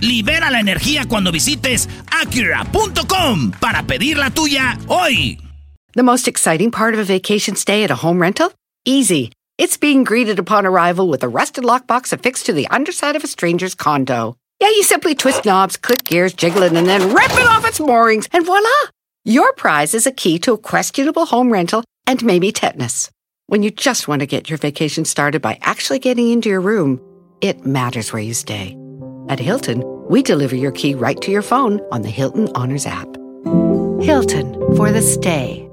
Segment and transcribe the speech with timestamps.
[0.00, 5.38] Libera la energía cuando visites Acura.com para pedir la tuya hoy.
[5.94, 8.52] The most exciting part of a vacation stay at a home rental?
[8.84, 9.32] Easy.
[9.58, 13.26] It's being greeted upon arrival with a rusted lockbox affixed to the underside of a
[13.26, 14.36] stranger's condo.
[14.60, 17.80] Yeah, you simply twist knobs, click gears, jiggle it, and then rip it off its
[17.80, 18.68] moorings, and voila!
[19.24, 23.10] Your prize is a key to a questionable home rental and maybe tetanus.
[23.48, 27.00] When you just want to get your vacation started by actually getting into your room,
[27.40, 28.77] it matters where you stay.
[29.28, 33.08] At Hilton, we deliver your key right to your phone on the Hilton Honors app.
[34.00, 35.68] Hilton for the stay.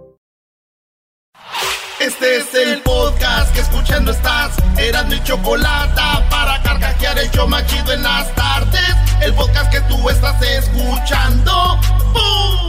[2.00, 4.58] Este es el podcast que escuchando estás.
[4.78, 8.96] Eran mi chocolate para carcajear el machido en las tardes.
[9.22, 11.80] El podcast que tú estás escuchando.
[12.14, 12.65] ¡Bum!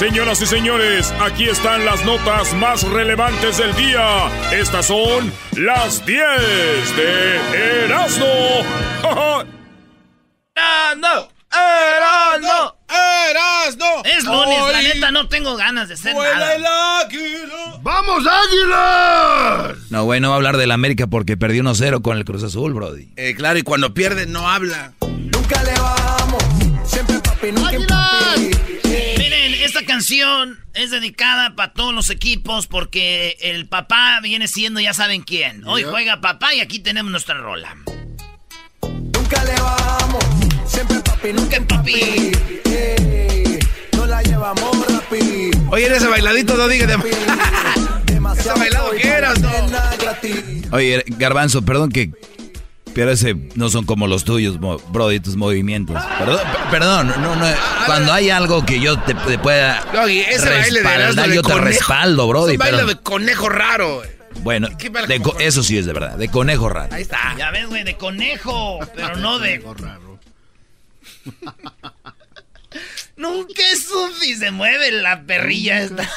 [0.00, 4.30] Señoras y señores, aquí están las notas más relevantes del día.
[4.50, 6.22] Estas son las 10
[6.96, 8.24] de Erasmo.
[10.56, 11.28] ¡Erasmo!
[11.52, 12.76] ¡Erasmo!
[12.88, 14.02] ¡Erasmo!
[14.06, 16.54] Es lunes, la neta no tengo ganas de hacer nada.
[16.54, 16.64] el
[17.82, 19.76] ¡Vamos, águilas!
[19.90, 22.72] No, güey, no va a hablar del América porque perdió 1-0 con el Cruz Azul,
[22.72, 23.12] brody.
[23.16, 24.94] Eh, claro, y cuando pierde no habla.
[25.02, 26.42] Nunca le bajamos,
[26.86, 28.59] siempre papi, nunca papi.
[30.00, 35.62] Canción es dedicada para todos los equipos porque el papá viene siendo ya saben quién.
[35.66, 37.76] Hoy juega papá y aquí tenemos nuestra rola.
[38.80, 40.24] Nunca le bajamos,
[40.64, 42.32] siempre papi, nunca en papi.
[43.92, 45.50] no la llevamos rapi.
[45.68, 47.16] Oye, en ese bailadito no digas de...
[48.14, 49.50] Demasiado bailado que eras, no?
[50.72, 52.10] Oye, Garbanzo, perdón que...
[52.94, 56.02] Pero ese no son como los tuyos, brody, tus movimientos.
[56.70, 57.46] Perdón, no, no,
[57.86, 61.48] cuando hay algo que yo te, te pueda Doggy, ese baile de de yo te
[61.52, 61.58] conejo.
[61.66, 62.52] respaldo, Es brody.
[62.52, 63.96] un baile pero- de conejo raro.
[63.98, 64.10] güey.
[64.42, 66.92] Bueno, ¿Qué baile de como co- eso sí es de verdad, de conejo raro.
[66.94, 67.34] Ahí está.
[67.38, 69.62] Ya ves, güey, de conejo, pero no de...
[73.16, 76.08] Nunca es sufi, se mueve la perrilla esta.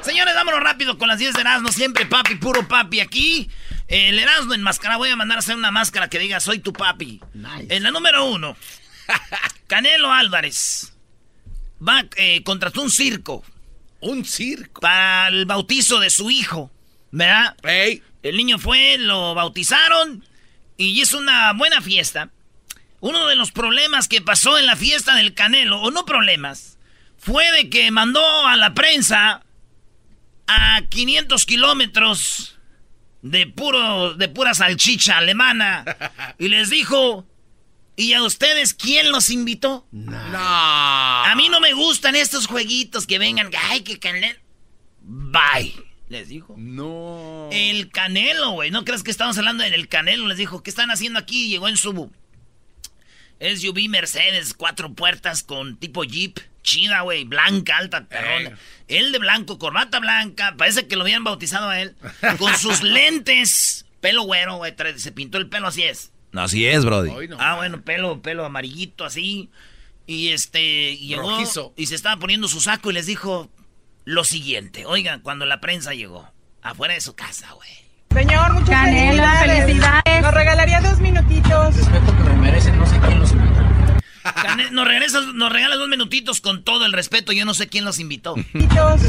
[0.00, 1.70] Señores, vámonos rápido con las 10 de Erasmo.
[1.72, 3.50] Siempre papi, puro papi aquí.
[3.88, 4.98] El Erasmo enmascarado.
[4.98, 7.20] Voy a mandar a hacer una máscara que diga soy tu papi.
[7.68, 8.56] En la número uno,
[9.66, 10.92] Canelo Álvarez
[11.86, 13.44] va eh, contrató un circo
[14.00, 14.80] Un circo.
[14.80, 16.70] para el bautizo de su hijo.
[17.10, 17.56] ¿Verdad?
[18.22, 20.24] El niño fue, lo bautizaron
[20.76, 22.30] y hizo una buena fiesta.
[23.00, 26.78] Uno de los problemas que pasó en la fiesta del Canelo, o no problemas,
[27.18, 29.42] fue de que mandó a la prensa
[30.46, 32.53] a 500 kilómetros
[33.24, 35.84] de, puro, de pura salchicha alemana
[36.38, 37.26] y les dijo,
[37.96, 39.86] ¿y a ustedes quién los invitó?
[39.90, 40.38] no.
[40.38, 44.38] A mí no me gustan estos jueguitos que vengan, ay, que Canelo...
[45.00, 45.74] Bye,
[46.08, 46.54] les dijo.
[46.58, 47.48] No.
[47.50, 48.70] El Canelo, güey.
[48.70, 50.28] ¿No crees que estamos hablando del Canelo?
[50.28, 51.48] Les dijo, ¿qué están haciendo aquí?
[51.48, 52.10] Llegó en su
[53.40, 56.38] SUV Mercedes, cuatro puertas con tipo Jeep.
[56.64, 57.22] Chida, güey.
[57.22, 58.58] Blanca, alta, perrona.
[58.88, 60.54] Él de blanco, corbata blanca.
[60.58, 61.94] Parece que lo habían bautizado a él.
[62.38, 63.86] Con sus lentes.
[64.00, 64.74] Pelo güero, güey.
[64.96, 66.10] Se pintó el pelo, así es.
[66.32, 67.10] No, así es, brody.
[67.10, 67.36] Hoy no.
[67.38, 69.50] Ah, bueno, pelo, pelo amarillito, así.
[70.06, 71.72] Y este, llegó Rojizo.
[71.76, 73.48] y se estaba poniendo su saco y les dijo
[74.04, 74.84] lo siguiente.
[74.84, 76.28] Oigan, cuando la prensa llegó,
[76.60, 77.70] afuera de su casa, güey.
[78.12, 80.22] Señor, muchas Canelo, felicidades.
[80.22, 81.74] Nos regalaría dos minutitos.
[83.00, 83.43] Cane-
[84.72, 87.32] Nos, regresas, nos regalas dos minutitos con todo el respeto.
[87.32, 88.34] Yo no sé quién los invitó.
[88.52, 89.02] Minutitos.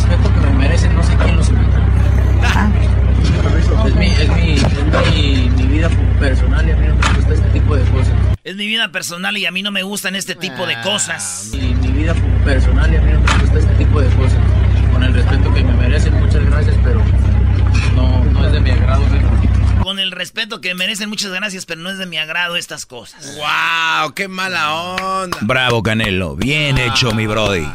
[3.85, 5.89] Es mi, es mi, es mi, mi vida
[6.19, 8.13] personal y a mí no me gusta este tipo de cosas.
[8.43, 11.49] Es mi vida personal y a mí no me gustan este tipo de cosas.
[11.53, 12.13] Mi, mi vida
[12.43, 14.39] personal y a mí no me gusta este tipo de cosas.
[14.91, 17.01] Con el respeto que me merecen, muchas gracias, pero
[17.95, 19.03] no, no es de mi agrado.
[19.85, 23.35] Con el respeto que merecen, muchas gracias, pero no es de mi agrado estas cosas.
[23.35, 25.37] Wow, qué mala onda.
[25.41, 26.35] Bravo, Canelo.
[26.35, 27.67] Bien hecho, mi brody.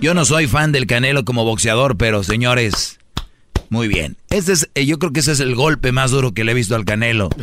[0.00, 2.98] Yo no soy fan del Canelo como boxeador, pero señores,
[3.70, 4.16] muy bien.
[4.30, 6.54] Este es, eh, yo creo que ese es el golpe más duro que le he
[6.56, 7.30] visto al Canelo.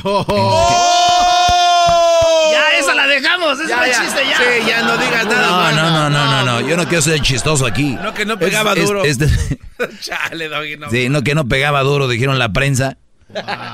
[2.52, 4.02] Ya, esa la dejamos, ese Ya, el ya.
[4.02, 4.38] chiste ya.
[4.38, 5.76] Sí, ya no digas nada No, más.
[5.76, 6.68] no, no, no, no, no.
[6.68, 7.96] Yo no quiero ser chistoso aquí.
[8.02, 9.06] No, que no pegaba duro.
[9.06, 9.28] este-
[10.02, 10.90] Chale, Doggy, no.
[10.90, 12.98] sí, no que no pegaba duro, dijeron la prensa.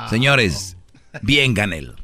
[0.09, 0.77] Señores,
[1.21, 1.95] Bien, Canelo.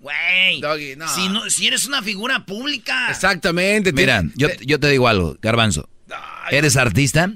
[0.00, 1.06] Güey, Doggy, no.
[1.08, 3.08] si, no- si eres una figura pública.
[3.10, 3.92] Exactamente.
[3.92, 5.88] Mira, te- yo, te- yo te digo algo, Garbanzo.
[6.50, 7.30] ¿Eres artista?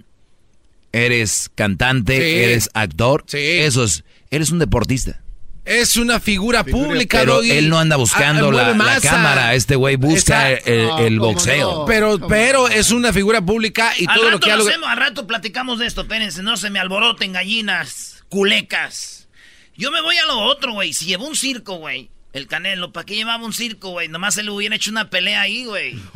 [0.93, 2.17] ¿Eres cantante?
[2.17, 2.39] Sí.
[2.45, 3.25] ¿Eres actor?
[3.29, 3.39] Sí.
[3.39, 5.23] Eso es, eres un deportista.
[5.65, 7.51] es una figura pública, Pero Doggy.
[7.53, 9.11] él no anda buscando Ah, la, mueve la masa.
[9.11, 9.55] cámara.
[9.55, 10.71] Este güey busca Exacto.
[10.73, 11.73] el, No, el ¿cómo boxeo.
[11.81, 11.85] no?
[11.87, 14.89] Pero, pero es una figura pública y al todo lo rato que lo logrado- hacemos,
[14.91, 19.29] al rato platicamos de esto, espérense, no se me alboroten gallinas, culecas.
[19.77, 20.93] Yo me voy a lo otro, güey.
[20.93, 22.11] Si llevó un circo, güey.
[22.33, 24.09] El Canelo, ¿para qué llevaba un circo, güey?
[24.09, 25.95] Nomás se le hubiera hecho una pelea ahí, güey.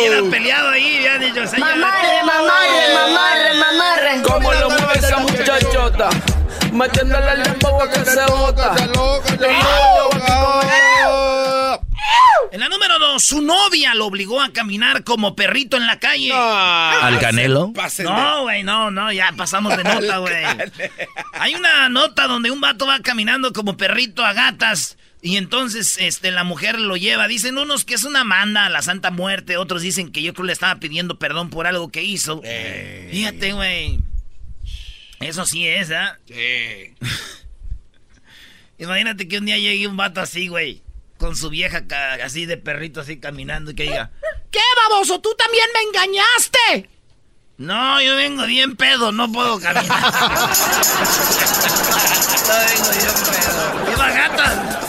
[0.00, 1.76] Hubiera peleado ahí, ya dicho, señor.
[1.76, 4.22] Mamarre, mamarre, mamarre, mamarre.
[4.22, 6.10] Como lo mueve esa muchachota,
[6.72, 8.74] metiéndole el dembow a que se bota.
[12.52, 16.32] En la número dos, su novia lo obligó a caminar como perrito en la calle.
[16.32, 17.72] ¿Al Canelo?
[18.04, 20.44] No, güey, no, no, ya pasamos de nota, güey.
[21.34, 26.32] Hay una nota donde un vato va caminando como perrito a gatas y entonces este,
[26.32, 27.28] la mujer lo lleva.
[27.28, 30.46] Dicen unos que es una manda a la Santa Muerte, otros dicen que yo creo
[30.46, 32.42] le estaba pidiendo perdón por algo que hizo.
[33.10, 34.00] Fíjate, güey.
[35.20, 36.18] Eso sí es, ¿ah?
[36.26, 36.94] Sí.
[38.78, 40.82] Imagínate que un día llegue un vato así, güey.
[41.20, 41.84] Con su vieja
[42.24, 44.10] así de perrito así caminando y que diga,
[44.50, 44.58] ¿qué
[44.88, 45.20] baboso?
[45.20, 46.88] ¿Tú también me engañaste?
[47.58, 49.86] No, yo vengo bien pedo, no puedo caminar.
[50.00, 50.08] no
[52.68, 53.90] vengo bien pedo.
[53.90, 54.80] ¡Viva gata!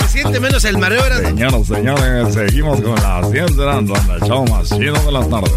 [0.00, 4.00] Se siente menos el mareo, era Señoras, señores, seguimos con las 10 de la noche,
[4.14, 5.52] el show más chido de las tardes.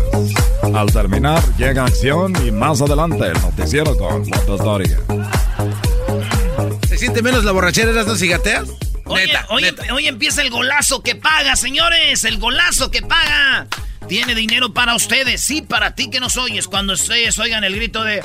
[0.75, 4.98] Al terminar, llega acción y más adelante el noticiero con López Dóriga.
[6.89, 8.68] ¿Se siente menos la borrachera, eras no cigateas?
[9.15, 9.94] Neta, hoy, neta.
[9.94, 12.23] hoy empieza el golazo que paga, señores.
[12.23, 13.67] El golazo que paga.
[14.07, 15.41] Tiene dinero para ustedes.
[15.41, 16.67] Sí, para ti que nos oyes.
[16.67, 18.23] Cuando ustedes oigan el grito de...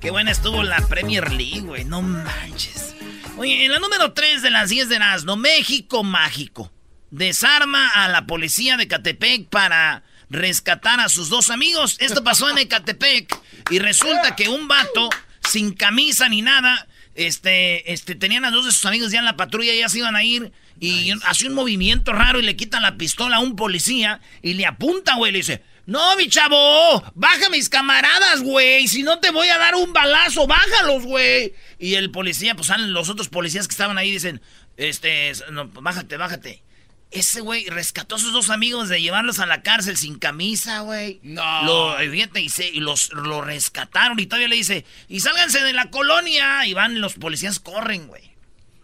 [0.00, 1.84] Qué buena estuvo la Premier League, güey.
[1.84, 2.94] No manches.
[3.36, 6.72] Oye, en la número 3 de las 10 de Nazno, México Mágico.
[7.10, 11.96] Desarma a la policía de Catepec para rescatar a sus dos amigos.
[12.00, 13.36] Esto pasó en Ecatepec.
[13.70, 15.08] Y resulta que un vato,
[15.48, 19.36] sin camisa ni nada, este, este, tenían a dos de sus amigos ya en la
[19.36, 20.52] patrulla, ya se iban a ir.
[20.80, 24.64] Y hace un movimiento raro y le quitan la pistola a un policía y le
[24.66, 25.32] apunta, güey.
[25.32, 28.86] Le dice: No, mi chavo, baja mis camaradas, güey.
[28.86, 31.54] Si no te voy a dar un balazo, bájalos, güey.
[31.80, 34.40] Y el policía, pues salen los otros policías que estaban ahí, dicen:
[34.76, 36.62] Este, no, bájate, bájate.
[37.10, 41.20] Ese güey rescató a sus dos amigos de llevarlos a la cárcel sin camisa, güey.
[41.22, 41.62] No.
[41.64, 45.72] Lo, fíjate, y, se- y los lo rescataron y todavía le dice, y sálganse de
[45.72, 46.66] la colonia.
[46.66, 48.30] Y van, los policías corren, güey.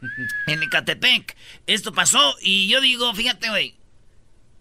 [0.46, 1.36] En Ecatepec.
[1.66, 3.74] Esto pasó y yo digo, fíjate, güey.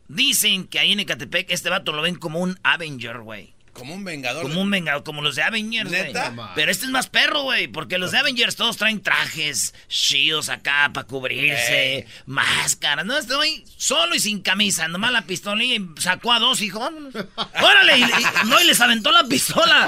[0.10, 3.53] Dicen que ahí en Ecatepec este vato lo ven como un Avenger, güey.
[3.74, 4.44] Como un vengador.
[4.44, 6.04] Como un vengador, como los de Avengers, güey.
[6.04, 6.52] ¿Neta?
[6.56, 10.92] Pero este es más perro, güey, porque los de Avengers todos traen trajes, shields acá
[10.94, 13.06] para cubrirse, máscaras.
[13.06, 16.80] No, este güey solo y sin camisa, nomás la pistola y sacó a dos, hijo.
[16.80, 19.88] Órale, y, y- no, y les aventó la pistola.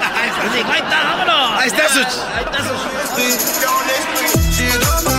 [0.52, 1.60] Y dijo, ahí está, vámonos.
[1.60, 2.64] Ahí está su- Ahí está
[5.10, 5.15] su...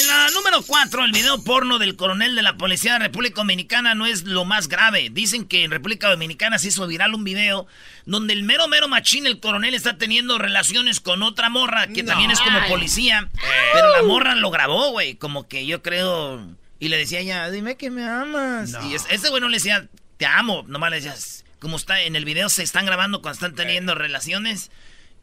[0.00, 3.94] En la número 4, el video porno del coronel de la Policía de República Dominicana
[3.94, 5.08] no es lo más grave.
[5.10, 7.66] Dicen que en República Dominicana se hizo viral un video
[8.06, 12.30] donde el mero mero machín, el coronel, está teniendo relaciones con otra morra que también
[12.30, 13.28] es como policía.
[13.72, 15.16] Pero la morra lo grabó, güey.
[15.16, 16.46] Como que yo creo.
[16.78, 18.74] Y le decía ella, dime que me amas.
[18.88, 20.64] Y es- ese güey no le decía, te amo.
[20.68, 24.70] Nomás le decías, como está en el video, se están grabando cuando están teniendo relaciones.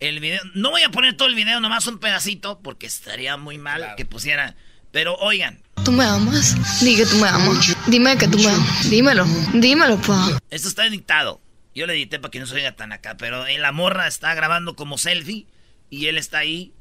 [0.01, 3.57] El video, no voy a poner todo el video, nomás un pedacito, porque estaría muy
[3.57, 4.53] mal que pusiera.
[4.95, 6.55] Pero oigan, ¿Tú me amas?
[6.79, 7.75] Di que tú me amas.
[7.87, 8.89] Dime que tú me amas.
[8.89, 9.25] Dímelo.
[9.53, 10.39] Dímelo, pa.
[10.49, 11.41] esto está editado.
[11.75, 14.77] Yo le edité para que no se oiga tan acá, pero la morra está grabando
[14.77, 15.47] como selfie
[15.89, 16.71] y él está ahí,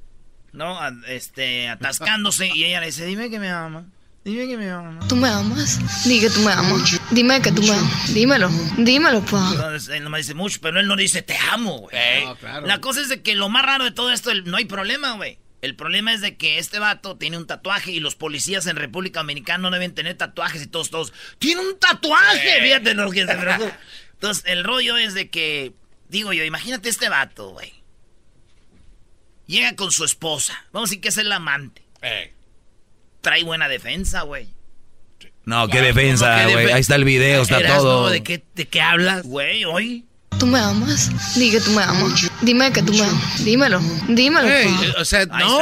[0.53, 0.79] ¿no?
[1.09, 3.85] Este, atascándose y ella le dice, dime que me ama.
[4.25, 5.01] Dime que me ama.
[5.09, 5.81] ¿Tú me amas?
[6.07, 7.01] Di que tú me amas.
[7.11, 8.15] Dime que tú me amas.
[8.15, 8.49] Dímelo.
[8.79, 9.51] Dímelo, pa.
[9.51, 12.27] Entonces él nomás dice mucho, pero él no dice te amo, güey.
[12.27, 12.65] No, claro.
[12.65, 15.41] La cosa es de que lo más raro de todo esto, no hay problema, güey.
[15.65, 19.21] El problema es de que este vato tiene un tatuaje y los policías en República
[19.21, 21.15] Dominicana no deben tener tatuajes y todos, todos.
[21.39, 22.61] ¡Tiene un tatuaje!
[22.61, 23.73] Fíjate lo que se me
[24.13, 25.73] Entonces, el rollo es de que,
[26.11, 27.73] digo yo, imagínate este vato, güey.
[29.47, 30.67] Llega con su esposa.
[30.71, 31.83] Vamos a decir que es el amante.
[33.23, 34.49] Trae buena defensa, güey.
[35.47, 36.73] No, qué defensa, ¿Cómo que güey.
[36.73, 38.11] Ahí está el video, está todo.
[38.11, 39.23] ¿De qué, ¿De qué hablas?
[39.23, 40.05] Güey, hoy.
[40.39, 41.11] ¿Tú me amas?
[41.37, 42.31] Di que tú me amas.
[42.43, 43.45] Dime que tú me amas.
[43.45, 43.81] Dímelo.
[44.09, 45.01] Dímelo, Ey, pa.
[45.01, 45.59] o sea, no.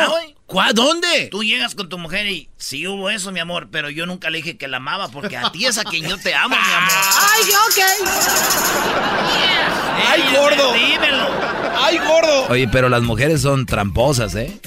[0.47, 0.73] ¿Cuá?
[0.75, 1.29] ¿Dónde?
[1.31, 4.39] Tú llegas con tu mujer y sí hubo eso, mi amor, pero yo nunca le
[4.39, 6.93] dije que la amaba porque a ti es a quien yo te amo, mi amor.
[6.93, 7.79] ¡Ay, ok!
[10.11, 10.73] ¡Ay, gordo!
[10.75, 11.27] Dímelo.
[11.81, 12.47] ¡Ay, gordo!
[12.51, 14.61] Oye, pero las mujeres son tramposas, ¿eh?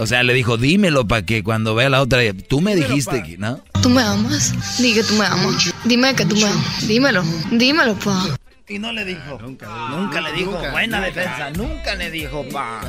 [0.00, 3.38] O sea, le dijo, dímelo para que cuando vea la otra, tú me dijiste, que,
[3.38, 3.62] ¿no?
[3.82, 4.52] ¿Tú me amas?
[4.78, 5.72] Di que tú me amas.
[5.84, 6.88] Dime que tú me amas.
[6.88, 7.22] Dímelo.
[7.52, 8.36] Dímelo, pa.
[8.70, 9.36] Y no le dijo.
[9.40, 10.56] Nunca, le dijo.
[10.70, 11.50] Buena defensa.
[11.50, 12.80] Nunca le dijo, pa.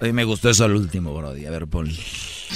[0.00, 1.44] Oye, me gustó eso al último, Brody.
[1.44, 1.92] A ver, pon.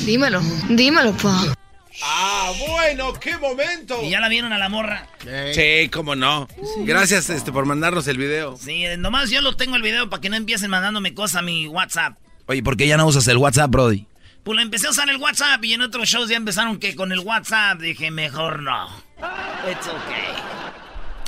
[0.07, 0.41] Dímelo.
[0.71, 1.55] Dímelo, pa.
[2.03, 3.13] ¡Ah, bueno!
[3.15, 4.03] ¡Qué momento!
[4.03, 5.07] ¿Y ya la vieron a la morra?
[5.53, 6.49] Sí, cómo no.
[6.85, 8.57] Gracias este, por mandarnos el video.
[8.57, 11.67] Sí, nomás yo lo tengo el video para que no empiecen mandándome cosas a mi
[11.69, 12.17] WhatsApp.
[12.47, 14.07] Oye, ¿por qué ya no usas el WhatsApp, Brody?
[14.43, 17.13] Pues lo empecé a usar el WhatsApp y en otros shows ya empezaron que con
[17.13, 18.89] el WhatsApp dije, mejor no.
[19.69, 20.56] It's okay.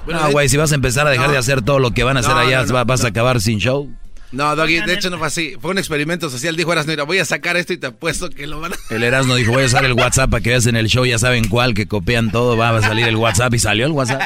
[0.08, 1.32] No, güey, si vas a empezar a dejar no.
[1.32, 3.08] de hacer todo lo que van a hacer No, allá, no, no, va- vas a
[3.08, 3.88] acabar sin show.
[4.30, 5.56] No, Doggy, de hecho no fue así.
[5.60, 6.54] Fue un experimento social.
[6.54, 8.76] Dijo Erasmo, mira, voy a sacar esto y te apuesto que lo van a...
[8.90, 11.18] El Erasmo dijo, voy a usar el WhatsApp para que veas en el show, ya
[11.18, 14.20] saben cuál, que copian todo, va a salir el WhatsApp y salió el WhatsApp.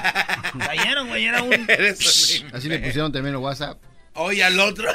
[0.59, 1.53] Cayeron, güey, era un...
[2.53, 3.79] Así le pusieron también el WhatsApp.
[4.15, 4.89] Oye, al otro.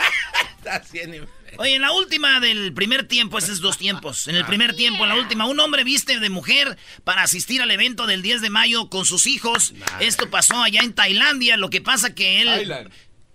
[0.58, 1.26] Está haciendo...
[1.58, 4.28] Oye, en la última del primer tiempo, ese es dos tiempos.
[4.28, 7.70] En el primer tiempo, en la última, un hombre viste de mujer para asistir al
[7.70, 9.74] evento del 10 de mayo con sus hijos.
[10.00, 11.56] Esto pasó allá en Tailandia.
[11.56, 12.48] Lo que pasa que él.
[12.48, 12.90] Thailand.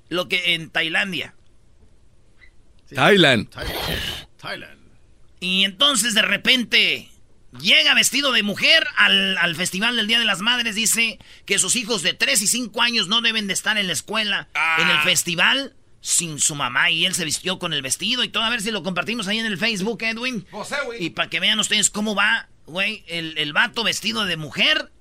[0.09, 1.35] Lo que en Tailandia.
[2.93, 3.49] Thailand.
[4.37, 4.79] Thailand.
[5.39, 7.09] Y entonces de repente
[7.59, 10.75] llega vestido de mujer al, al festival del Día de las Madres.
[10.75, 13.93] Dice que sus hijos de 3 y 5 años no deben de estar en la
[13.93, 14.47] escuela,
[14.77, 16.91] en el festival, sin su mamá.
[16.91, 18.43] Y él se vistió con el vestido y todo.
[18.43, 20.45] A ver si lo compartimos ahí en el Facebook, Edwin.
[20.99, 24.91] Y para que vean ustedes cómo va, güey, el, el vato vestido de mujer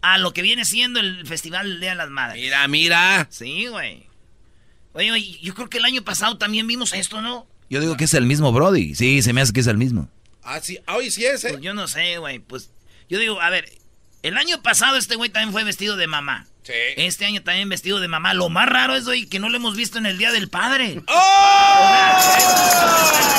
[0.00, 2.42] a lo que viene siendo el festival de las Madres.
[2.42, 3.26] Mira, mira.
[3.30, 4.06] Sí, güey.
[4.92, 7.46] Oye, oye, yo creo que el año pasado también vimos esto, ¿no?
[7.70, 8.94] Yo digo que es el mismo Brody.
[8.94, 10.10] Sí, se me hace que es el mismo.
[10.42, 10.78] Ah, sí.
[10.86, 11.50] Ah, Hoy sí es, ¿eh?
[11.50, 12.38] Pues yo no sé, güey.
[12.38, 12.70] Pues
[13.08, 13.70] yo digo, a ver,
[14.22, 16.46] el año pasado este güey también fue vestido de mamá.
[16.68, 16.74] Sí.
[16.98, 18.34] Este año también vestido de mamá.
[18.34, 21.00] Lo más raro es, güey, que no lo hemos visto en el Día del Padre.
[21.06, 22.18] ¡Oh!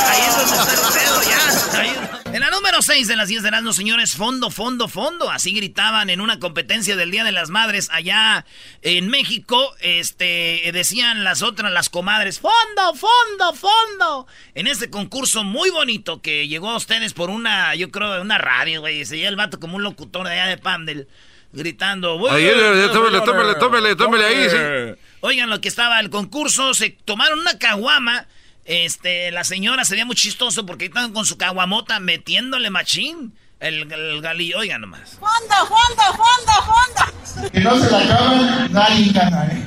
[0.07, 1.79] Ahí es donde está el pedo, ya.
[1.79, 5.29] Ahí- En la número 6 de las 10 de los señores, fondo, fondo, fondo.
[5.29, 8.45] Así gritaban en una competencia del Día de las Madres allá
[8.81, 9.75] en México.
[9.79, 14.27] Este, decían las otras, las comadres, fondo, fondo, fondo.
[14.55, 18.81] En este concurso muy bonito que llegó a ustedes por una, yo creo, una radio,
[18.81, 19.05] güey.
[19.05, 21.07] Se el vato como un locutor de allá de Pandel.
[21.51, 22.17] Gritando.
[22.17, 25.01] Tómele, tómele, tómele, tómele ahí, sí.
[25.21, 28.27] Oigan, lo que estaba el concurso, se tomaron una caguama.
[28.65, 33.33] Este, la señora se veía muy chistoso porque estaban con su caguamota metiéndole machín.
[33.59, 35.19] El, el galillo, oigan nomás.
[35.19, 37.49] Fondo, fondo, fondo, fondo.
[37.51, 39.65] Que no se la acaban, nadie gana, ¿eh?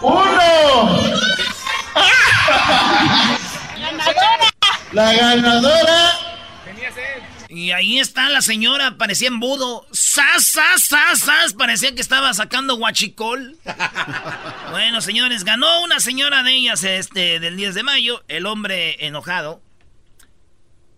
[0.00, 1.02] ¡Uno!
[3.76, 4.50] Ganadora.
[4.92, 6.29] La ganadora.
[7.52, 9.84] Y ahí está la señora, parecía embudo.
[9.90, 11.52] ¡Sas, sas, sas, sas!
[11.52, 13.58] Parecía que estaba sacando guachicol.
[14.70, 18.22] bueno, señores, ganó una señora de ellas este, del 10 de mayo.
[18.28, 19.60] El hombre enojado.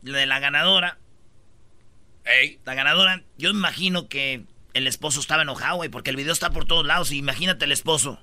[0.02, 0.98] De la ganadora.
[2.64, 4.44] La ganadora, yo imagino que
[4.74, 7.12] el esposo estaba enojado, güey, porque el video está por todos lados.
[7.12, 8.20] Imagínate el esposo.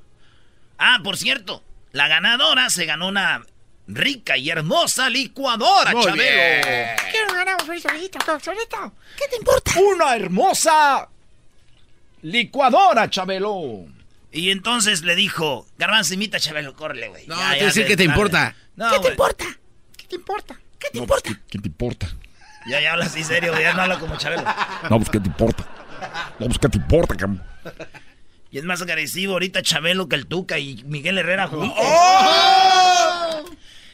[0.78, 3.44] Ah, por cierto, la ganadora se ganó una
[3.88, 6.24] rica y hermosa licuadora, Muy Chabelo.
[6.24, 6.96] bien.
[7.12, 8.94] Quiero solito.
[9.18, 9.72] ¿Qué te importa?
[9.80, 11.08] Una hermosa
[12.22, 13.86] licuadora, Chabelo.
[14.32, 17.26] Y entonces le dijo, Garbanzo, imita a Chabelo, córrele, güey.
[17.28, 18.14] No, Ya, te ya, decir de- que te dale.
[18.16, 18.56] importa.
[18.76, 19.46] No, ¿Qué te importa?
[19.98, 20.60] ¿Qué te importa?
[20.78, 21.24] ¿Qué te No, importa?
[21.30, 22.08] pues, ¿qué, qué te importa?
[22.68, 24.44] Ya, ya habla así serio, güey, ya no habla como Chabelo.
[24.90, 25.66] No, pues, ¿qué te importa?
[26.40, 27.42] No, pues, ¿qué te importa, cam?
[28.52, 31.78] Y es más agresivo ahorita Chabelo que el Tuca y Miguel Herrera juntos.
[31.78, 32.99] ¡Oh!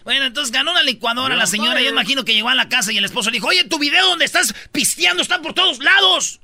[0.05, 1.81] Bueno, entonces ganó una licuadora la señora.
[1.81, 4.05] Yo imagino que llegó a la casa y el esposo le dijo, oye, tu video
[4.07, 6.39] donde estás pisteando está por todos lados.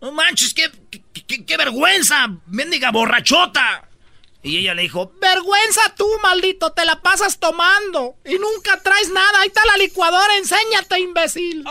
[0.00, 3.86] No manches, qué, qué, qué- qué vergüenza, mendiga borrachota.
[4.42, 9.40] Y ella le dijo, Vergüenza tú, maldito, te la pasas tomando y nunca traes nada.
[9.40, 11.62] Ahí está la licuadora, enséñate, imbécil.
[11.62, 11.70] Yo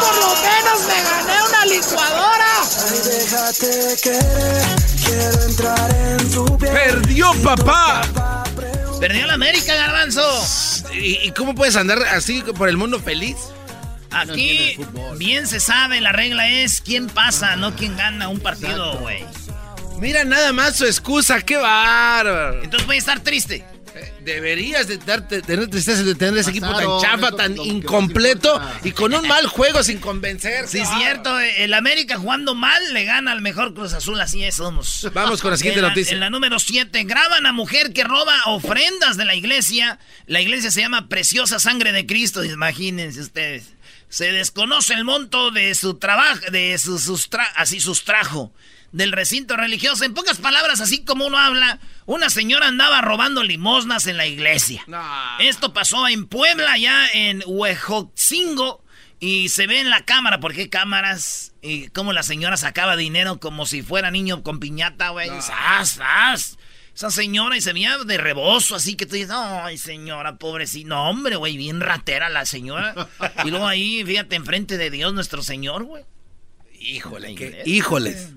[0.00, 2.64] por lo menos me gané una licuadora.
[6.72, 8.02] ¡Perdió, papá!
[9.00, 10.22] Perdió la América, garbanzo.
[10.92, 13.36] ¿Y, y cómo puedes andar así por el mundo feliz?
[14.12, 14.76] Aquí
[15.16, 19.24] bien se sabe, la regla es quién pasa, no quién gana un partido, güey.
[19.98, 22.62] Mira nada más su excusa, qué bárbaro.
[22.62, 23.64] Entonces voy a estar triste.
[24.20, 28.92] Deberías de darte, tener tristeza de tener ese equipo tan chafa, eso tan incompleto y
[28.92, 30.68] con un mal juego sin convencer.
[30.68, 34.56] Sí, es cierto, el América jugando mal le gana al mejor Cruz Azul, así es,
[34.56, 35.08] somos.
[35.12, 36.14] Vamos con la siguiente en noticia.
[36.14, 39.98] En la número 7, graban a mujer que roba ofrendas de la iglesia.
[40.26, 43.64] La iglesia se llama Preciosa Sangre de Cristo, imagínense ustedes.
[44.08, 48.52] Se desconoce el monto de su trabajo, de su sustra así sustrajo
[48.92, 50.04] del recinto religioso.
[50.04, 54.84] En pocas palabras, así como uno habla, una señora andaba robando limosnas en la iglesia.
[55.38, 58.84] Esto pasó en Puebla, ya en Huejotzingo.
[59.22, 63.38] Y se ve en la cámara, porque hay cámaras, y como la señora sacaba dinero
[63.38, 65.28] como si fuera niño con piñata, güey.
[65.42, 66.58] ¡Sas, sas!
[66.94, 70.88] Esa señora y se veía de rebozo, así que tú dices, ay, señora, pobrecita.
[70.88, 73.08] No, hombre, güey, bien ratera la señora.
[73.44, 76.04] y luego ahí, fíjate, enfrente de Dios nuestro Señor, güey.
[76.78, 78.30] Híjole, qué, híjoles.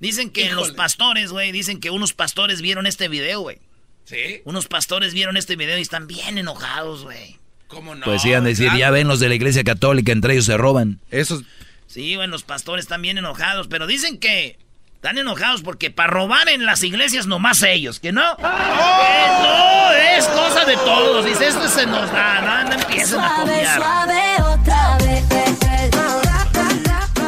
[0.00, 0.56] Dicen que Híjole.
[0.56, 3.58] los pastores, güey, dicen que unos pastores vieron este video, güey.
[4.04, 4.40] ¿Sí?
[4.44, 7.38] Unos pastores vieron este video y están bien enojados, güey.
[7.68, 8.04] ¿Cómo no?
[8.04, 8.78] Pues iban a decir, Claro.
[8.80, 10.98] ya ven los de la iglesia católica, entre ellos se roban.
[11.10, 11.42] Esos.
[11.86, 14.58] Sí, bueno, los pastores están bien enojados, pero dicen que
[14.94, 18.36] están enojados porque para robar en las iglesias nomás ellos, que no.
[18.36, 21.24] Que no, es cosa de todos.
[21.26, 23.82] Dice, esto se nos da, no, no empiecen a copiar.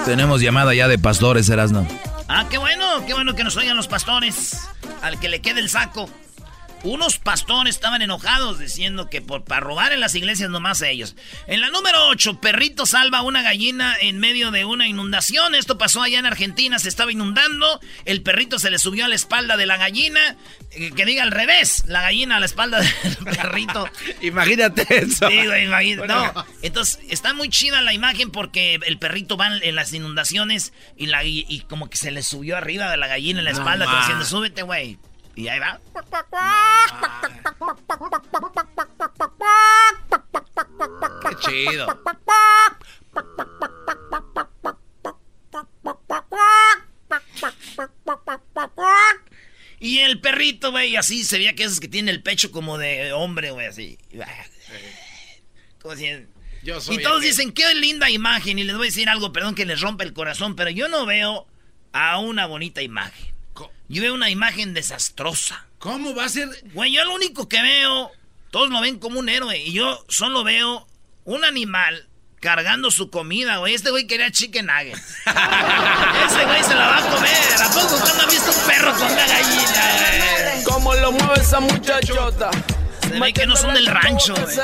[0.04, 1.86] Tenemos llamada ya de pastores, Erasno.
[2.34, 4.66] Ah, qué bueno, qué bueno que nos oigan los pastores.
[5.02, 6.08] Al que le quede el saco.
[6.84, 11.14] Unos pastores estaban enojados diciendo que por para robar en las iglesias nomás ellos.
[11.46, 15.54] En la número 8, perrito salva a una gallina en medio de una inundación.
[15.54, 17.80] Esto pasó allá en Argentina, se estaba inundando.
[18.04, 20.36] El perrito se le subió a la espalda de la gallina.
[20.72, 23.88] eh, Que diga al revés, la gallina a la espalda del perrito.
[24.20, 25.26] Imagínate eso.
[25.28, 26.08] Güey, imagínate.
[26.08, 31.06] No, entonces está muy chida la imagen porque el perrito va en las inundaciones y,
[31.06, 33.58] la, y, y como que se le subió arriba de la gallina en la No
[33.58, 34.98] espalda, como diciendo, súbete, güey.
[35.34, 35.80] Y ahí va.
[41.22, 41.86] Qué chido.
[49.80, 53.12] Y el perrito, güey, así se veía que esos que tiene el pecho como de
[53.12, 53.98] hombre, güey, así.
[55.80, 56.26] Como si-
[56.62, 58.58] Yo soy Y todos dicen, qué linda imagen.
[58.60, 61.04] Y les voy a decir algo, perdón que les rompe el corazón, pero yo no
[61.06, 61.48] veo
[61.92, 63.31] a una bonita imagen.
[63.92, 65.66] Yo veo una imagen desastrosa.
[65.78, 66.48] ¿Cómo va a ser?
[66.72, 68.10] Güey, yo lo único que veo,
[68.50, 69.58] todos lo ven como un héroe.
[69.58, 70.86] Y yo solo veo
[71.24, 72.08] un animal
[72.40, 73.74] cargando su comida, güey.
[73.74, 74.98] Este güey quería chicken nuggets.
[75.26, 77.62] Ese güey se la va a comer.
[77.62, 80.64] ¿A poco usted no ha visto un perro con una gallina, güey?
[80.64, 82.50] Como lo mueve esa muchachota.
[83.02, 84.56] Se ve que no son del rancho, güey.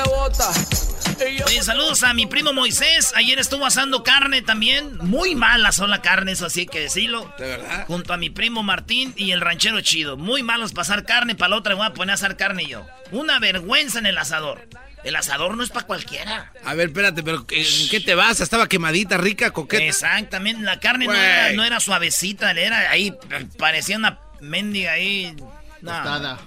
[1.46, 3.12] Oye, saludos a mi primo Moisés.
[3.16, 4.96] Ayer estuvo asando carne también.
[4.98, 7.32] Muy mala son la carne, eso sí hay que decirlo.
[7.38, 7.86] ¿De verdad?
[7.86, 10.16] Junto a mi primo Martín y el ranchero chido.
[10.16, 12.86] Muy malos pasar carne, para la otra me voy a poner a asar carne yo.
[13.10, 14.68] Una vergüenza en el asador.
[15.04, 16.52] El asador no es para cualquiera.
[16.64, 18.40] A ver, espérate, pero ¿en qué te vas?
[18.40, 19.84] Estaba quemadita, rica, coqueta.
[19.84, 23.14] Exactamente, la carne no era, no era suavecita, era ahí,
[23.58, 25.34] parecía una mendiga ahí.
[25.80, 25.92] No.
[25.92, 26.38] Tostada.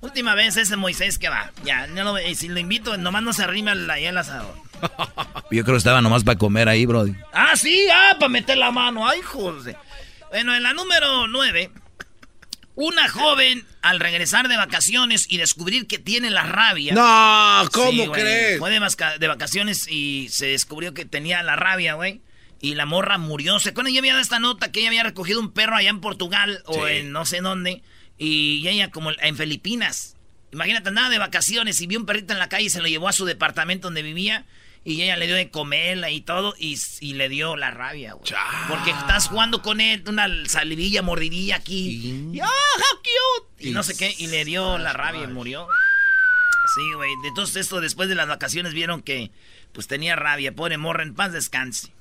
[0.00, 1.52] Última vez ese Moisés que va.
[1.64, 4.54] Ya, no lo, si lo invito, nomás no se arrima ahí al asador.
[5.50, 7.14] Yo creo que estaba nomás para comer ahí, Brody.
[7.32, 9.06] Ah, sí, ah, para meter la mano.
[9.06, 9.76] Ay, José.
[10.30, 11.70] Bueno, en la número 9,
[12.76, 16.94] una joven al regresar de vacaciones y descubrir que tiene la rabia.
[16.94, 18.58] No, ¿cómo Sí, güey, crees?
[18.58, 22.22] Fue de, vacaciones y se descubrió que tenía la rabia, güey.
[22.60, 23.58] Y la morra murió.
[23.58, 23.92] ¿Se acuerdan?
[23.92, 26.86] Ya había dado esta nota que ella había recogido un perro allá en Portugal o
[26.86, 27.82] en no sé dónde.
[28.20, 30.14] Y ella como en Filipinas.
[30.52, 33.08] Imagínate, andaba de vacaciones y vio un perrito en la calle y se lo llevó
[33.08, 34.44] a su departamento donde vivía.
[34.84, 38.30] Y ella le dio de comerla y todo y, y le dio la rabia, güey.
[38.68, 42.30] Porque estás jugando con él, una salivilla, mordidilla aquí.
[42.34, 43.68] Y, ¡Ah, how cute!
[43.68, 45.66] Y no sé qué, y le dio la rabia y murió.
[46.74, 47.10] Sí, güey.
[47.24, 49.30] Entonces esto después de las vacaciones vieron que
[49.72, 50.54] pues tenía rabia.
[50.54, 51.92] Pobre morra, en paz descanse.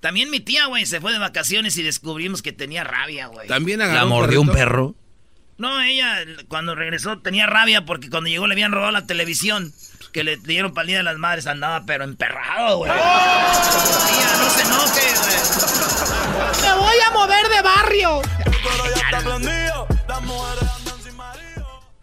[0.00, 3.46] También mi tía, güey, se fue de vacaciones y descubrimos que tenía rabia, güey.
[3.46, 4.96] También agarró ¿La mordió un perro?
[5.60, 6.16] No, ella
[6.48, 9.74] cuando regresó tenía rabia porque cuando llegó le habían robado la televisión.
[10.10, 12.90] Que le dieron palida de las madres, andaba pero emperrado, güey.
[12.90, 13.00] Tía,
[14.38, 16.62] no se enoje, güey.
[16.62, 18.22] Me voy a mover de barrio.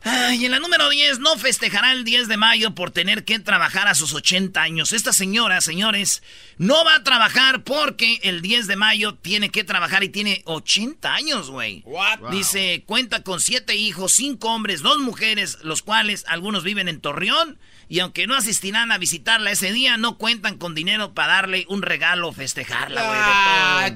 [0.08, 3.88] Ay, en la número 10 no festejará el 10 de mayo por tener que trabajar
[3.88, 4.94] a sus 80 años.
[4.94, 6.24] Esta señora, señores,
[6.58, 11.14] no va a trabajar porque el 10 de mayo tiene que trabajar y tiene 80
[11.14, 11.84] años, güey.
[12.32, 17.60] Dice, cuenta con siete hijos, cinco hombres, dos mujeres, los cuales algunos viven en Torreón.
[17.90, 21.82] Y aunque no asistirán a visitarla ese día, no cuentan con dinero para darle un
[21.82, 23.20] regalo o festejarla, güey.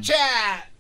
[0.02, 0.71] todo.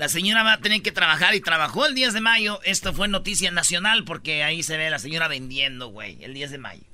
[0.00, 2.58] La señora va a tener que trabajar y trabajó el 10 de mayo.
[2.64, 6.52] Esto fue noticia nacional porque ahí se ve a la señora vendiendo, güey, el 10
[6.52, 6.84] de mayo.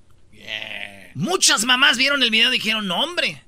[1.14, 3.44] Muchas mamás vieron el video y dijeron, no, hombre,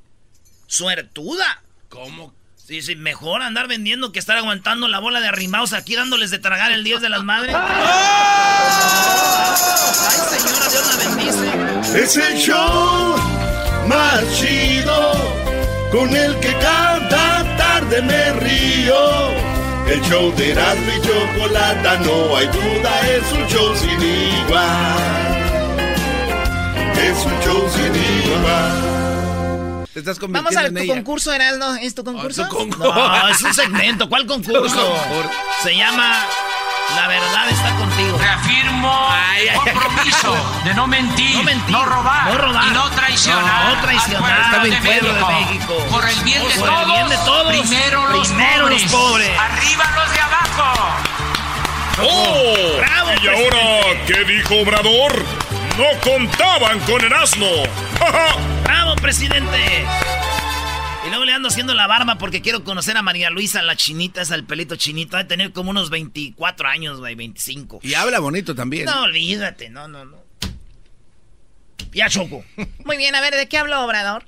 [0.68, 1.64] suertuda.
[1.88, 2.32] ¿Cómo?
[2.54, 6.38] Sí, sí, mejor andar vendiendo que estar aguantando la bola de arrimados aquí dándoles de
[6.38, 7.52] tragar el 10 de las madres.
[7.58, 7.66] Ay,
[10.38, 12.04] señora, Dios la bendice.
[12.04, 13.16] Es el show
[13.88, 19.30] más chido con el que cada tarde me río.
[19.88, 24.98] El show de Erasmo y Chocolata, no hay duda, es un show sin igual.
[26.94, 29.86] Es un show sin igual.
[29.94, 30.94] Te estás Vamos al en tu ella.
[30.96, 31.74] concurso, Erasmo.
[31.80, 32.46] ¿Es tu concurso?
[32.48, 32.94] tu concurso.
[32.94, 34.08] No, es un segmento.
[34.08, 34.94] ¿Cuál concurso?
[35.62, 36.26] Se llama
[36.96, 38.18] La verdad está contigo.
[38.18, 39.08] Reafirmo
[39.54, 44.40] compromiso de no mentir, No mentir, no robar, no robar, y no traicionar, no traicionar
[44.40, 45.86] al al pueblo de México.
[45.90, 48.82] Por el bien de, Por el todos, bien de todos, primero, los, primero pobres.
[48.82, 49.38] los pobres.
[49.38, 50.74] arriba los de abajo.
[52.00, 52.78] ¡Oh!
[52.78, 55.24] Bravo, ¿Y ahora qué dijo Obrador?
[55.76, 57.46] No contaban con el asno.
[58.64, 59.86] ¡Bravo, presidente!
[61.08, 64.20] Y luego le ando haciendo la barba porque quiero conocer a María Luisa, la chinita,
[64.20, 65.16] esa el pelito chinito.
[65.16, 67.80] Ha de tener como unos 24 años, güey, 25.
[67.82, 68.84] Y habla bonito también.
[68.84, 70.22] No, olvídate, no, no, no.
[71.92, 72.44] Ya choco.
[72.84, 74.26] Muy bien, a ver, ¿de qué habló Obrador?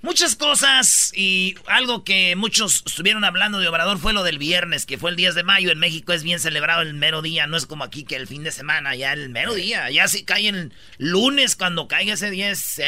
[0.00, 4.96] Muchas cosas y algo que muchos estuvieron hablando de Obrador fue lo del viernes, que
[4.96, 5.70] fue el 10 de mayo.
[5.70, 8.42] En México es bien celebrado el mero día, no es como aquí que el fin
[8.42, 9.90] de semana, ya el mero día.
[9.90, 12.80] Ya si cae el lunes, cuando caiga ese 10,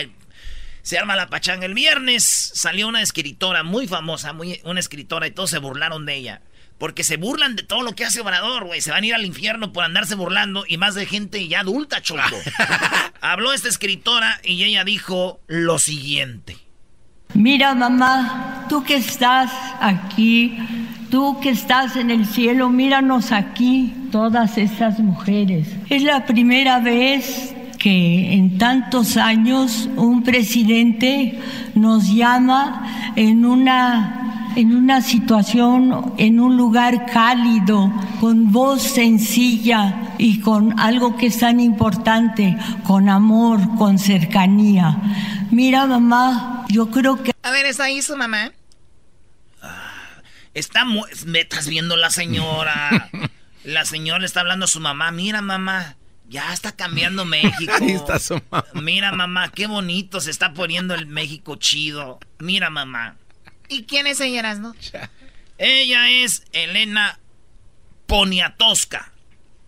[0.85, 1.67] se, arma la pachanga.
[1.67, 6.15] El viernes salió una escritora muy famosa, muy, una escritora, y todos se burlaron de
[6.15, 6.43] ella.
[6.79, 8.81] Porque se burlan de todo lo que hace Obrador, güey.
[8.81, 12.03] Se van a ir al infierno por andarse burlando y más de gente ya adulta,
[12.03, 12.21] choco.
[13.21, 16.59] Habló esta escritora y ella dijo lo siguiente.
[17.33, 20.57] Mira, mamá, tú que estás aquí,
[21.11, 25.69] tú que estás en el cielo, míranos aquí, todas estas mujeres.
[25.89, 31.39] Es la primera vez que en tantos años un presidente
[31.75, 40.41] nos llama en una, en una situación, en un lugar cálido, con voz sencilla y
[40.41, 44.97] con algo que es tan importante, con amor, con cercanía.
[45.51, 47.33] Mira, mamá, yo creo que...
[47.43, 48.51] A ver, ¿está ahí su mamá?
[50.55, 53.11] Está mu- me estás viendo la señora.
[53.65, 55.11] La señora le está hablando a su mamá.
[55.11, 55.97] Mira, mamá,
[56.29, 57.73] ya está cambiando México.
[57.81, 58.67] Ahí está su mamá.
[58.75, 62.19] Mira, mamá, qué bonito se está poniendo el México chido.
[62.39, 63.17] Mira, mamá.
[63.69, 64.75] ¿Y quién es ella, Erasmo?
[65.59, 67.19] Ella es Elena
[68.07, 69.13] Poniatowska.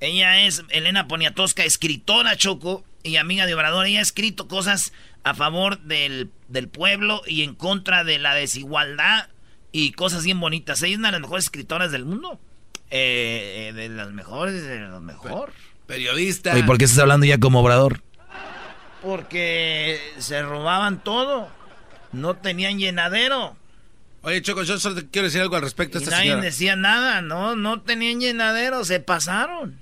[0.01, 3.87] Ella es Elena Poniatowska, escritora Choco y amiga de Obrador.
[3.87, 4.93] Ella ha escrito cosas
[5.25, 9.29] a favor del, del pueblo y en contra de la desigualdad
[9.73, 10.83] y cosas bien bonitas.
[10.83, 12.39] Ella es una de las mejores escritoras del mundo.
[12.91, 15.53] Eh, eh, de las mejores, de las mejor.
[15.87, 16.53] Periodista.
[16.53, 18.03] Oye, ¿por qué estás hablando ya como obrador?
[19.03, 21.49] Porque se robaban todo.
[22.13, 23.57] No tenían llenadero.
[24.23, 26.45] Oye, Choco, yo solo te quiero decir algo al respecto a Y esta nadie señora.
[26.45, 29.79] decía nada, no, no tenían llenadero, se pasaron.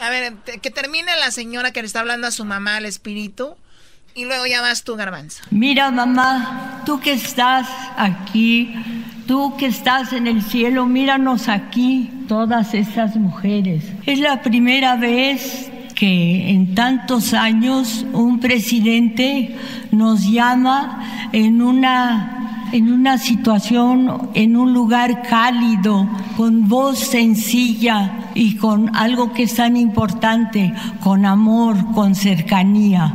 [0.00, 3.56] A ver, que termine la señora que le está hablando a su mamá, al espíritu,
[4.14, 5.42] y luego ya vas tú, Garbanzo.
[5.50, 8.74] Mira, mamá, tú que estás aquí,
[9.32, 13.82] tú que estás en el cielo, míranos aquí, todas estas mujeres.
[14.04, 19.56] Es la primera vez que en tantos años un presidente
[19.90, 28.56] nos llama en una en una situación, en un lugar cálido, con voz sencilla y
[28.56, 33.14] con algo que es tan importante, con amor, con cercanía.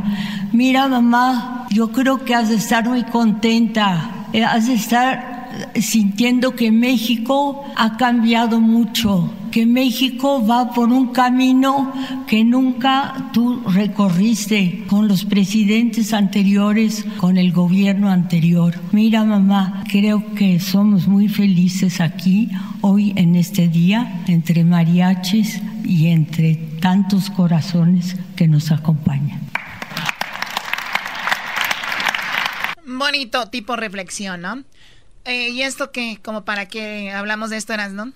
[0.51, 5.36] Mira, mamá, yo creo que has de estar muy contenta, eh, has de estar
[5.75, 11.93] sintiendo que México ha cambiado mucho, que México va por un camino
[12.27, 18.75] que nunca tú recorriste con los presidentes anteriores, con el gobierno anterior.
[18.91, 22.49] Mira, mamá, creo que somos muy felices aquí,
[22.81, 29.41] hoy en este día, entre mariachis y entre tantos corazones que nos acompañan.
[32.85, 34.63] Bonito tipo reflexión, ¿no?
[35.27, 36.19] Eh, ¿Y esto qué?
[36.23, 38.11] Como para qué hablamos de esto, Erasmo?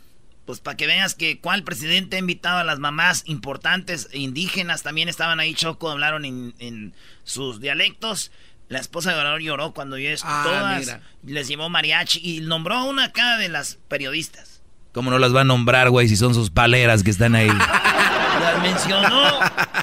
[0.45, 4.82] Pues para que veas que cuál presidente ha invitado a las mamás importantes e indígenas,
[4.82, 6.93] también estaban ahí Choco, hablaron en, en
[7.24, 8.32] sus dialectos.
[8.67, 11.02] La esposa de Obrador lloró cuando yo Ah, todas, mira.
[11.26, 14.62] les llevó mariachi y nombró a una cada de las periodistas.
[14.93, 17.47] ¿Cómo no las va a nombrar, güey, si son sus paleras que están ahí?
[18.41, 19.24] Las mencionó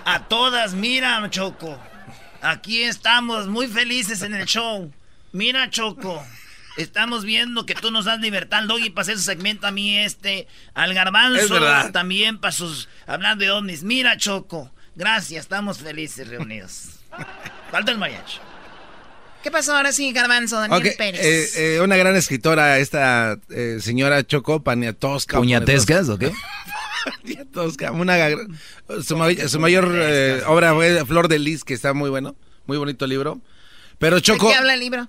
[0.05, 1.79] a todas, mira Choco,
[2.43, 4.91] aquí estamos muy felices en el show.
[5.33, 6.23] Mira Choco,
[6.79, 9.99] Estamos viendo que tú nos das libertad al doggy para hacer su segmento a mí
[9.99, 11.61] este, al garbanzo
[11.93, 13.83] también para sus hablar de ovnis.
[13.83, 17.01] Mira, Choco, gracias, estamos felices reunidos.
[17.73, 18.38] Falta el mariachi.
[19.43, 21.21] ¿Qué pasó ahora sí, Garbanzo, Daniel Pérez?
[21.57, 25.37] Eh, eh, una gran escritora, esta eh, señora Choco Paniatosca.
[25.37, 26.33] ¿Puñatescas o qué?
[27.23, 28.17] Paniatosca, una,
[29.03, 29.17] su,
[29.59, 29.87] mayor
[30.47, 32.37] obra fue Flor de Lis, que está muy bueno,
[32.67, 33.41] muy bonito libro.
[33.99, 34.47] Pero Choco...
[34.47, 35.09] ¿De qué habla el libro?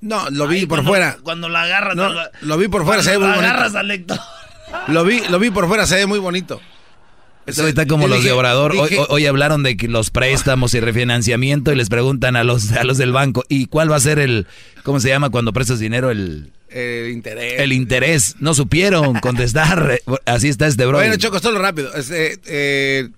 [0.00, 1.18] No, lo vi por fuera.
[1.22, 1.96] Cuando la agarras...
[1.96, 2.10] No,
[2.40, 3.46] lo vi por fuera, se ve muy bonito.
[3.46, 4.18] agarras al lector.
[4.88, 6.60] Lo vi, lo vi por fuera, se ve muy bonito.
[7.46, 8.74] Eso está como los de Obrador.
[9.08, 13.12] hoy, hablaron de los préstamos y refinanciamiento y les preguntan a los, a los del
[13.12, 14.46] banco, ¿y cuál va a ser el,
[14.84, 16.10] cómo se llama cuando prestas dinero?
[16.10, 17.60] El, el interés.
[17.60, 18.36] El interés.
[18.38, 20.00] No supieron contestar.
[20.26, 20.98] Así está este bro.
[20.98, 21.92] Bueno, Choco, solo rápido.
[21.94, 23.08] Este, eh,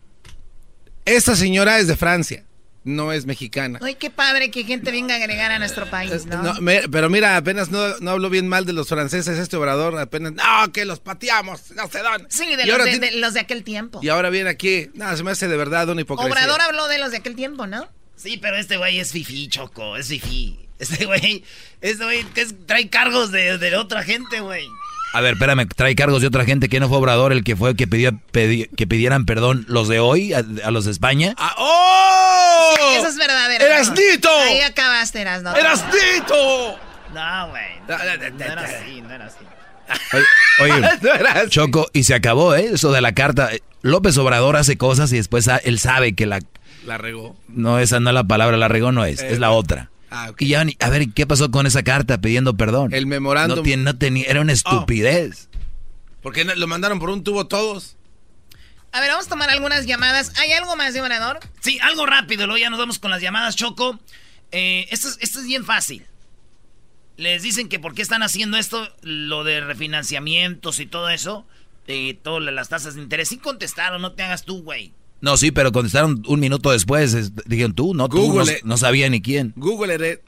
[1.05, 2.45] esta señora es de Francia
[2.85, 3.79] no es mexicana.
[3.83, 6.55] Ay, qué padre que gente venga a agregar a nuestro país, ¿no?
[6.91, 10.73] pero mira, apenas no, no hablo bien mal de los franceses, este obrador, apenas, no,
[10.73, 12.27] que los pateamos, no se dan.
[12.29, 14.01] Sí, de, los de, los de, aquel tiempo.
[14.03, 16.33] Y ahora viene aquí, nada, se me hace de verdad una hipocresía.
[16.33, 17.89] Obrador habló de los de aquel tiempo, ¿no?
[18.17, 20.59] Sí, pero este güey es fifi, Choco, es fifi.
[20.79, 21.45] Este güey,
[21.81, 22.25] este güey
[22.67, 24.67] trae cargos de, de otra gente, güey.
[25.13, 27.77] A ver, espérame, trae cargos de otra gente que no fue Obrador el que fue
[27.77, 31.35] que pidió que pidieran perdón los de hoy a, los de España.
[31.37, 32.75] Ah, ¡Oh!
[32.99, 33.65] eso es verdadero.
[33.65, 34.31] ¡Erasnito!
[34.31, 35.55] Ahí acabaste, Erasno.
[35.55, 36.79] ¡Erasnito!
[37.13, 37.63] No, güey.
[37.87, 37.95] No,
[38.45, 39.45] era así, no era así.
[40.61, 42.71] Oye, Choco, y se acabó, ¿eh?
[42.73, 43.51] Eso de la carta.
[43.83, 46.41] López Obrador hace cosas y después él sabe que la...
[46.87, 47.37] La regó.
[47.49, 49.92] No, esa no es la palabra, la regó no es, es la eh, otra.
[50.15, 52.93] Ah, y ya, a ver, ¿qué pasó con esa carta pidiendo perdón?
[52.93, 53.67] El memorándum.
[53.79, 55.49] No, tenía, era una estupidez.
[56.21, 57.97] Porque lo mandaron por un tubo todos.
[58.93, 60.33] A ver, vamos a tomar algunas llamadas.
[60.39, 61.41] ¿Hay algo más de orador?
[61.61, 63.99] Sí, algo rápido, luego ya nos vamos con las llamadas, Choco.
[64.51, 66.07] Eh, esto, es, bien fácil.
[67.17, 71.47] Les dicen que por qué están haciendo esto, lo de refinanciamientos y todo eso,
[71.87, 73.31] y todas las tasas de interés.
[73.31, 74.93] Sí contestaron, no te hagas tú, güey.
[75.23, 77.33] No, sí, pero contestaron un minuto después.
[77.47, 79.55] Dijeron tú, no, tú, no, sabía ni quién.
[79.57, 80.19] Google it.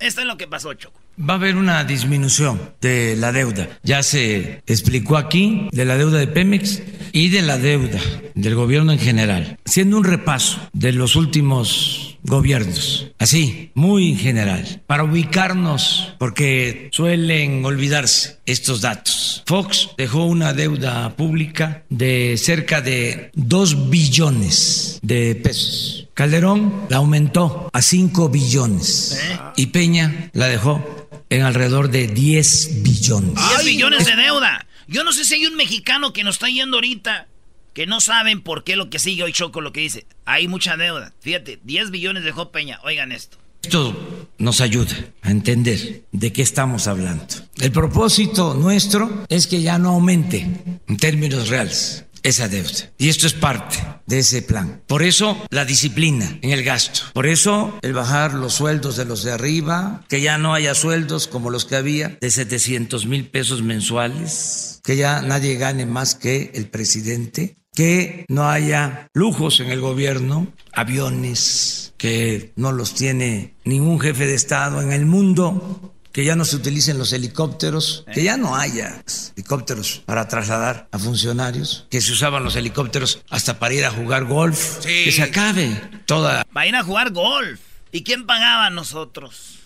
[0.00, 0.98] Esto es lo que pasó, Choco.
[1.18, 3.68] Va a haber una disminución de la deuda.
[3.82, 6.82] Ya se explicó aquí de la deuda de Pemex
[7.12, 8.00] y de la deuda
[8.34, 9.58] del gobierno en general.
[9.66, 13.08] Siendo un repaso de los últimos gobiernos.
[13.18, 19.42] Así, muy general, para ubicarnos, porque suelen olvidarse estos datos.
[19.46, 26.08] Fox dejó una deuda pública de cerca de 2 billones de pesos.
[26.14, 29.20] Calderón la aumentó a 5 billones
[29.56, 33.34] y Peña la dejó en alrededor de 10 billones.
[33.34, 34.66] 10 billones de deuda.
[34.88, 37.28] Yo no sé si hay un mexicano que nos está yendo ahorita
[37.72, 40.06] que no saben por qué lo que sigue hoy Choco lo que dice.
[40.24, 41.12] Hay mucha deuda.
[41.20, 42.80] Fíjate, 10 billones dejó Peña.
[42.84, 43.38] Oigan esto.
[43.62, 47.26] Esto nos ayuda a entender de qué estamos hablando.
[47.60, 50.46] El propósito nuestro es que ya no aumente
[50.88, 52.90] en términos reales esa deuda.
[52.98, 54.82] Y esto es parte de ese plan.
[54.86, 57.02] Por eso la disciplina en el gasto.
[57.12, 61.26] Por eso el bajar los sueldos de los de arriba, que ya no haya sueldos
[61.26, 66.50] como los que había de 700 mil pesos mensuales, que ya nadie gane más que
[66.54, 74.00] el presidente, que no haya lujos en el gobierno, aviones que no los tiene ningún
[74.00, 78.36] jefe de Estado en el mundo, que ya no se utilicen los helicópteros, que ya
[78.36, 79.02] no haya
[79.36, 84.24] helicópteros para trasladar a funcionarios, que se usaban los helicópteros hasta para ir a jugar
[84.24, 86.44] golf, que se acabe toda...
[86.52, 87.60] Para ir a jugar golf.
[87.92, 89.58] ¿Y quién pagaba nosotros?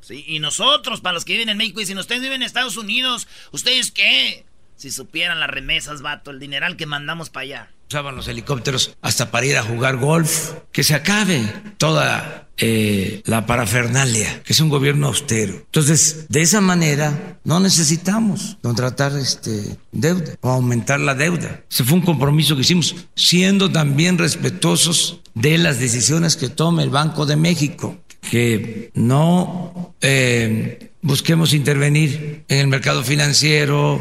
[0.00, 2.76] Sí, y nosotros, para los que viven en México, y si ustedes viven en Estados
[2.76, 4.44] Unidos, ¿ustedes qué?
[4.80, 7.70] Si supieran las remesas, vato, el dineral que mandamos para allá.
[7.90, 10.52] Usaban los helicópteros hasta para ir a jugar golf.
[10.72, 11.42] Que se acabe
[11.76, 15.52] toda eh, la parafernalia, que es un gobierno austero.
[15.52, 21.60] Entonces, de esa manera, no necesitamos contratar este, deuda o aumentar la deuda.
[21.70, 26.90] Ese fue un compromiso que hicimos, siendo también respetuosos de las decisiones que tome el
[26.90, 34.00] Banco de México, que no eh, busquemos intervenir en el mercado financiero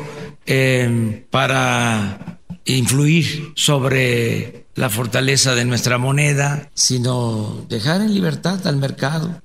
[0.51, 9.43] Em, para influir sobre la fortaleza de nuestra moneda, sino dejar en libertad al mercado.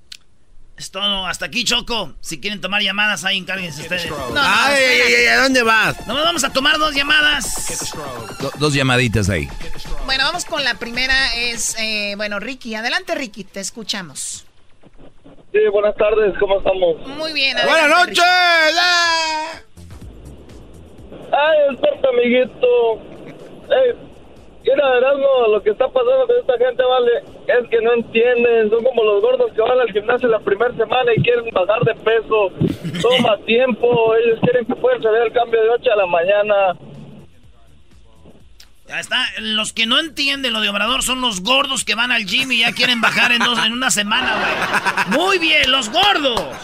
[0.78, 2.14] Es todo, hasta aquí Choco.
[2.22, 4.10] Si quieren tomar llamadas, ahí encárguense ustedes.
[4.34, 6.06] ay, ¿a dónde vas?
[6.06, 7.92] No, vamos a tomar dos llamadas.
[8.58, 9.46] dos llamaditas ahí.
[10.06, 11.36] Bueno, vamos con la primera.
[11.36, 12.76] Es, eh, bueno, Ricky.
[12.76, 14.46] Adelante, Ricky, te escuchamos.
[15.54, 16.96] Sí, buenas tardes, ¿cómo estamos?
[17.16, 17.56] Muy bien.
[17.64, 18.24] Buenas noches.
[21.30, 22.98] Ay, el amiguito.
[23.70, 23.92] Hey,
[24.64, 27.12] ¿qué Mira, Erasmo, lo que está pasando con esta gente, vale,
[27.46, 28.68] es que no entienden.
[28.68, 31.94] Son como los gordos que van al gimnasio la primera semana y quieren bajar de
[31.94, 32.50] peso.
[33.00, 34.16] Toma tiempo.
[34.16, 36.76] Ellos quieren que puedan hacer el cambio de 8 a la mañana.
[38.86, 39.26] Ya está.
[39.38, 42.58] Los que no entienden lo de Obrador son los gordos que van al gym y
[42.58, 45.18] ya quieren bajar en, dos, en una semana, güey.
[45.18, 46.56] Muy bien, los gordos.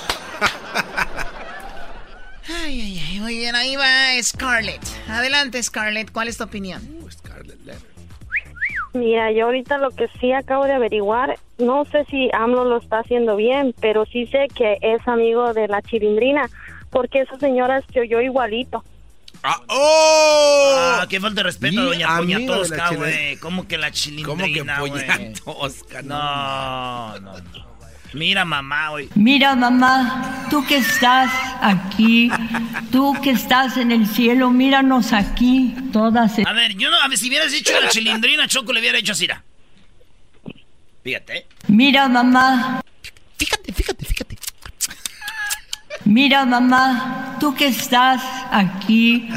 [2.48, 3.20] Ay, ay, ay.
[3.20, 4.82] Muy bien, ahí va Scarlett.
[5.08, 6.10] Adelante, Scarlett.
[6.12, 7.00] ¿Cuál es tu opinión?
[8.92, 12.98] Mira, yo ahorita lo que sí acabo de averiguar, no sé si AMLO lo está
[12.98, 16.50] haciendo bien, pero sí sé que es amigo de la chilindrina,
[16.90, 18.82] porque esa señora se oyó igualito.
[19.42, 19.62] ¡Ah!
[19.68, 20.98] ¡Oh!
[21.00, 23.36] Ah, qué falta de respeto a Doña Poña Tosca, güey.
[23.36, 25.34] ¿Cómo que la chilindrina, ¿Cómo que?
[25.44, 26.02] Tosca?
[26.02, 27.70] No, no, no.
[28.12, 29.08] Mira, mamá, güey.
[29.14, 32.28] Mira, mamá, tú que estás aquí,
[32.90, 36.38] tú que estás en el cielo, míranos aquí, todas.
[36.44, 39.12] A ver, yo no, a ver, si hubieras dicho la chilindrina, Choco le hubiera hecho
[39.12, 39.28] así.
[41.04, 41.46] Fíjate.
[41.68, 42.82] Mira, mamá.
[43.38, 44.29] Fíjate, fíjate, fíjate.
[46.04, 49.28] Mira, mamá, tú que estás aquí,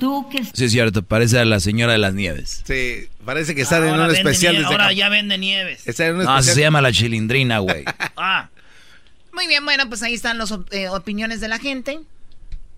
[0.00, 0.44] tú que...
[0.44, 2.62] Sí, es cierto, parece a la señora de las nieves.
[2.66, 4.64] Sí, parece que está en un especial.
[4.64, 4.92] Ahora acá.
[4.92, 5.86] ya vende nieves.
[5.86, 6.54] Está en un No, especial.
[6.54, 7.84] se llama la chilindrina, güey.
[8.16, 8.48] Ah,
[9.32, 12.00] Muy bien, bueno, pues ahí están las opiniones de la gente.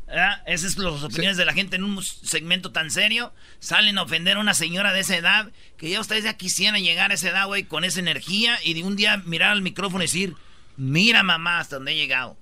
[0.06, 0.42] ¿verdad?
[0.46, 3.32] Esas son las opiniones de la gente en un segmento tan serio.
[3.60, 5.48] Salen a ofender a una señora de esa edad,
[5.78, 8.82] que ya ustedes ya quisieran llegar a esa edad, güey, con esa energía y de
[8.82, 10.34] un día mirar al micrófono y decir,
[10.76, 12.36] mira mamá, hasta dónde he llegado.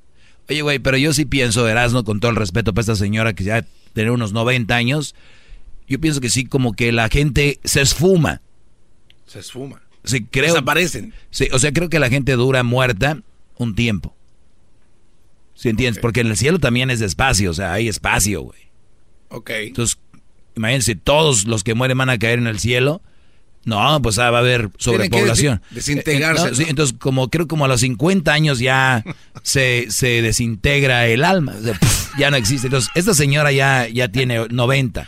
[0.49, 3.45] Oye, güey, pero yo sí pienso, Erasmo, con todo el respeto para esta señora que
[3.45, 5.15] ya tiene unos 90 años,
[5.87, 8.41] yo pienso que sí, como que la gente se esfuma.
[9.27, 9.83] Se esfuma.
[10.05, 10.55] Sí, creo.
[10.55, 11.13] Desaparecen.
[11.31, 13.21] Sí, o sea, creo que la gente dura muerta
[13.59, 14.15] un tiempo.
[15.55, 16.01] ¿Sí entiendes?
[16.01, 18.61] Porque en el cielo también es espacio, o sea, hay espacio, güey.
[19.29, 19.51] Ok.
[19.51, 19.99] Entonces,
[20.57, 23.03] imagínense, todos los que mueren van a caer en el cielo.
[23.65, 25.59] No, pues ah, va a haber que sobrepoblación.
[25.71, 26.69] desi- desintegrarse, Eh, no, sí, ¿no?
[26.71, 29.05] entonces, como creo como a los 50 años ya
[29.43, 31.55] se, se desintegra el alma.
[31.59, 32.69] o sea, pf, ya no existe.
[32.69, 35.07] Entonces, esta señora ya, ya tiene 90.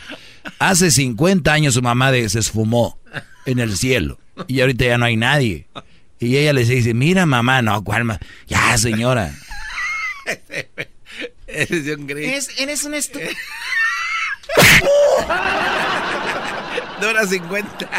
[0.59, 2.99] Hace 50 años su mamá de- se esfumó
[3.45, 4.19] en el cielo.
[4.47, 5.67] Y ahorita ya no hay nadie.
[6.19, 8.19] Y ella le dice, mira mamá, no, ¿cuál ma-?
[8.47, 9.33] Ya, señora.
[11.47, 12.27] Eres un gris.
[12.27, 13.29] Eres, eres un estúpido.
[17.01, 17.89] Dura 50.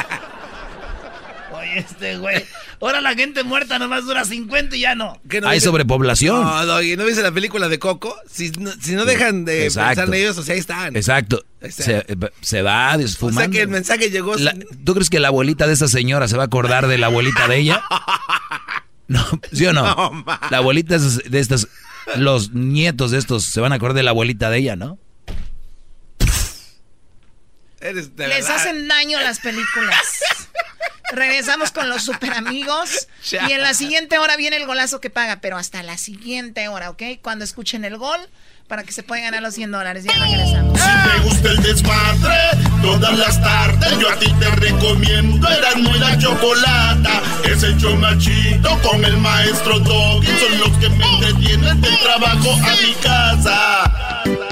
[1.75, 2.45] Este güey.
[2.81, 5.21] Ahora la gente muerta nomás dura 50 y ya no.
[5.29, 6.43] ¿Qué no Hay dice- sobrepoblación.
[6.45, 8.15] No, Doggy, ¿no viste la película de Coco?
[8.31, 9.89] Si no, si no dejan de Exacto.
[9.89, 10.97] pensar en ellos, o sea, ahí están.
[10.97, 11.45] Exacto.
[11.71, 12.05] Se,
[12.41, 13.41] se va O desfumando.
[13.41, 14.35] sea que el mensaje llegó.
[14.37, 14.55] La-
[14.85, 17.49] ¿Tú crees que la abuelita de esa señora se va a acordar de la abuelita
[17.49, 17.83] de ella?
[19.09, 19.83] No, ¿sí o no?
[19.85, 21.69] No, la abuelita de estas,
[22.17, 24.99] los nietos de estos se van a acordar de la abuelita de ella, ¿no?
[27.81, 28.57] Eres de Les verdad.
[28.57, 30.01] hacen daño las películas.
[31.13, 33.09] Regresamos con los super amigos.
[33.49, 36.91] Y en la siguiente hora viene el golazo que paga, pero hasta la siguiente hora,
[36.91, 37.03] ¿ok?
[37.23, 38.21] Cuando escuchen el gol,
[38.69, 40.05] para que se puedan ganar los 100 dólares.
[40.05, 40.81] Ya regresamos.
[40.81, 42.39] Si te gusta el desmadre,
[42.83, 45.49] todas las tardes yo a ti te recomiendo.
[45.49, 47.23] Eran muy la chocolata.
[47.45, 50.27] Es el chomachito con el maestro Doggy.
[50.27, 54.52] Son los que me entretienen del trabajo a mi casa.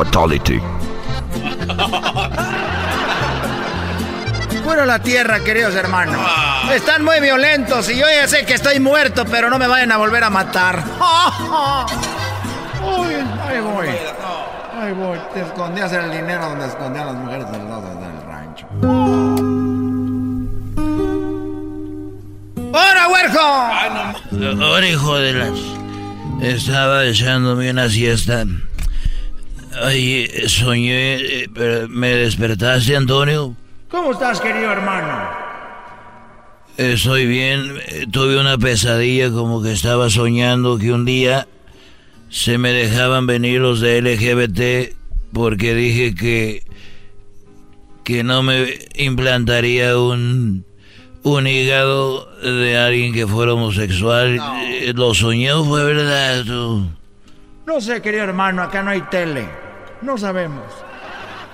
[0.00, 0.58] Fatality.
[4.64, 6.16] Puro la tierra, queridos hermanos.
[6.72, 9.98] Están muy violentos y yo ya sé que estoy muerto, pero no me vayan a
[9.98, 10.78] volver a matar.
[12.82, 13.14] Uy,
[13.46, 13.88] ahí voy.
[14.80, 15.18] Ahí voy.
[15.34, 18.66] Te escondías el dinero donde escondían las mujeres del lado del rancho.
[22.72, 24.64] ¡Hora, huerco!
[24.64, 25.58] Ahora, hijo de las.
[26.40, 28.46] Estaba echándome una siesta.
[29.82, 33.54] Ay, soñé, eh, me despertaste, Antonio.
[33.88, 35.30] ¿Cómo estás, querido hermano?
[36.76, 37.74] Estoy bien.
[38.10, 41.46] Tuve una pesadilla como que estaba soñando que un día
[42.30, 44.94] se me dejaban venir los de LGBT
[45.32, 46.64] porque dije que
[48.04, 50.64] que no me implantaría un
[51.22, 54.40] un hígado de alguien que fuera homosexual.
[54.62, 56.44] Eh, lo soñé, fue verdad.
[57.70, 59.48] No sé, querido hermano, acá no hay tele.
[60.02, 60.64] No sabemos.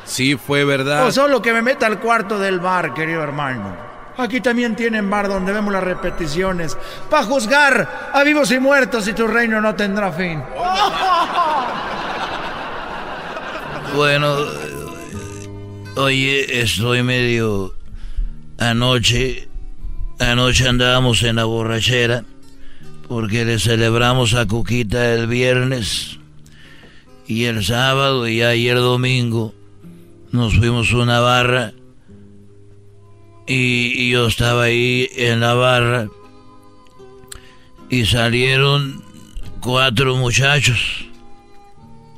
[0.06, 1.06] Sí, fue verdad.
[1.06, 3.76] O solo que me meta al cuarto del bar, querido hermano.
[4.16, 6.74] Aquí también tienen bar donde vemos las repeticiones.
[7.10, 10.42] Para juzgar a vivos y muertos y tu reino no tendrá fin.
[13.94, 14.36] Bueno,
[15.96, 17.74] oye, estoy medio...
[18.58, 19.48] Anoche
[20.18, 22.24] Anoche andábamos en la borrachera
[23.08, 26.18] porque le celebramos a Cuquita el viernes
[27.26, 29.54] y el sábado y ayer domingo
[30.32, 31.72] nos fuimos a una barra
[33.46, 36.08] y, yo estaba ahí en la barra
[37.88, 39.04] y salieron
[39.60, 41.06] cuatro muchachos.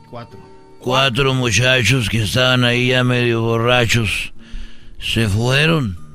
[0.09, 0.41] Cuatro.
[0.79, 4.33] Cuatro muchachos que estaban ahí ya medio borrachos.
[4.99, 6.08] Se fueron.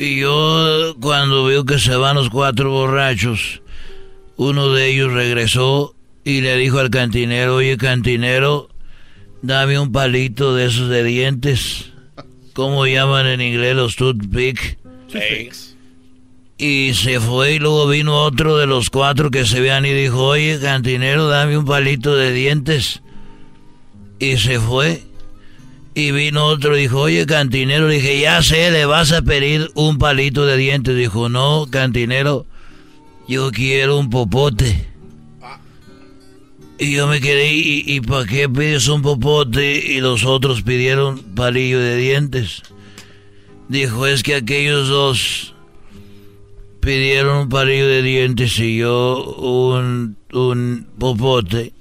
[0.00, 3.60] Y yo cuando veo que se van los cuatro borrachos,
[4.38, 5.94] uno de ellos regresó
[6.24, 8.70] y le dijo al cantinero, oye cantinero,
[9.42, 11.92] dame un palito de esos de dientes.
[12.54, 14.78] ¿Cómo llaman en inglés los toothpick?
[16.56, 20.28] Y se fue y luego vino otro de los cuatro que se vean y dijo,
[20.28, 23.02] oye cantinero, dame un palito de dientes.
[24.18, 25.09] Y se fue.
[26.00, 30.46] Y vino otro dijo, oye, cantinero, dije, ya sé, le vas a pedir un palito
[30.46, 30.96] de dientes.
[30.96, 32.46] Dijo, no, cantinero,
[33.28, 34.88] yo quiero un popote.
[36.78, 39.92] Y yo me quedé, ¿y, y para qué pides un popote?
[39.92, 42.62] Y los otros pidieron palillo de dientes.
[43.68, 45.54] Dijo, es que aquellos dos
[46.80, 51.74] pidieron un palillo de dientes y yo un, un popote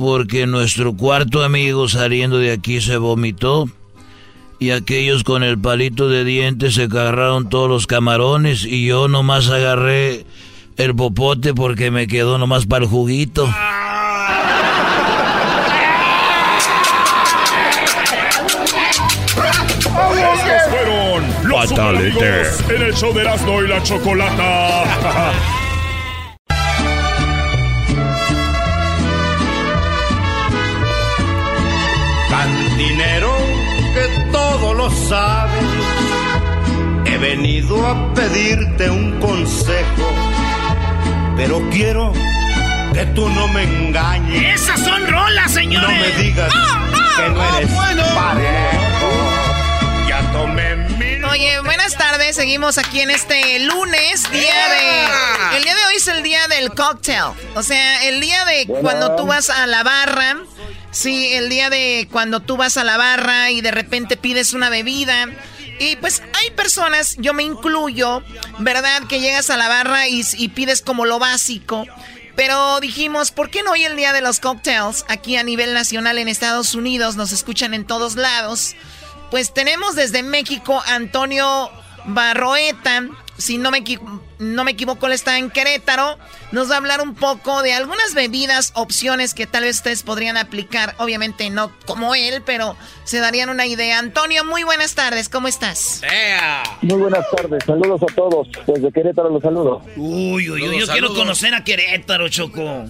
[0.00, 3.68] porque nuestro cuarto amigo saliendo de aquí se vomitó
[4.58, 9.50] y aquellos con el palito de dientes se agarraron todos los camarones y yo nomás
[9.50, 10.24] agarré
[10.78, 13.46] el popote porque me quedó nomás para el juguito.
[20.70, 21.70] fueron los
[22.70, 25.50] en el show de Erasmo y la Chocolata.
[32.80, 33.30] dinero
[33.94, 35.64] que todo lo sabes.
[37.04, 40.06] He venido a pedirte un consejo,
[41.36, 42.12] pero quiero
[42.94, 44.62] que tú no me engañes.
[44.62, 45.88] Esas son rolas, señores.
[45.88, 49.10] No me digas ah, ah, que no eres ah, parejo.
[50.08, 51.22] Ya tomé mi...
[51.24, 52.09] Oye, buenas tardes.
[52.32, 55.56] Seguimos aquí en este lunes, día de.
[55.56, 57.32] El día de hoy es el día del cocktail.
[57.54, 60.36] O sea, el día de cuando tú vas a la barra
[60.90, 64.70] Sí, el día de cuando tú vas a la barra y de repente pides una
[64.70, 65.26] bebida.
[65.78, 68.22] Y pues hay personas, yo me incluyo,
[68.58, 69.04] ¿verdad?
[69.08, 71.86] Que llegas a la barra y, pides como lo básico.
[72.36, 75.04] Pero dijimos, ¿por qué no hoy el día de los cocktails?
[75.08, 78.74] Aquí a nivel nacional en Estados Unidos nos escuchan en todos lados.
[79.30, 81.70] Pues tenemos desde México Antonio
[82.06, 83.04] Barroeta,
[83.36, 83.82] si no me,
[84.38, 86.18] no me equivoco, él está en Querétaro.
[86.52, 90.36] Nos va a hablar un poco de algunas bebidas, opciones que tal vez ustedes podrían
[90.36, 90.94] aplicar.
[90.98, 93.98] Obviamente no como él, pero se darían una idea.
[93.98, 96.02] Antonio, muy buenas tardes, ¿cómo estás?
[96.82, 98.48] Muy buenas tardes, saludos a todos.
[98.66, 99.82] Desde Querétaro los saludo.
[99.96, 102.84] Uy, uy, uy, yo quiero conocer a Querétaro, Choco.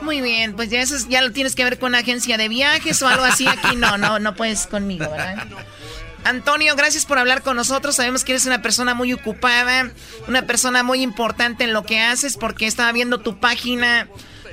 [0.00, 3.02] Muy bien, pues ya eso ya lo tienes que ver con una agencia de viajes
[3.02, 3.48] o algo así.
[3.48, 5.46] Aquí no, no, no puedes conmigo, ¿verdad?
[6.28, 7.96] Antonio, gracias por hablar con nosotros.
[7.96, 9.90] Sabemos que eres una persona muy ocupada,
[10.28, 14.08] una persona muy importante en lo que haces, porque estaba viendo tu página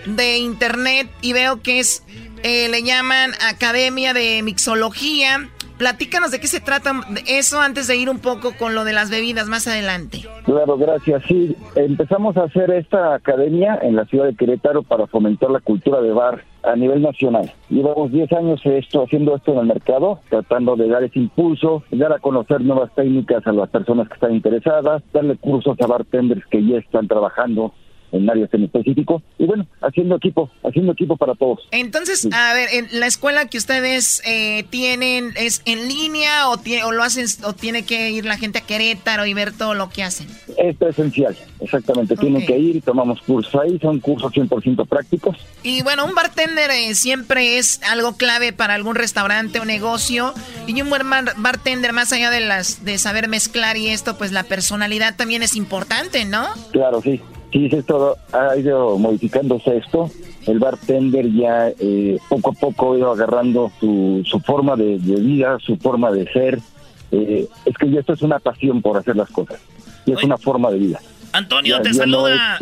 [0.05, 2.03] de internet y veo que es,
[2.43, 5.49] eh, le llaman Academia de Mixología.
[5.77, 6.93] Platícanos de qué se trata
[7.27, 10.19] eso antes de ir un poco con lo de las bebidas más adelante.
[10.45, 11.23] Claro, gracias.
[11.27, 16.01] Sí, empezamos a hacer esta academia en la ciudad de Querétaro para fomentar la cultura
[16.01, 17.51] de bar a nivel nacional.
[17.69, 22.13] Llevamos 10 años esto, haciendo esto en el mercado, tratando de dar ese impulso, dar
[22.13, 26.65] a conocer nuevas técnicas a las personas que están interesadas, darle cursos a bartenders que
[26.65, 27.73] ya están trabajando
[28.15, 29.21] en áreas en específico.
[29.37, 31.59] Y bueno, haciendo equipo, haciendo equipo para todos.
[31.71, 36.91] Entonces, a ver, en la escuela que ustedes eh, tienen, ¿es en línea o, o
[36.91, 40.03] lo hacen o tiene que ir la gente a Querétaro y ver todo lo que
[40.03, 40.27] hacen?
[40.57, 42.15] Es esencial, exactamente.
[42.15, 45.37] Tienen que ir, tomamos cursos ahí, son cursos 100% prácticos.
[45.63, 50.33] Y bueno, un bartender eh, siempre es algo clave para algún restaurante o negocio.
[50.67, 51.03] Y un buen
[51.37, 55.55] bartender, más allá de las de saber mezclar y esto, pues la personalidad también es
[55.55, 56.47] importante, ¿no?
[56.71, 57.21] Claro, sí.
[57.51, 60.09] Sí, esto ha ido modificándose esto.
[60.45, 65.57] El bartender ya eh, poco a poco ha ido agarrando su, su forma de, vida,
[65.59, 66.59] su forma de ser.
[67.11, 69.59] Eh, es que esto es una pasión por hacer las cosas.
[70.05, 70.99] Y es una forma de vida.
[71.35, 72.57] Antonio, te saluda.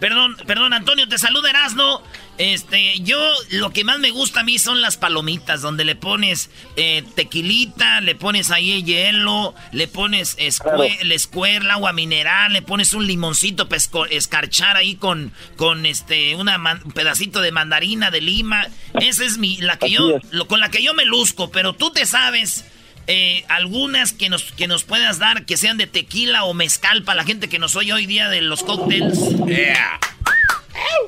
[0.00, 2.00] Perdón, perdón, Antonio, te saluda Erasno.
[2.38, 3.18] Este, yo
[3.50, 8.00] lo que más me gusta a mí son las palomitas, donde le pones eh, tequilita,
[8.02, 13.80] le pones ahí hielo, le pones escuer, el agua mineral, le pones un limoncito para
[14.10, 18.66] escarchar ahí con, con este, una un pedacito de mandarina de lima.
[19.00, 21.90] Esa es mi, la que yo, lo, con la que yo me luzco, pero tú
[21.90, 22.64] te sabes
[23.06, 27.16] eh, algunas que nos, que nos puedas dar que sean de tequila o mezcal para
[27.16, 29.18] la gente que nos oye hoy día de los cócteles.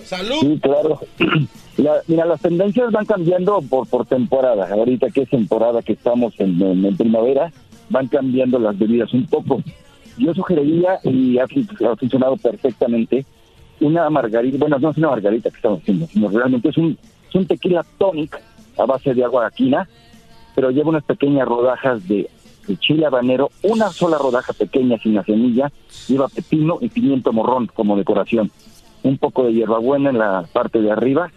[0.05, 0.41] ¡Salud!
[0.41, 1.01] Sí, claro.
[2.07, 4.69] mira, las tendencias van cambiando por, por temporada.
[4.71, 7.53] Ahorita que es temporada que estamos en, primavera,
[7.91, 9.63] van cambiando las bebidas un poco.
[10.17, 11.47] Yo sugeriría, y ha,
[11.97, 13.25] funcionado perfectamente,
[13.81, 16.99] una margarita, bueno, no es una margarita que estamos haciendo, sino realmente es un,
[17.35, 18.41] un tequila tonic
[18.77, 19.89] a base de agua quina
[20.59, 22.29] pero lleva unas pequeñas rodajas de,
[22.81, 25.71] chile habanero, una sola rodaja pequeña sin la semilla,
[26.09, 28.51] lleva pepino y pimiento morrón como decoración,
[29.03, 31.31] un poco de hierbabuena en la parte de arriba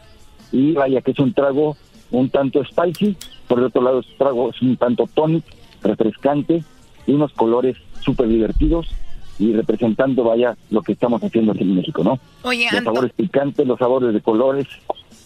[0.52, 1.78] y vaya que es un trago
[2.12, 3.16] un tanto spicy,
[3.48, 5.46] por el otro lado es un trago es un tanto tonic,
[5.82, 6.64] refrescante
[7.08, 8.88] y unos colores súper divertidos
[9.40, 12.20] y representando vaya lo que estamos haciendo aquí en México, ¿no?
[12.44, 14.68] Oye, los sabores picantes, los sabores de colores,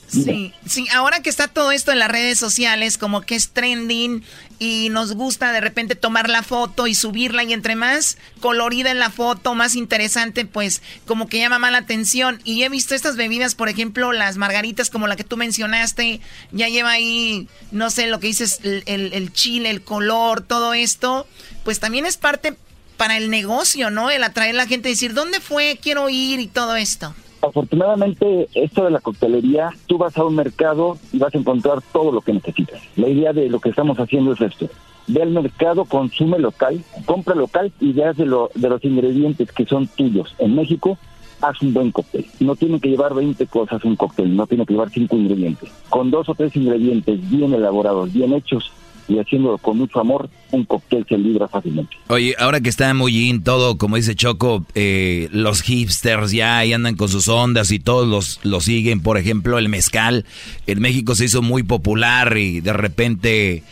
[0.07, 4.23] Sí, sí, ahora que está todo esto en las redes sociales, como que es trending
[4.59, 8.99] y nos gusta de repente tomar la foto y subirla y entre más colorida en
[8.99, 12.39] la foto, más interesante, pues como que llama más la atención.
[12.43, 16.69] Y he visto estas bebidas, por ejemplo, las margaritas como la que tú mencionaste, ya
[16.69, 21.27] lleva ahí, no sé, lo que dices, el, el chile, el color, todo esto,
[21.63, 22.55] pues también es parte
[22.97, 24.09] para el negocio, ¿no?
[24.09, 25.79] El atraer a la gente, decir, ¿dónde fue?
[25.81, 27.13] Quiero ir y todo esto.
[27.45, 32.11] Afortunadamente, esto de la coctelería, tú vas a un mercado y vas a encontrar todo
[32.11, 32.81] lo que necesitas.
[32.95, 34.67] La idea de lo que estamos haciendo es esto.
[35.07, 39.65] Ve al mercado, consume local, compra local y veas de, lo, de los ingredientes que
[39.65, 40.33] son tuyos.
[40.39, 40.97] En México,
[41.41, 42.25] haz un buen cóctel.
[42.39, 45.69] No tiene que llevar 20 cosas un cóctel, no tiene que llevar 5 ingredientes.
[45.89, 48.71] Con dos o tres ingredientes bien elaborados, bien hechos,
[49.07, 51.95] y haciéndolo con mucho amor, un cóctel se libra fácilmente.
[52.07, 56.73] Oye, ahora que está muy in todo, como dice Choco, eh, los hipsters ya ahí
[56.73, 59.01] andan con sus ondas y todos los, lo siguen.
[59.01, 60.25] Por ejemplo, el mezcal
[60.65, 63.63] en México se hizo muy popular y de repente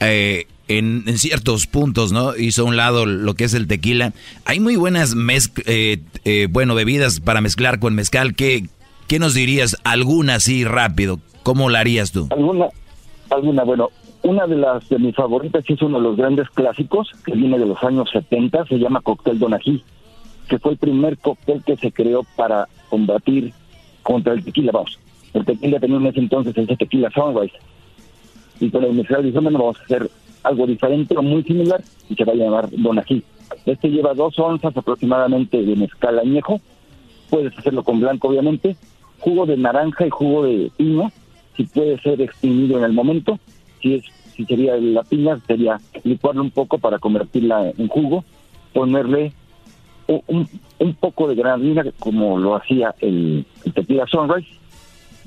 [0.00, 2.36] eh, en, ciertos puntos, ¿no?
[2.36, 4.12] Hizo a un lado lo que es el tequila.
[4.44, 5.14] Hay muy buenas
[5.66, 8.34] eh, bueno, bebidas para mezclar con mezcal.
[8.34, 8.68] ¿Qué,
[9.08, 9.78] ¿Qué nos dirías?
[9.84, 11.18] Alguna así rápido.
[11.42, 12.26] ¿Cómo la harías tú?
[12.30, 12.66] Alguna,
[13.30, 13.88] alguna, bueno,
[14.26, 17.66] una de las de mis favoritas es uno de los grandes clásicos que viene de
[17.66, 19.84] los años 70, se llama Cóctel Donají,
[20.48, 23.52] que fue el primer cóctel que se creó para combatir
[24.02, 24.72] contra el tequila.
[24.72, 24.98] Vamos,
[25.32, 27.54] el tequila tenía en ese entonces ese tequila Sunrise.
[28.58, 30.10] Y con la universidad dijo, bueno, vamos a hacer
[30.42, 33.22] algo diferente o muy similar y se va a llamar Donají.
[33.64, 36.60] Este lleva dos onzas aproximadamente de mezcal añejo.
[37.30, 38.76] Puedes hacerlo con blanco, obviamente.
[39.20, 41.12] Jugo de naranja y jugo de piña,
[41.56, 43.38] si puede ser exprimido en el momento.
[43.80, 48.24] Si es si sería la piña, sería licuarla un poco para convertirla en jugo,
[48.72, 49.32] ponerle
[50.06, 54.48] un, un poco de granadina, como lo hacía el, tequila Sunrise,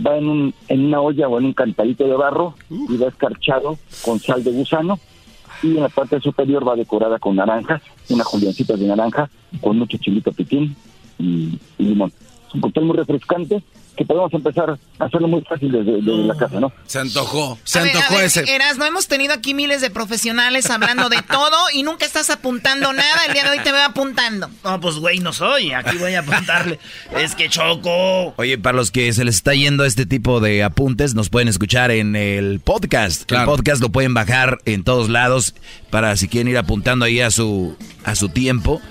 [0.05, 3.77] va en, un, en una olla o en un cantadito de barro y va escarchado
[4.05, 4.99] con sal de gusano
[5.61, 9.29] y en la parte superior va decorada con naranjas, una juliancita de naranja
[9.59, 10.75] con mucho chilito piquín
[11.17, 12.13] y, y limón.
[12.47, 13.61] Es un cóctel muy refrescante
[13.99, 16.71] que podemos empezar a hacerlo muy fácil desde, la casa, ¿no?
[16.85, 18.49] Se antojó, se antojó ese.
[18.49, 22.93] Eras, no hemos tenido aquí miles de profesionales hablando de todo y nunca estás apuntando
[22.93, 23.25] nada.
[23.27, 24.49] El día de hoy te veo apuntando.
[24.63, 25.73] No, pues güey, no soy.
[25.73, 26.79] Aquí voy a apuntarle.
[27.17, 28.33] es que choco.
[28.37, 31.91] Oye, para los que se les está yendo este tipo de apuntes, nos pueden escuchar
[31.91, 33.29] en el podcast.
[33.29, 35.55] El podcast lo pueden bajar en todos lados
[35.89, 37.75] para si quieren ir apuntando ahí a su,
[38.05, 38.81] a su tiempo.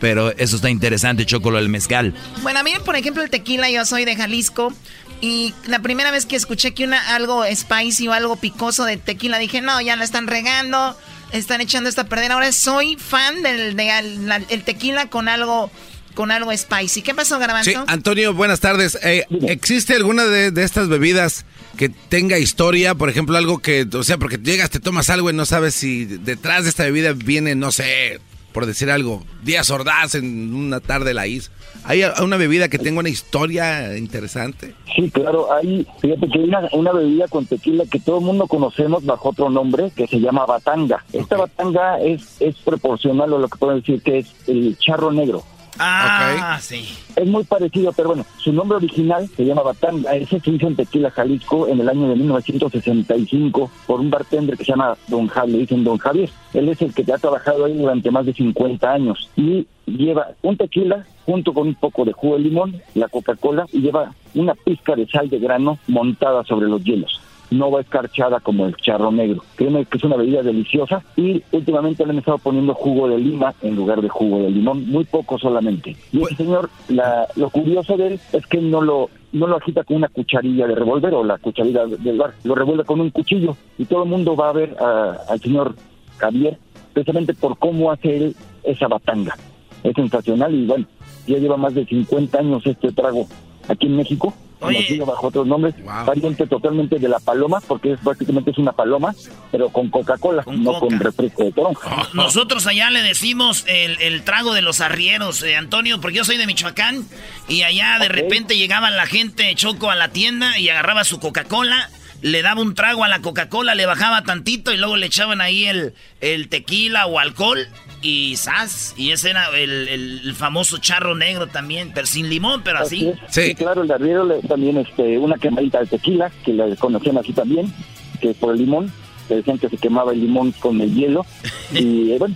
[0.00, 2.14] Pero eso está interesante, Choco, del mezcal.
[2.42, 4.72] Bueno, a mí, por ejemplo, el tequila, yo soy de Jalisco.
[5.20, 9.38] Y la primera vez que escuché que una algo spicy o algo picoso de tequila,
[9.38, 10.96] dije, no, ya la están regando,
[11.32, 12.30] están echando esta perder.
[12.30, 15.70] Ahora soy fan del de, el tequila con algo
[16.14, 17.02] con algo spicy.
[17.02, 17.70] ¿Qué pasó, Garbanzo?
[17.70, 18.98] Sí, Antonio, buenas tardes.
[19.04, 21.44] Eh, ¿Existe alguna de, de, estas bebidas
[21.76, 22.96] que tenga historia?
[22.96, 26.06] Por ejemplo, algo que, o sea, porque llegas, te tomas algo y no sabes si
[26.06, 28.18] detrás de esta bebida viene, no sé,
[28.58, 31.52] por decir algo, días ordaz en una tarde la is.
[31.84, 34.74] ¿Hay una bebida que tenga una historia interesante?
[34.96, 38.48] Sí, claro, hay, fíjate que hay una, una bebida con tequila que todo el mundo
[38.48, 41.04] conocemos bajo otro nombre que se llama batanga.
[41.12, 45.44] Esta batanga es, es proporcional a lo que puedo decir que es el charro negro.
[45.78, 46.88] Ah, sí.
[47.16, 50.14] Es muy parecido, pero bueno, su nombre original se llama Batanga.
[50.14, 54.64] Ese se hizo en Tequila, Jalisco, en el año de 1965 por un bartender que
[54.64, 56.30] se llama Don Javier, le dicen Don Javier.
[56.54, 60.56] Él es el que ha trabajado ahí durante más de 50 años y lleva un
[60.56, 64.94] tequila junto con un poco de jugo de limón, la Coca-Cola y lleva una pizca
[64.94, 67.20] de sal de grano montada sobre los hielos
[67.50, 69.42] no va escarchada como el charro negro.
[69.56, 73.54] Créeme que es una bebida deliciosa y últimamente le han estado poniendo jugo de lima
[73.62, 75.96] en lugar de jugo de limón, muy poco solamente.
[76.12, 79.84] Y el señor, la, lo curioso de él es que no lo no lo agita
[79.84, 83.58] con una cucharilla de revólver o la cucharilla del bar, lo revuelve con un cuchillo
[83.76, 85.74] y todo el mundo va a ver al señor
[86.16, 86.56] Javier
[86.94, 89.36] precisamente por cómo hace él esa batanga.
[89.82, 90.86] Es sensacional y bueno,
[91.26, 93.26] ya lleva más de 50 años este trago
[93.68, 98.50] aquí en México conocido bajo otros nombres, variante totalmente de la paloma, porque es prácticamente
[98.50, 99.14] es una paloma,
[99.50, 102.08] pero con Coca-Cola, no con refresco de toronja.
[102.14, 106.36] Nosotros allá le decimos el, el trago de los arrieros, eh, Antonio, porque yo soy
[106.36, 107.06] de Michoacán,
[107.48, 111.90] y allá de repente llegaba la gente choco a la tienda y agarraba su Coca-Cola
[112.20, 115.66] le daba un trago a la Coca-Cola, le bajaba tantito y luego le echaban ahí
[115.66, 117.68] el, el tequila o alcohol
[118.02, 118.94] y sas.
[118.96, 123.12] Y ese era el, el, famoso charro negro también, pero sin limón, pero así.
[123.28, 123.54] Sí.
[123.54, 127.72] claro, el arriero también este, una quemadita de tequila, que la conocían así también,
[128.20, 128.92] que por el limón,
[129.26, 131.24] que decían que se quemaba el limón con el hielo.
[131.72, 132.34] y bueno,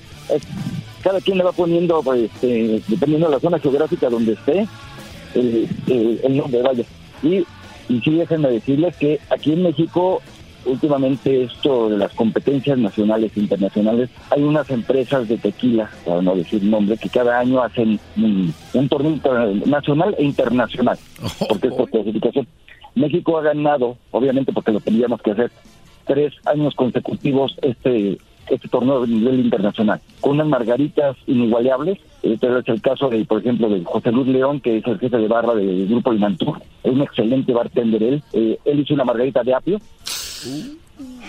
[1.02, 4.66] cada quien le va poniendo, pues, este, dependiendo de la zona geográfica donde esté,
[5.34, 5.68] el,
[6.22, 6.84] el nombre, vaya.
[7.22, 7.44] Y
[7.88, 10.22] y sí, déjenme decirles que aquí en México,
[10.64, 16.34] últimamente esto de las competencias nacionales e internacionales, hay unas empresas de tequila, para no
[16.34, 19.18] decir nombre, que cada año hacen un, torneo
[19.66, 20.98] nacional e internacional,
[21.48, 22.46] porque es por clasificación.
[22.94, 25.50] México ha ganado, obviamente porque lo tendríamos que hacer,
[26.06, 28.18] tres años consecutivos este
[28.50, 31.98] este torneo a nivel internacional, con unas margaritas inigualables.
[32.22, 35.16] Este es el caso, de, por ejemplo, de José Luis León, que es el jefe
[35.16, 36.60] de barra del Grupo Limantur.
[36.82, 38.22] Es un excelente bartender él.
[38.32, 39.78] Eh, él hizo una margarita de apio,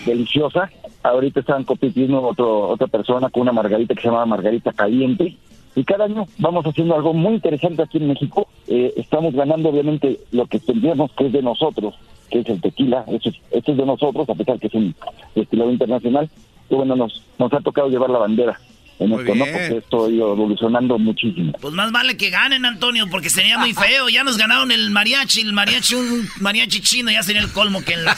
[0.06, 0.70] deliciosa.
[1.02, 5.36] Ahorita están compitiendo otro, otra persona con una margarita que se llama Margarita Caliente.
[5.76, 8.46] Y cada año vamos haciendo algo muy interesante aquí en México.
[8.68, 11.94] Eh, estamos ganando, obviamente, lo que tendríamos que es de nosotros,
[12.30, 13.04] que es el tequila.
[13.08, 14.94] Eso es, es de nosotros, a pesar que es un
[15.34, 16.30] destilado internacional
[16.70, 18.58] bueno, nos, nos ha tocado llevar la bandera
[18.98, 19.44] en esto, ¿no?
[19.44, 21.52] Porque esto ha ido evolucionando muchísimo.
[21.60, 24.08] Pues más vale que ganen, Antonio, porque sería muy feo.
[24.08, 27.94] Ya nos ganaron el mariachi, el mariachi, un mariachi chino, ya sería el colmo que
[27.94, 28.16] en, las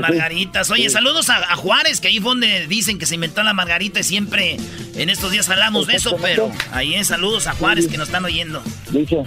[0.00, 0.70] margaritas.
[0.70, 4.04] Oye, saludos a, Juárez, que ahí fue donde dicen que se inventó la margarita y
[4.04, 4.56] siempre
[4.96, 8.24] en estos días hablamos de eso, pero ahí es saludos a Juárez que nos están
[8.24, 8.62] oyendo.
[8.90, 9.22] Dice,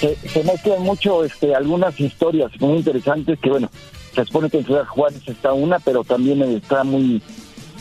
[0.00, 3.70] se, se mezclan mucho este, algunas historias muy interesantes que, bueno,
[4.14, 7.22] se supone que en Ciudad Juárez está una, pero también está muy...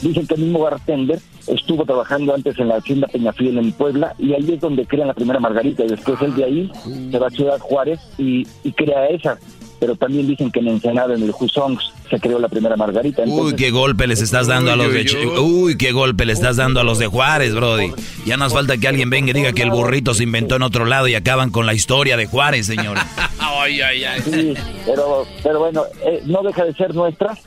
[0.02, 4.34] Dicen que el mismo bartender estuvo trabajando antes en la hacienda Peñafiel en Puebla y
[4.34, 6.72] ahí es donde crean la primera margarita y después él de ahí
[7.12, 9.38] se va a Ciudad Juárez y, y crea esa
[9.80, 13.24] pero también dicen que en Ensenada, en el Husongs, se creó la primera margarita.
[13.26, 15.06] uy, qué golpe les estás dando a los de...
[15.39, 17.91] Uy, qué golpe le estás dando a los de Juárez, Brody.
[18.26, 20.86] Ya nos falta que alguien venga y diga que el burrito se inventó en otro
[20.86, 22.97] lado y acaban con la historia de Juárez, señor.
[23.39, 24.22] ay, ay, ay.
[24.22, 24.54] Sí,
[24.86, 27.38] pero, pero bueno, eh, no deja de ser nuestra.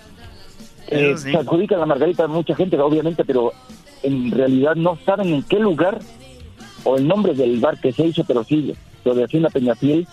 [0.89, 3.53] Eh, se adjudica la margarita a mucha gente, obviamente, pero
[4.03, 5.99] en realidad no saben en qué lugar
[6.85, 8.75] o el nombre del bar que se hizo, pero sí,
[9.05, 10.07] lo de Hacienda Peñafiel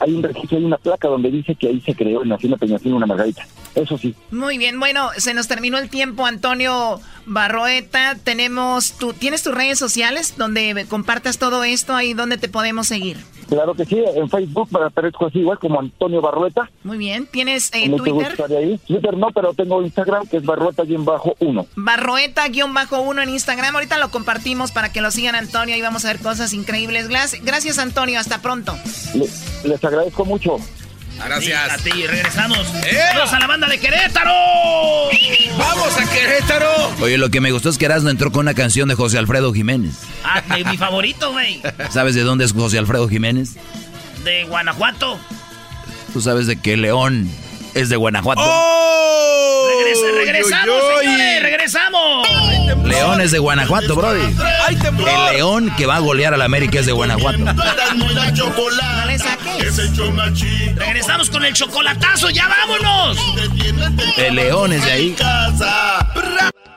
[0.00, 2.94] hay un registro, hay una placa donde dice que ahí se creó en Hacienda Peñafiel
[2.94, 3.46] una margarita.
[3.74, 4.14] Eso sí.
[4.30, 8.16] Muy bien, bueno, se nos terminó el tiempo, Antonio Barroeta.
[8.22, 11.94] Tenemos, tú, ¿tienes tus redes sociales donde compartas todo esto?
[11.94, 13.16] Ahí donde te podemos seguir.
[13.48, 16.70] Claro que sí, en Facebook me aparezco así igual como Antonio Barrueta.
[16.82, 18.34] Muy bien, ¿tienes eh, Twitter?
[18.56, 18.78] Ahí?
[18.86, 21.66] Twitter no, pero tengo Instagram que es Barrueta-1.
[21.76, 26.20] Barrueta-1 en Instagram, ahorita lo compartimos para que lo sigan Antonio y vamos a ver
[26.20, 27.08] cosas increíbles.
[27.08, 28.76] Gracias Antonio, hasta pronto.
[29.64, 30.56] les agradezco mucho.
[31.22, 31.70] Gracias.
[31.70, 32.58] a ti, regresamos.
[33.14, 34.32] ¡Vamos a la banda de Querétaro!
[35.58, 36.70] ¡Vamos a Querétaro!
[37.00, 39.52] Oye, lo que me gustó es que Erasmo entró con una canción de José Alfredo
[39.52, 39.94] Jiménez.
[40.24, 41.62] Ah, mi favorito, güey.
[41.90, 43.56] ¿Sabes de dónde es José Alfredo Jiménez?
[44.24, 45.18] De Guanajuato.
[46.12, 47.30] ¿Tú sabes de qué León
[47.74, 48.40] es de Guanajuato?
[48.44, 48.84] ¡Oh!
[50.16, 51.42] regresamos, señores!
[51.42, 52.28] ¡Regresamos!
[52.84, 54.34] León es de Guanajuato, Brody.
[54.70, 57.38] El León que va a golear al América es de Guanajuato.
[57.38, 57.54] No
[59.06, 59.76] le saques.
[60.76, 63.18] Regresamos con el chocolatazo, ya vámonos.
[64.16, 65.16] El León es de ahí.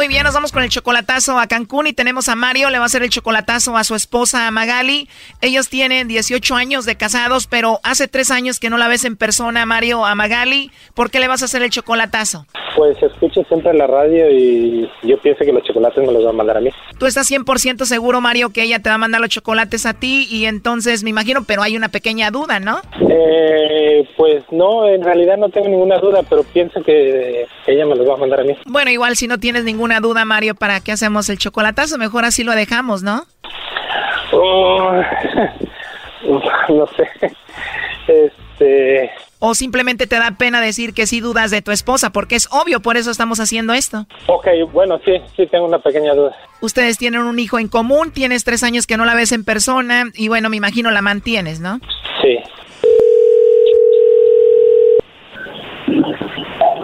[0.00, 2.84] Muy bien, nos vamos con el chocolatazo a Cancún y tenemos a Mario, le va
[2.84, 5.10] a hacer el chocolatazo a su esposa Magali.
[5.42, 9.18] Ellos tienen 18 años de casados, pero hace tres años que no la ves en
[9.18, 10.70] persona, Mario, a Magali.
[10.94, 12.46] ¿Por qué le vas a hacer el chocolatazo?
[12.76, 16.32] Pues escucho siempre la radio y yo pienso que los chocolates me los va a
[16.32, 16.70] mandar a mí.
[17.00, 20.28] Tú estás 100% seguro, Mario, que ella te va a mandar los chocolates a ti
[20.30, 22.82] y entonces me imagino, pero hay una pequeña duda, ¿no?
[23.08, 28.06] Eh, pues no, en realidad no tengo ninguna duda, pero pienso que ella me los
[28.06, 28.54] va a mandar a mí.
[28.66, 31.96] Bueno, igual si no tienes ninguna duda, Mario, ¿para qué hacemos el chocolatazo?
[31.96, 33.24] Mejor así lo dejamos, ¿no?
[34.32, 35.00] Oh,
[36.68, 37.08] no sé.
[38.08, 39.10] Este.
[39.40, 42.80] O simplemente te da pena decir que sí dudas de tu esposa, porque es obvio,
[42.80, 44.06] por eso estamos haciendo esto.
[44.26, 46.36] Ok, bueno, sí, sí tengo una pequeña duda.
[46.60, 50.04] Ustedes tienen un hijo en común, tienes tres años que no la ves en persona
[50.14, 51.80] y bueno, me imagino la mantienes, ¿no?
[52.20, 52.38] Sí.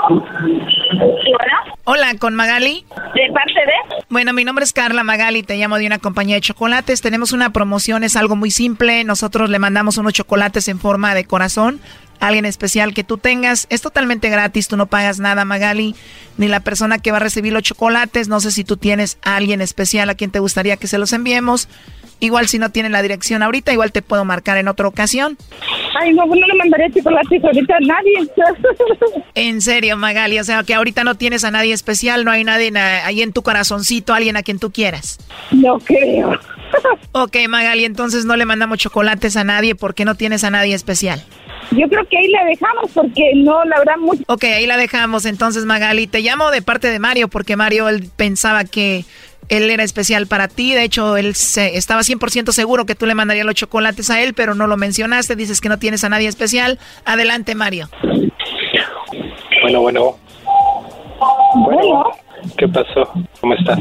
[0.09, 1.66] Hola.
[1.89, 2.85] Hola, con Magali.
[3.15, 4.05] ¿De parte de?
[4.09, 7.01] Bueno, mi nombre es Carla Magali, te llamo de una compañía de chocolates.
[7.01, 9.05] Tenemos una promoción, es algo muy simple.
[9.05, 11.81] Nosotros le mandamos unos chocolates en forma de corazón
[12.19, 13.69] a alguien especial que tú tengas.
[13.71, 15.95] Es totalmente gratis, tú no pagas nada, Magali,
[16.39, 18.27] ni la persona que va a recibir los chocolates.
[18.27, 21.13] No sé si tú tienes a alguien especial a quien te gustaría que se los
[21.13, 21.69] enviemos.
[22.19, 25.39] Igual si no tienen la dirección ahorita, igual te puedo marcar en otra ocasión.
[25.99, 28.31] Ay, no, pues no le mandaré chocolates ahorita a nadie.
[29.35, 32.73] en serio, Magali, o sea que ahorita no tienes a nadie especial, no hay nadie
[32.77, 35.19] ahí en tu corazoncito, alguien a quien tú quieras.
[35.53, 36.33] No creo.
[37.13, 41.23] ok, Magali, entonces no le mandamos chocolates a nadie porque no tienes a nadie especial.
[41.73, 44.23] Yo creo que ahí la dejamos porque no la habrá mucho.
[44.29, 45.27] Ok, ahí la dejamos.
[45.27, 49.05] Entonces, Magali, te llamo de parte de Mario porque Mario él pensaba que
[49.49, 50.75] él era especial para ti.
[50.75, 54.35] De hecho, él se, estaba 100% seguro que tú le mandarías los chocolates a él,
[54.35, 55.37] pero no lo mencionaste.
[55.37, 56.79] Dices que no tienes a nadie especial.
[57.05, 57.89] Adelante, Mario.
[59.63, 60.17] Bueno, bueno.
[61.55, 62.05] Bueno.
[62.59, 63.11] ¿Qué pasó?
[63.41, 63.79] ¿Cómo estás?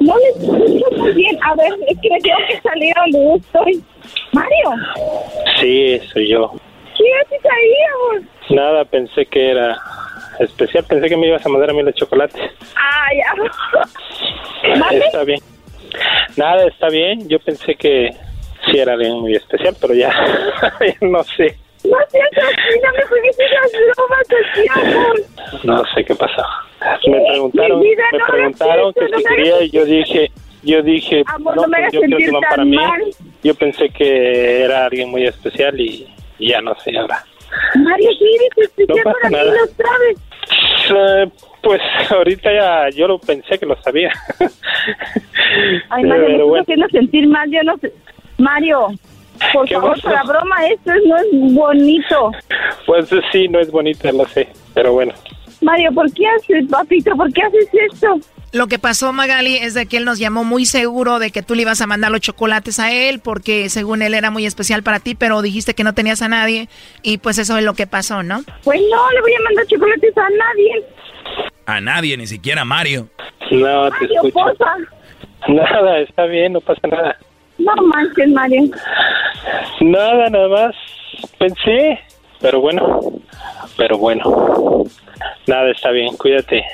[0.00, 1.38] No le escucho muy bien.
[1.42, 3.84] A ver, es que tengo que salir donde estoy.
[4.32, 4.70] Mario.
[5.60, 6.52] Sí, soy yo.
[6.96, 8.22] ¿Qué haces ahí, amor?
[8.50, 9.76] Nada, pensé que era
[10.40, 10.84] especial.
[10.84, 12.40] Pensé que me ibas a mandar a mí los chocolates.
[12.76, 14.94] Ah, ya.
[14.96, 15.40] Está bien.
[16.36, 17.28] Nada, está bien.
[17.28, 18.10] Yo pensé que
[18.64, 20.12] sí era alguien muy especial, pero ya,
[21.00, 21.56] no sé.
[21.84, 25.22] No seas así, no me juegues esas bromas así, amor.
[25.64, 26.42] No sé qué pasó.
[27.06, 30.30] Me preguntaron, me no preguntaron que no si quería y yo dije,
[30.62, 32.78] yo dije, Amor, no, no me pues yo que van para mí.
[33.42, 36.08] Yo pensé que era alguien muy especial y,
[36.38, 37.22] y ya no sé ahora.
[37.76, 40.18] Mario, sí, eres especial No pasa para mí, lo sabes.
[40.90, 41.30] Eh,
[41.62, 41.80] Pues
[42.10, 44.12] ahorita ya yo lo pensé que lo sabía.
[45.90, 47.92] Ay, Mario, Pero estás bueno, haciendo sentir mal, yo no sé.
[48.38, 48.88] Mario,
[49.52, 52.32] por ¿Qué favor, para broma, esto es- no es bonito.
[52.86, 55.12] pues sí, no es bonita, lo sé, pero bueno.
[55.62, 57.16] Mario, ¿por qué haces, papito?
[57.16, 58.18] ¿Por qué haces esto?
[58.54, 61.56] Lo que pasó, Magali, es de que él nos llamó muy seguro de que tú
[61.56, 65.00] le ibas a mandar los chocolates a él porque según él era muy especial para
[65.00, 66.68] ti, pero dijiste que no tenías a nadie
[67.02, 68.44] y pues eso es lo que pasó, ¿no?
[68.62, 70.84] Pues no, le voy a mandar chocolates a nadie.
[71.66, 73.08] A nadie, ni siquiera a Mario.
[73.50, 74.32] No, te Mario, escucho.
[74.34, 74.76] porfa.
[75.48, 77.18] Nada, está bien, no pasa nada.
[77.58, 78.70] No manches, Mario.
[79.80, 80.76] Nada, nada más
[81.38, 81.98] pensé,
[82.40, 83.00] pero bueno,
[83.76, 84.84] pero bueno.
[85.48, 86.64] Nada, está bien, cuídate.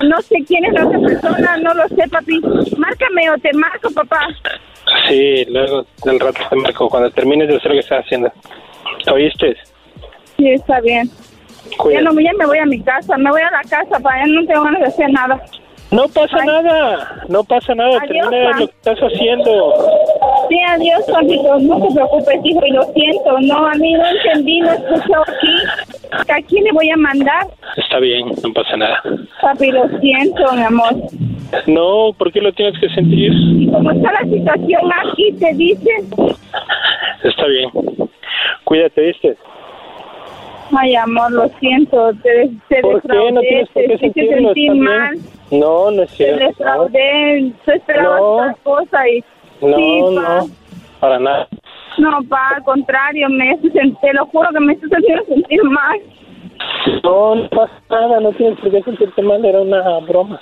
[0.00, 2.40] No sé quién es la otra persona, no lo sé, papi.
[2.78, 4.28] Márcame o te marco, papá.
[5.08, 8.32] Sí, luego del rato te marco cuando termines de hacer lo que estás haciendo.
[9.12, 9.56] ¿Oíste?
[10.36, 11.08] Sí, está bien.
[11.08, 12.04] Ya, Cuídate.
[12.04, 14.46] no, ya me voy a mi casa, me voy a la casa, para ya no
[14.46, 15.40] tengo ganas de hacer nada.
[15.90, 18.60] No pasa nada, no pasa nada, Adiós, termina Juan.
[18.60, 19.74] lo que estás haciendo.
[20.48, 23.40] Sí, adiós, Juanito, no te preocupes, hijo, y lo siento.
[23.40, 25.54] No, a mí no entendí, no escuchó aquí.
[26.28, 27.46] ¿A quién le voy a mandar?
[27.76, 29.02] Está bien, no pasa nada.
[29.42, 30.94] Papi, lo siento, mi amor.
[31.66, 33.32] No, ¿por qué lo tienes que sentir?
[33.32, 35.90] Y como está la situación aquí, te dice,
[37.24, 37.70] Está bien.
[38.64, 39.36] Cuídate, ¿viste?
[40.76, 43.08] Ay, amor, lo siento, te, te ¿Por qué?
[43.08, 44.80] No defraudé, tienes por te qué bien.
[44.80, 45.14] mal.
[45.50, 46.44] No, no es Te cierto.
[46.46, 48.26] defraudé, tú esperabas No.
[48.34, 49.24] otra cosa y...
[49.60, 50.46] No, sí, no,
[51.00, 51.48] para nada.
[51.98, 56.00] No, pa, al contrario, me te lo juro que me estás haciendo sentir mal.
[57.04, 60.40] No, no pasa nada, no tienes por qué sentirte mal, era una broma.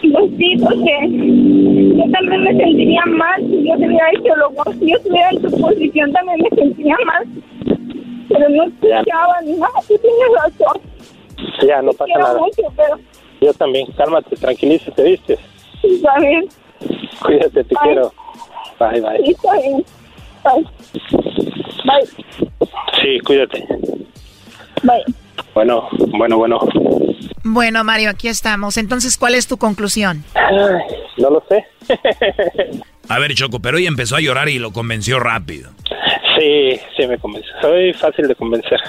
[0.00, 4.72] Pues sí, porque yo también me sentiría mal si yo te hubiera hecho lo.
[4.72, 7.24] Si yo estuviera en tu posición también me sentiría mal.
[8.28, 10.80] Pero no escuchaba ni nada, tú tienes razón.
[11.66, 12.38] Ya, no pasa nada.
[12.38, 12.98] mucho, pero
[13.40, 15.38] Yo también, cálmate, tranquilízate, ¿viste?
[15.82, 16.48] está bien.
[17.22, 17.78] Cuídate, te Bye.
[17.82, 18.12] quiero.
[18.78, 19.24] Bye, bye.
[19.24, 19.84] Sí, está bien.
[20.44, 20.66] Bye.
[21.84, 22.68] Bye.
[23.00, 23.66] Sí, cuídate.
[24.82, 25.04] Bye.
[25.54, 26.58] Bueno, bueno, bueno.
[27.44, 28.76] Bueno, Mario, aquí estamos.
[28.76, 30.24] Entonces, ¿cuál es tu conclusión?
[31.18, 31.64] No lo sé.
[33.08, 35.70] A ver, Choco, pero ella empezó a llorar y lo convenció rápido.
[36.36, 37.48] Sí, sí me convence.
[37.60, 38.80] Soy fácil de convencer.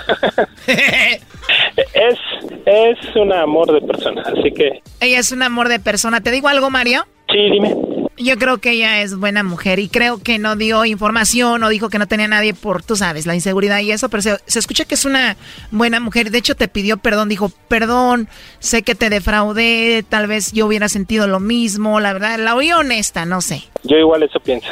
[0.67, 2.19] es,
[2.65, 6.21] es un amor de persona, así que Ella es un amor de persona.
[6.21, 7.05] ¿Te digo algo, Mario?
[7.31, 7.75] sí, dime.
[8.17, 11.89] Yo creo que ella es buena mujer y creo que no dio información o dijo
[11.89, 14.85] que no tenía nadie por, tú sabes, la inseguridad y eso, pero se, se escucha
[14.85, 15.35] que es una
[15.69, 16.31] buena mujer.
[16.31, 20.87] De hecho, te pidió perdón, dijo, perdón, sé que te defraudé, tal vez yo hubiera
[20.87, 23.63] sentido lo mismo, la verdad, la oí honesta, no sé.
[23.83, 24.71] Yo igual eso pienso.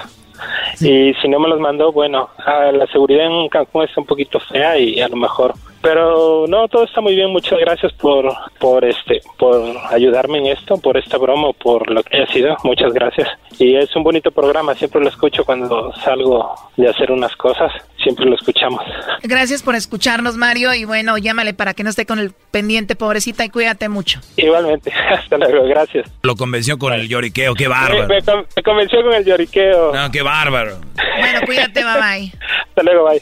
[0.80, 4.78] Y si no me los mandó, bueno, la seguridad en Cancún está un poquito fea
[4.78, 5.54] y a lo mejor.
[5.84, 7.30] Pero no, todo está muy bien.
[7.30, 9.62] Muchas gracias por, por este, por
[9.92, 12.56] ayudarme en esto, por esta broma, o por lo que haya sido.
[12.64, 13.28] Muchas gracias.
[13.60, 14.74] Y es un bonito programa.
[14.76, 17.70] Siempre lo escucho cuando salgo de hacer unas cosas.
[18.02, 18.82] Siempre lo escuchamos.
[19.24, 23.44] Gracias por escucharnos, Mario, y bueno, llámale para que no esté con el pendiente, pobrecita,
[23.46, 24.20] y cuídate mucho.
[24.38, 24.92] Igualmente.
[25.10, 25.66] Hasta luego.
[25.68, 26.10] Gracias.
[26.24, 28.08] Lo convenció con el lloriqueo, qué bárbaro.
[28.08, 29.94] me con- me convenció con el lloriqueo.
[29.94, 30.78] No, qué bárbaro.
[31.20, 32.32] Bueno, cuídate, bye bye.
[32.70, 33.10] Hasta luego.
[33.10, 33.22] Bye.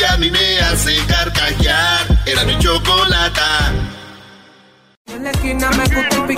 [0.00, 2.06] que a mí me hace carcajear.
[2.26, 3.72] Era mi chocolata.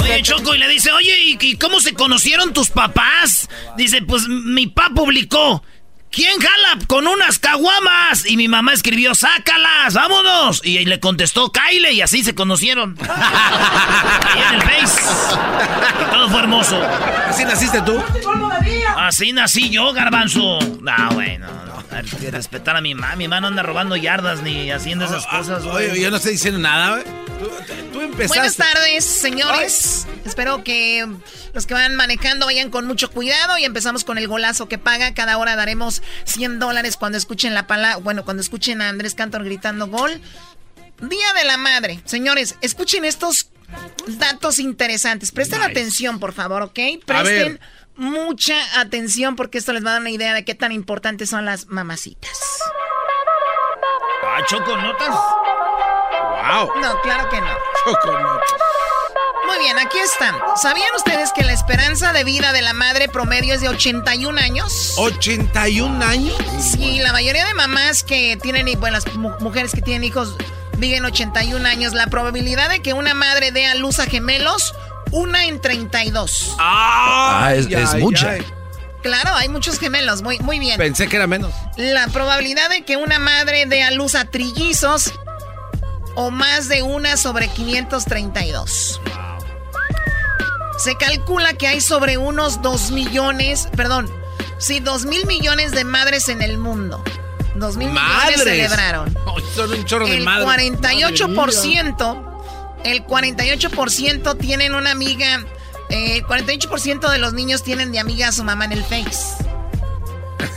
[0.00, 3.48] Oye, Choco, y le dice, oye, ¿y, y cómo se conocieron tus papás?
[3.76, 5.62] Dice, pues mi papá publicó,
[6.12, 8.24] ¿quién jala con unas caguamas?
[8.26, 10.60] Y mi mamá escribió, sácalas, vámonos.
[10.64, 12.96] Y le contestó, Kyle, y así se conocieron.
[13.08, 15.02] Ahí en el Face.
[16.00, 16.80] Y todo fue hermoso.
[17.28, 18.00] ¿Así naciste tú?
[18.96, 20.58] Así nací yo, garbanzo.
[20.80, 21.72] No, bueno, no.
[21.96, 23.16] Hay que respetar a mi mamá.
[23.16, 25.64] Mi mamá no anda robando yardas ni haciendo esas cosas.
[25.64, 25.90] güey.
[25.90, 27.04] Oye, yo no estoy diciendo nada, güey.
[27.38, 27.50] Tú,
[27.92, 28.28] tú empezaste.
[28.28, 30.06] Buenas tardes, señores.
[30.24, 31.06] Espero que
[31.52, 35.12] los que van manejando vayan con mucho cuidado y empezamos con el golazo que paga.
[35.12, 39.44] Cada hora daremos 100 dólares cuando escuchen la palabra, bueno, cuando escuchen a Andrés Cantor
[39.44, 40.20] gritando gol.
[41.00, 42.00] Día de la Madre.
[42.04, 43.50] Señores, escuchen estos
[44.06, 45.32] datos interesantes.
[45.32, 46.78] Presten atención, por favor, ¿ok?
[47.04, 47.60] Presten
[47.96, 51.44] mucha atención porque esto les va a dar una idea de qué tan importantes son
[51.44, 52.38] las mamacitas.
[54.24, 55.08] Ah, Choco, ¿notas?
[55.08, 56.80] Wow.
[56.80, 57.56] No, claro que no.
[57.84, 58.40] Choco, no.
[59.54, 60.34] Muy bien, aquí están.
[60.56, 64.94] ¿Sabían ustedes que la esperanza de vida de la madre promedio es de 81 años?
[64.96, 66.34] ¿81 años?
[66.58, 70.36] Sí, la mayoría de mamás que tienen, y bueno, las mu- mujeres que tienen hijos
[70.78, 71.92] viven 81 años.
[71.92, 74.74] La probabilidad de que una madre dé a luz a gemelos,
[75.10, 76.56] una en 32.
[76.58, 78.36] Ah, es, es mucha.
[79.02, 80.78] Claro, hay muchos gemelos, muy, muy bien.
[80.78, 81.52] Pensé que era menos.
[81.76, 85.12] La probabilidad de que una madre dé a luz a trillizos
[86.14, 89.00] o más de una sobre 532.
[90.82, 94.10] Se calcula que hay sobre unos 2 millones, perdón,
[94.58, 97.04] sí, 2 mil millones de madres en el mundo.
[97.54, 99.16] 2 mil millones celebraron.
[99.26, 100.72] Oh, son un chorro de El madres.
[100.72, 105.44] 48%, el 48% tienen una amiga,
[105.88, 109.44] eh, el 48% de los niños tienen de amiga a su mamá en el Face.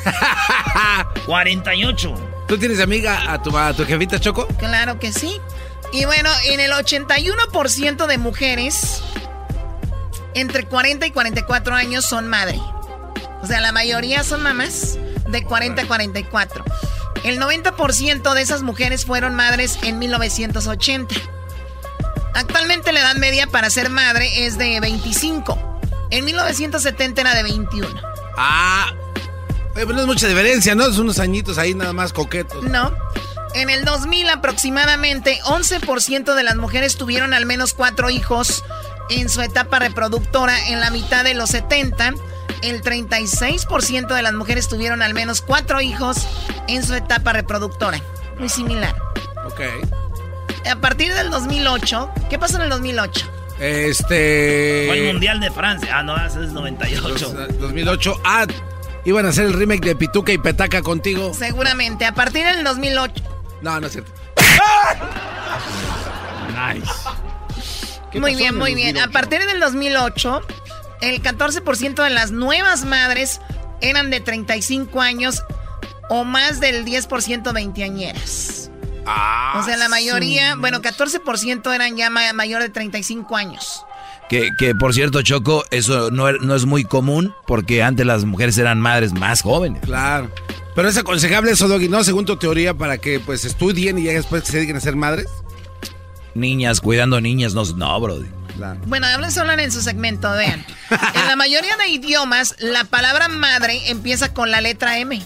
[1.28, 2.16] 48.
[2.48, 4.48] ¿Tú tienes amiga a tu, a tu jefita Choco?
[4.58, 5.40] Claro que sí.
[5.94, 9.04] Y bueno, en el 81% de mujeres
[10.36, 12.60] entre 40 y 44 años son madre.
[13.42, 16.64] O sea, la mayoría son mamás de 40 a 44.
[17.24, 21.16] El 90% de esas mujeres fueron madres en 1980.
[22.36, 25.80] Actualmente la edad media para ser madre es de 25.
[26.12, 27.88] En 1970 era de 21.
[28.38, 28.92] Ah.
[29.74, 30.88] Pues no es mucha diferencia, ¿no?
[30.88, 32.64] Es unos añitos ahí nada más coquetos.
[32.64, 32.94] No.
[33.56, 38.64] En el 2000 aproximadamente 11% de las mujeres tuvieron al menos cuatro hijos
[39.10, 42.14] en su etapa reproductora en la mitad de los 70.
[42.62, 46.28] El 36% de las mujeres tuvieron al menos cuatro hijos
[46.68, 48.02] en su etapa reproductora.
[48.40, 48.96] Muy similar.
[49.46, 49.62] Ok.
[50.70, 53.32] A partir del 2008, ¿qué pasó en el 2008?
[53.60, 54.86] Este.
[54.88, 56.00] Fue el Mundial de Francia.
[56.00, 57.36] Ah, no, ese es 98.
[57.60, 58.22] 2008.
[58.24, 58.48] Ah,
[59.06, 61.34] iban a hacer el remake de Pituca y Petaca contigo.
[61.34, 62.06] Seguramente.
[62.06, 63.24] A partir del 2008.
[63.62, 64.12] No, no es cierto.
[66.56, 66.92] Nice.
[68.20, 68.98] Muy bien, muy bien.
[68.98, 70.42] A partir del 2008,
[71.02, 73.42] el 14% de las nuevas madres
[73.82, 75.44] eran de 35 años
[76.10, 78.72] o más del 10% veinteañeras.
[79.06, 83.86] Ah, o sea, la mayoría, bueno, 14% eran ya ma mayor de 35 años.
[84.30, 88.26] Que, que, por cierto, Choco, eso no, er, no, es muy común porque antes las
[88.26, 89.82] mujeres eran madres más jóvenes.
[89.84, 90.32] Claro.
[90.74, 92.04] Pero es aconsejable eso, Doggy, ¿no?
[92.04, 95.28] Según tu teoría, para que pues estudien y ya después se dediquen a ser madres.
[96.36, 98.28] Niñas, cuidando niñas, no, no Brody.
[98.56, 98.80] Claro.
[98.86, 100.66] Bueno, hablen solo en su segmento, vean.
[100.90, 105.22] en la mayoría de idiomas, la palabra madre empieza con la letra M.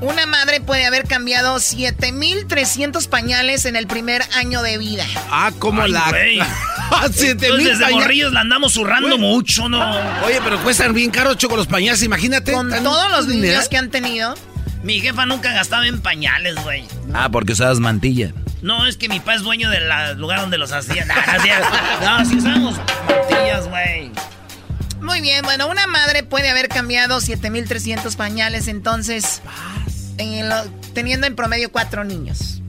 [0.00, 5.04] Una madre puede haber cambiado 7300 pañales en el primer año de vida.
[5.30, 6.08] Ah, como la.
[6.08, 6.40] güey.
[7.12, 8.02] Siete Entonces, mil desde pañales.
[8.02, 9.80] morrillos la andamos zurrando mucho, ¿no?
[10.24, 12.52] Oye, pero cuestan bien caros, Choco, los pañales, imagínate.
[12.52, 13.50] Con todos los dineral.
[13.56, 14.34] niños que han tenido.
[14.82, 16.84] Mi jefa nunca gastaba en pañales, güey.
[17.12, 18.32] Ah, porque usabas mantilla.
[18.62, 21.08] No, es que mi papá es dueño del lugar donde los hacían.
[21.08, 22.76] No, si usamos
[23.08, 24.10] mantillas, güey.
[25.00, 29.40] Muy bien, bueno, una madre puede haber cambiado 7300 pañales, entonces,
[30.18, 30.64] en lo-
[30.94, 32.60] teniendo en promedio cuatro niños.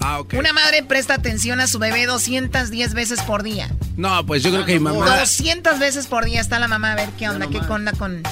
[0.00, 0.34] Ah, ok.
[0.38, 3.68] Una madre presta atención a su bebé 210 veces por día.
[3.96, 5.18] No, pues yo creo que mi mamá.
[5.18, 8.22] 200 veces por día está la mamá a ver qué onda, qué onda con...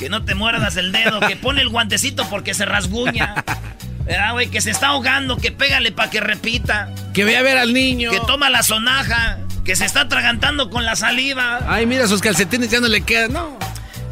[0.00, 3.44] Que no te muerdas el dedo, que pone el guantecito porque se rasguña.
[4.04, 4.48] ¿Verdad, güey?
[4.48, 6.88] Que se está ahogando, que pégale para que repita.
[7.14, 8.10] Que vea a ver al niño.
[8.10, 11.60] Que toma la sonaja, que se está atragantando con la saliva.
[11.68, 13.34] Ay, mira, sus calcetines ya no le quedan.
[13.34, 13.56] No.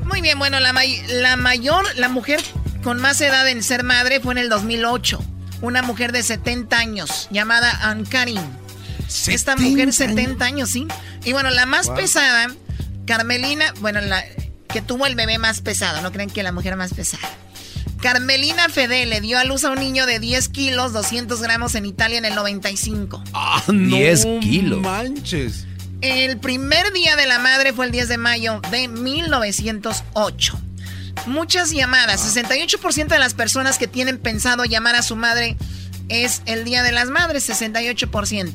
[0.04, 2.40] Muy bien, bueno, la, may- la mayor, la mujer
[2.82, 5.24] con más edad en ser madre fue en el 2008.
[5.62, 8.40] Una mujer de 70 años, llamada Ankarin.
[9.26, 10.86] Esta mujer, 70 años, sí.
[11.24, 11.96] Y bueno, la más Wow.
[11.96, 12.48] pesada,
[13.06, 14.22] Carmelina, bueno, la
[14.68, 17.28] que tuvo el bebé más pesado, no creen que la mujer más pesada.
[18.00, 21.84] Carmelina Fede le dio a luz a un niño de 10 kilos, 200 gramos en
[21.84, 23.24] Italia en el 95.
[23.32, 24.80] Ah, 10 kilos.
[24.80, 25.66] manches.
[26.00, 30.60] El primer día de la madre fue el 10 de mayo de 1908.
[31.26, 35.56] Muchas llamadas, 68% de las personas que tienen pensado llamar a su madre
[36.08, 38.52] es el Día de las Madres, 68%.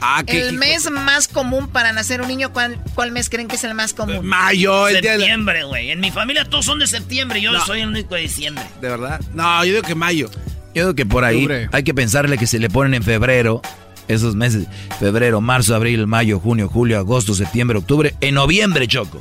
[0.00, 3.48] Ah, qué El hijo- mes más común para nacer un niño, ¿cuál, cuál mes creen
[3.48, 4.24] que es el más común?
[4.26, 5.02] Mayo, el.
[5.02, 5.90] Septiembre, güey.
[5.90, 7.40] En mi familia todos son de septiembre.
[7.40, 7.64] Yo No.
[7.66, 8.64] soy el único de diciembre.
[8.80, 9.20] ¿De verdad?
[9.34, 10.30] No, yo digo que mayo.
[10.74, 13.60] Yo creo que por ahí hay que pensarle que se le ponen en febrero,
[14.08, 14.66] esos meses,
[14.98, 19.20] febrero, marzo, abril, mayo, junio, julio, agosto, septiembre, octubre, en noviembre, Choco.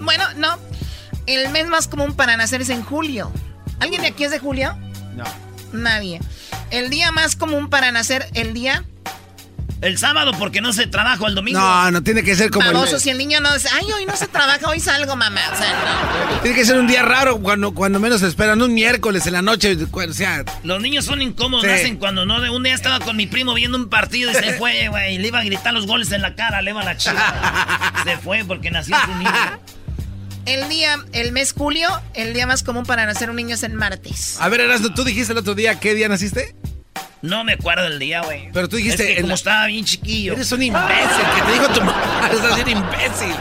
[0.00, 0.58] Bueno, no.
[1.26, 3.30] El mes más común para nacer es en julio.
[3.78, 4.76] ¿Alguien de aquí es de julio?
[5.14, 5.24] No.
[5.72, 6.20] Nadie.
[6.72, 8.84] El día más común para nacer, el día
[9.80, 11.58] El sábado porque no se trabaja el domingo.
[11.58, 12.66] No, no tiene que ser como.
[12.66, 12.98] el- baboso.
[12.98, 15.40] Si el niño no dice, ay, hoy no se trabaja, hoy salgo, mamá.
[15.52, 18.60] O sea, Tiene que ser un día raro cuando, cuando menos se esperan.
[18.60, 19.76] Un miércoles en la noche.
[19.90, 21.70] O sea, Los niños son incómodos, Sí.
[21.70, 22.36] nacen cuando no.
[22.52, 25.16] Un día estaba con mi primo viendo un partido y se fue, güey.
[25.16, 27.92] Le iba a gritar los goles en la cara, le iba a la chica.
[28.04, 29.30] Se fue porque nació su niño.
[30.46, 33.72] el día, el mes julio, el día más común para nacer un niño es el
[33.74, 34.36] martes.
[34.40, 36.54] a ver, Erasmo, tú dijiste el otro día qué día naciste.
[37.22, 38.48] No me acuerdo del día, güey.
[38.52, 40.32] Pero tú dijiste Es que como la- estaba bien chiquillo.
[40.32, 42.30] Eres un imbécil, que te dijo tu mamá.
[42.32, 43.34] Estás bien imbécil.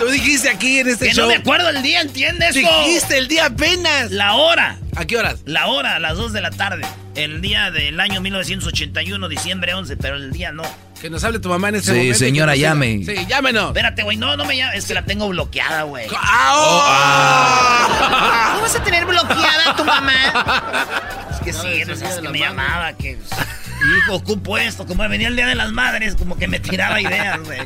[0.00, 1.24] Tú dijiste aquí en este Que show.
[1.24, 2.54] no me acuerdo el día, ¿entiendes?
[2.54, 4.10] Dijiste el día apenas.
[4.10, 4.78] La hora.
[4.96, 5.40] ¿A qué horas?
[5.44, 6.84] La hora, a las 2 de la tarde.
[7.14, 10.62] El día del año 1981, diciembre 11, pero el día no.
[11.02, 12.16] Que nos hable tu mamá en este Sí, momento.
[12.16, 13.02] y señora, llame.
[13.04, 13.66] Sí, llámenos.
[13.70, 14.78] Espérate, güey, no, no me llames.
[14.78, 16.06] Es que la tengo bloqueada, güey.
[16.16, 17.88] ¡Ah!
[18.52, 20.12] ¿Cómo vas a tener bloqueada a tu mamá?
[21.32, 23.18] Es que sí, no sabes que me llamaba, que...
[23.18, 24.86] Hijo, ocupo esto.
[24.86, 27.58] Como venía el Día de las Madres, como que me tiraba ideas, güey.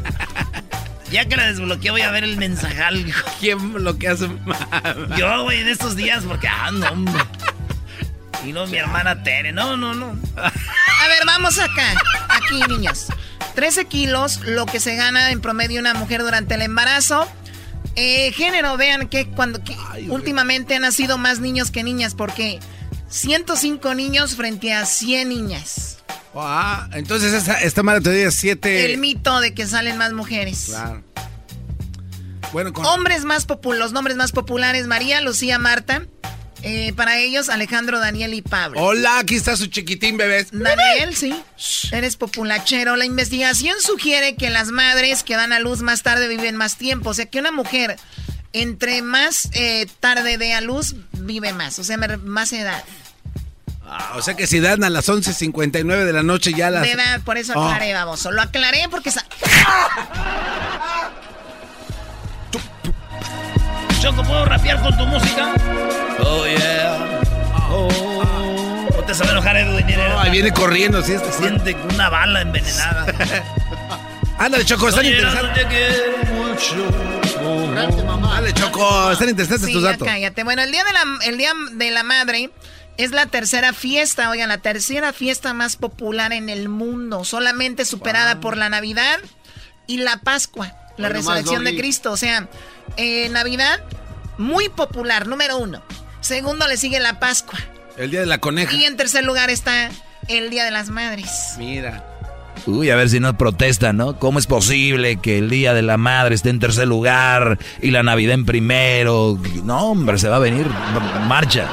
[1.10, 3.06] Ya que la desbloqueé, voy a ver el mensajal.
[3.06, 3.20] hijo.
[3.38, 4.56] ¿Quién bloquea a su mamá?
[5.18, 6.48] Yo, güey, en estos días, porque...
[6.48, 7.22] Ah, no, hombre.
[8.44, 9.52] Y no, mi hermana Tere.
[9.52, 10.16] No, no, no.
[10.36, 11.94] A ver, vamos acá.
[12.28, 13.06] Aquí, niños.
[13.54, 17.26] 13 kilos, lo que se gana en promedio una mujer durante el embarazo.
[17.94, 19.74] Eh, género, vean que cuando que
[20.08, 22.60] últimamente han nacido más niños que niñas, porque
[23.08, 25.96] 105 niños frente a 100 niñas.
[26.34, 28.92] Ah, entonces esta, esta madre te dice siete.
[28.92, 30.66] El mito de que salen más mujeres.
[30.66, 31.02] Claro.
[32.52, 32.84] Bueno, con.
[32.84, 36.02] Hombres más populares, los nombres más populares, María, Lucía, Marta.
[36.68, 38.80] Eh, para ellos, Alejandro, Daniel y Pablo.
[38.80, 40.48] Hola, aquí está su chiquitín, bebés.
[40.50, 41.32] Daniel, sí.
[41.92, 42.96] Eres populachero.
[42.96, 47.10] La investigación sugiere que las madres que dan a luz más tarde viven más tiempo.
[47.10, 47.94] O sea, que una mujer
[48.52, 51.78] entre más eh, tarde de a luz vive más.
[51.78, 52.82] O sea, más edad.
[53.84, 56.82] Ah, o sea que si dan a las 11.59 de la noche ya las...
[56.82, 57.64] De edad, por eso oh.
[57.64, 58.24] aclaré, vamos.
[58.24, 59.12] Lo aclaré porque...
[64.06, 65.52] Choco, ¿puedo rapear con tu música?
[66.20, 67.20] Oh, yeah.
[67.68, 68.88] Oh.
[68.94, 69.84] No te sabe enojar, Edwin.
[69.96, 71.16] No, ahí viene corriendo, sí.
[71.18, 73.04] Se siente una bala envenenada.
[74.38, 75.66] Ándale, Choco, están interesantes.
[77.74, 80.06] Ándale, Choco, están interesantes tus datos.
[80.06, 80.44] cállate.
[80.44, 82.50] Bueno, el día, de la, el día de la Madre
[82.98, 88.38] es la tercera fiesta, oigan, la tercera fiesta más popular en el mundo, solamente superada
[88.38, 89.18] por la Navidad
[89.88, 92.12] y la Pascua, la resurrección de Cristo.
[92.12, 92.48] O sea,
[92.96, 93.80] eh, Navidad,
[94.38, 95.82] muy popular, número uno.
[96.20, 97.58] Segundo le sigue la Pascua.
[97.96, 98.74] El Día de la Coneja.
[98.74, 99.90] Y en tercer lugar está
[100.28, 101.54] el Día de las Madres.
[101.58, 102.04] Mira.
[102.66, 104.18] Uy, a ver si no protestan, ¿no?
[104.18, 108.02] ¿Cómo es posible que el Día de la Madre esté en tercer lugar y la
[108.02, 109.38] Navidad en primero?
[109.62, 110.66] No, hombre, se va a venir
[111.28, 111.68] marchas.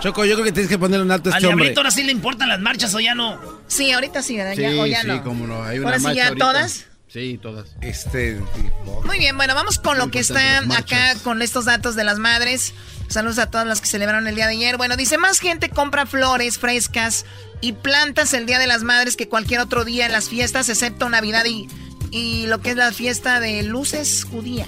[0.00, 1.74] Choco, yo creo que tienes que ponerle un alto a este hombre.
[1.76, 3.38] ahora sí le importan las marchas o ya no?
[3.66, 4.54] Sí, ahorita sí, ¿verdad?
[4.54, 5.22] Sí, o ya sí, no.
[5.22, 5.62] cómo no.
[5.62, 6.44] Hay una ahora marcha sí, ya ahorita.
[6.46, 6.86] todas.
[7.12, 7.66] Sí, todas.
[7.80, 8.40] Este
[9.04, 12.72] Muy bien, bueno, vamos con lo que está acá con estos datos de las madres.
[13.08, 14.76] Saludos a todas las que celebraron el día de ayer.
[14.76, 17.26] Bueno, dice, más gente compra flores frescas
[17.60, 21.08] y plantas el Día de las Madres que cualquier otro día en las fiestas, excepto
[21.08, 21.66] Navidad y,
[22.12, 24.66] y lo que es la fiesta de luces judía.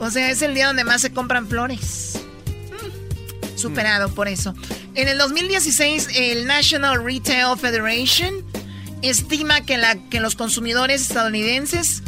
[0.00, 2.20] O sea, es el día donde más se compran flores.
[2.70, 4.54] Mm, superado por eso.
[4.94, 8.44] En el 2016, el National Retail Federation
[9.02, 12.02] estima que, la, que los consumidores estadounidenses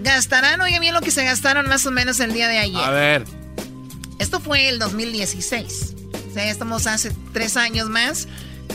[0.00, 2.84] gastarán, oigan bien lo que se gastaron más o menos el día de ayer.
[2.84, 3.24] A ver.
[4.18, 5.94] Esto fue el 2016.
[6.30, 8.28] O sea, ya estamos hace tres años más.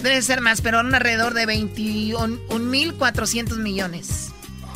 [0.04, 4.30] Debe ser más, pero eran alrededor de 21.400 millones.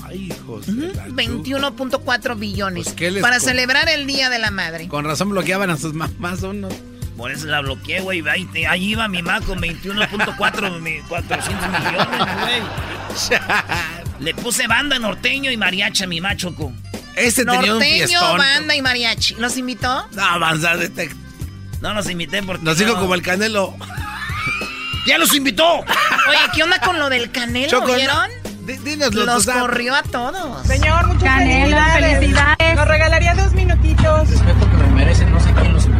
[0.04, 0.68] Ay, hijos.
[0.68, 2.86] 21.4 billones.
[2.86, 4.88] Pues, ¿qué les para celebrar el Día de la Madre.
[4.88, 6.70] Con razón bloqueaban a sus mamás uno.
[7.18, 8.24] Por eso la bloqueé, güey.
[8.28, 12.08] Ahí, ahí iba mi mamá con 21.4 mi- 400 millones,
[12.42, 12.62] güey.
[14.20, 16.72] Le puse banda norteño y mariachi a mi machoco.
[17.16, 19.36] Ese tenía un Norteño, banda y mariachi.
[19.36, 20.08] ¿Los invitó?
[20.14, 21.12] No, avanzar este.
[21.82, 22.64] No los invité porque.
[22.64, 23.00] Nos dijo no.
[23.02, 23.76] como el canelo.
[25.06, 25.80] ¡Ya los invitó!
[25.80, 27.68] Oye, ¿qué onda con lo del canelo?
[27.70, 28.30] Choco, ¿Vieron?
[28.66, 30.66] Di- dinos los- corrió a todos.
[30.66, 32.20] Señor, muchas Canelo, felicidades.
[32.20, 32.76] felicidades.
[32.78, 34.30] Nos regalaría dos minutitos.
[34.30, 35.93] Respeto que me merecen, no sé quién los invitó.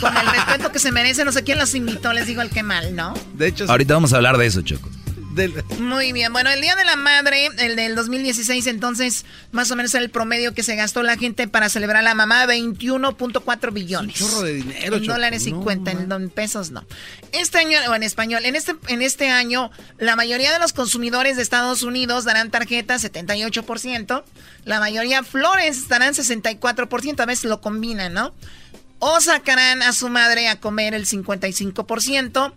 [0.00, 2.62] Con el respeto que se merece, no sé quién los invitó, les digo el que
[2.62, 3.14] mal, ¿no?
[3.34, 4.88] De hecho, Ahorita vamos a hablar de eso, Choco.
[5.34, 9.76] del- Muy bien, bueno, el Día de la Madre, el del 2016, entonces, más o
[9.76, 13.72] menos era el promedio que se gastó la gente para celebrar a la mamá, 21.4
[13.72, 14.20] billones.
[14.20, 15.14] un chorro de dinero, En Choco.
[15.14, 16.84] dólares y No, cuenta, en, en pesos no.
[17.32, 21.36] Este año, o en español, en este, en este año, la mayoría de los consumidores
[21.36, 24.24] de Estados Unidos darán tarjetas, 78%.
[24.66, 28.34] La mayoría flores darán 64%, a veces lo combinan, ¿no?
[29.04, 32.52] O sacarán a su madre a comer el 55%.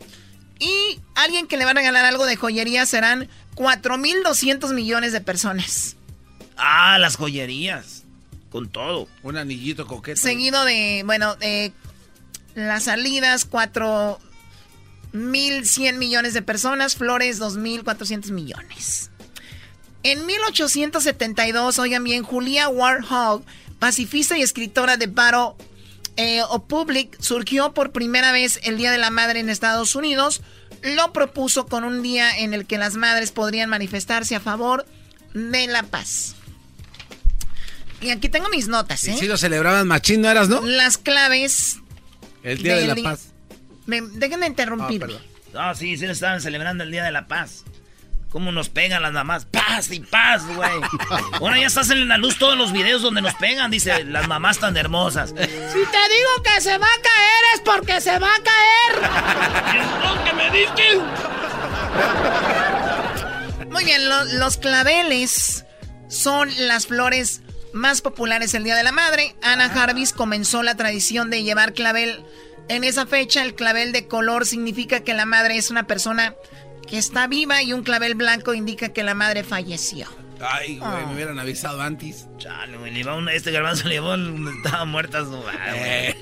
[0.59, 5.95] Y alguien que le va a regalar algo de joyería serán 4.200 millones de personas.
[6.55, 8.03] Ah, las joyerías.
[8.51, 9.07] Con todo.
[9.23, 10.21] Un anillito coqueto.
[10.21, 11.73] Seguido de, bueno, de
[12.53, 16.95] las salidas, 4.100 millones de personas.
[16.95, 19.09] Flores, 2.400 millones.
[20.03, 23.43] En 1872, oigan bien, Julia Warhol,
[23.79, 25.55] pacifista y escritora de Battle
[26.17, 30.41] eh, o Public, surgió por primera vez el Día de la Madre en Estados Unidos.
[30.81, 34.85] Lo propuso con un día en el que las madres podrían manifestarse a favor
[35.33, 36.35] de la paz.
[38.01, 39.15] Y aquí tengo mis notas, ¿eh?
[39.17, 40.61] sí lo celebraban machín, ¿no eras, no?
[40.61, 41.77] Las claves.
[42.43, 43.31] El Día de la Paz.
[43.87, 45.15] Me, déjenme interrumpirme.
[45.55, 47.63] Ah, sí, sí, estaban celebrando el Día de la Paz.
[48.35, 49.45] ¿Cómo nos pegan las mamás?
[49.45, 50.69] Paz y paz, güey.
[51.39, 54.59] Ahora ya están en la luz todos los videos donde nos pegan, dice, las mamás
[54.59, 55.29] tan hermosas.
[55.29, 60.25] Si te digo que se va a caer es porque se va a caer.
[60.25, 60.99] que me diste?
[63.71, 65.63] Muy bien, lo- los claveles
[66.09, 67.39] son las flores
[67.71, 69.33] más populares el Día de la Madre.
[69.43, 72.25] Ana Jarvis comenzó la tradición de llevar clavel
[72.67, 73.43] en esa fecha.
[73.43, 76.35] El clavel de color significa que la madre es una persona
[76.87, 80.07] que está viva y un clavel blanco indica que la madre falleció.
[80.39, 81.05] Ay, güey, Ah.
[81.07, 82.27] me hubieran avisado antes.
[82.37, 86.13] Chale, güey, le iba una- este garbanzo le donde estaba muerta su madre,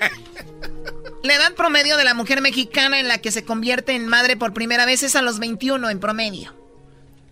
[0.00, 0.10] güey.
[1.22, 4.54] La edad promedio de la mujer mexicana en la que se convierte en madre por
[4.54, 6.54] primera vez es a los 21 en promedio.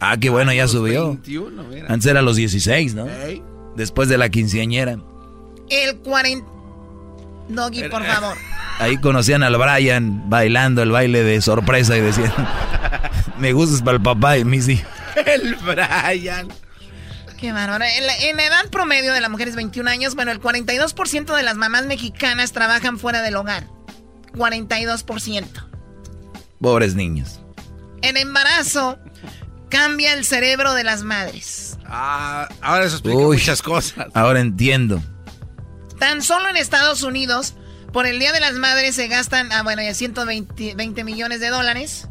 [0.01, 1.09] Ah, qué bueno, ya subió.
[1.09, 1.87] 21, mira.
[1.89, 3.07] Antes era a los 16, ¿no?
[3.77, 4.99] Después de la quinceañera.
[5.71, 6.47] El 40...
[7.49, 8.37] Doggy, por favor.
[8.79, 12.33] Ahí conocían al Brian bailando el baile de sorpresa y decían,
[13.39, 14.83] me gustas para el papá y Missy.
[15.27, 16.49] El Brian.
[17.39, 17.85] Qué bárbaro.
[17.85, 20.15] En la, en la edad promedio de la mujer es 21 años.
[20.15, 23.65] Bueno, el 42% de las mamás mexicanas trabajan fuera del hogar.
[24.35, 25.45] 42%.
[26.61, 27.41] Pobres niños.
[28.03, 28.99] En embarazo
[29.69, 31.79] cambia el cerebro de las madres.
[31.87, 34.07] Ah, ahora eso explica muchas cosas.
[34.15, 35.03] Ahora entiendo.
[35.99, 37.55] Tan solo en Estados Unidos,
[37.93, 41.49] por el Día de las Madres se gastan, ah, bueno, ya 120 20 millones de
[41.49, 42.09] dólares.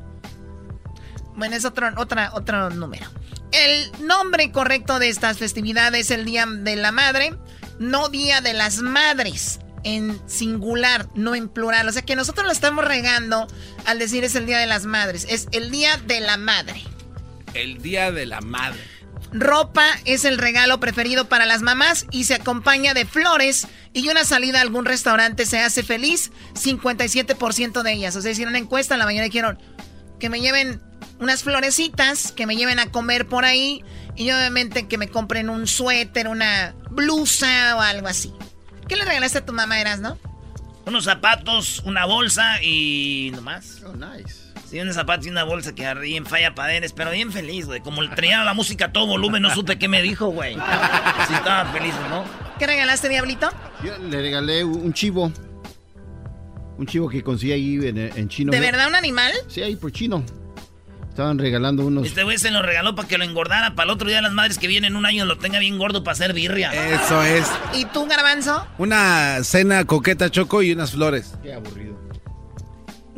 [1.35, 3.05] Bueno, es otro, otra, otro número.
[3.51, 7.33] El nombre correcto de estas festividades es el Día de la Madre,
[7.79, 11.87] no Día de las Madres, en singular, no en plural.
[11.87, 13.47] O sea que nosotros lo estamos regando
[13.85, 16.81] al decir es el Día de las Madres, es el Día de la Madre.
[17.53, 18.96] El Día de la Madre.
[19.31, 24.23] Ropa es el regalo preferido para las mamás y se acompaña de flores y una
[24.23, 28.15] salida a algún restaurante se hace feliz, 57% de ellas.
[28.15, 29.59] O sea, hicieron una encuesta, la mayoría dijeron
[30.19, 30.81] que me lleven
[31.19, 33.83] unas florecitas, que me lleven a comer por ahí
[34.15, 38.33] y obviamente que me compren un suéter, una blusa o algo así.
[38.87, 40.17] ¿Qué le regalaste a tu mamá, Eras, no?
[40.85, 43.81] Unos zapatos, una bolsa y nomás.
[43.85, 44.46] Oh, nice.
[44.69, 47.79] Sí, unos zapatos y una bolsa que arriba en falla paderes, pero bien feliz, güey.
[47.79, 50.55] Como le traía la música a todo volumen, no supe qué me dijo, güey.
[50.55, 52.25] Sí, estaba feliz, ¿no?
[52.59, 53.49] ¿Qué regalaste, Diablito?
[53.83, 55.31] Yo le regalé un chivo.
[56.77, 58.51] Un chivo que conseguí ahí en, en chino.
[58.51, 59.31] ¿De verdad un animal?
[59.47, 60.23] Sí, ahí por chino.
[61.09, 62.05] Estaban regalando unos.
[62.05, 63.73] Este güey se lo regaló para que lo engordara.
[63.73, 66.13] Para el otro día las madres que vienen un año lo tenga bien gordo para
[66.13, 66.71] hacer birria.
[66.93, 67.47] Eso es.
[67.73, 68.67] ¿Y tú, Garbanzo?
[68.77, 71.33] Una cena coqueta choco y unas flores.
[71.41, 71.96] Qué aburrido.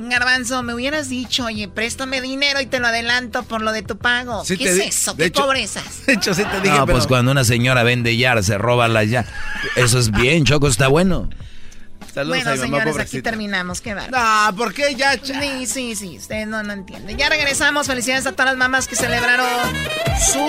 [0.07, 3.97] Garbanzo, me hubieras dicho, oye, préstame dinero y te lo adelanto por lo de tu
[3.97, 4.45] pago.
[4.45, 5.17] Sí ¿Qué es di- eso?
[5.17, 5.83] ¿Qué hecho- pobrezas?
[6.05, 6.97] De hecho, sí te dije, No, pero...
[6.97, 9.25] pues cuando una señora vende ya, se roba la ya.
[9.75, 11.29] Eso es bien, Choco, está bueno.
[12.13, 13.81] Saludos bueno, a mi mamá, señores, aquí terminamos.
[13.81, 14.51] Qué bárbaro.
[14.51, 15.13] No, ¿por qué ya?
[15.21, 16.17] Sí, sí, sí.
[16.17, 17.17] Ustedes no, no entienden.
[17.17, 17.85] Ya regresamos.
[17.85, 19.45] Felicidades a todas las mamás que celebraron
[20.31, 20.47] su.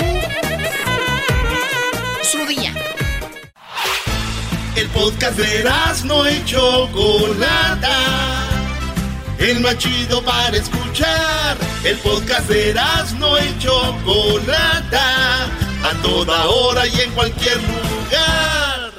[2.39, 2.73] su día.
[4.77, 5.65] El podcast de
[6.07, 8.50] no y Chocolata.
[9.41, 11.57] El más chido para escuchar.
[11.83, 12.75] El podcast de
[13.19, 15.45] no y Chocolata.
[15.83, 18.91] A toda hora y en cualquier lugar.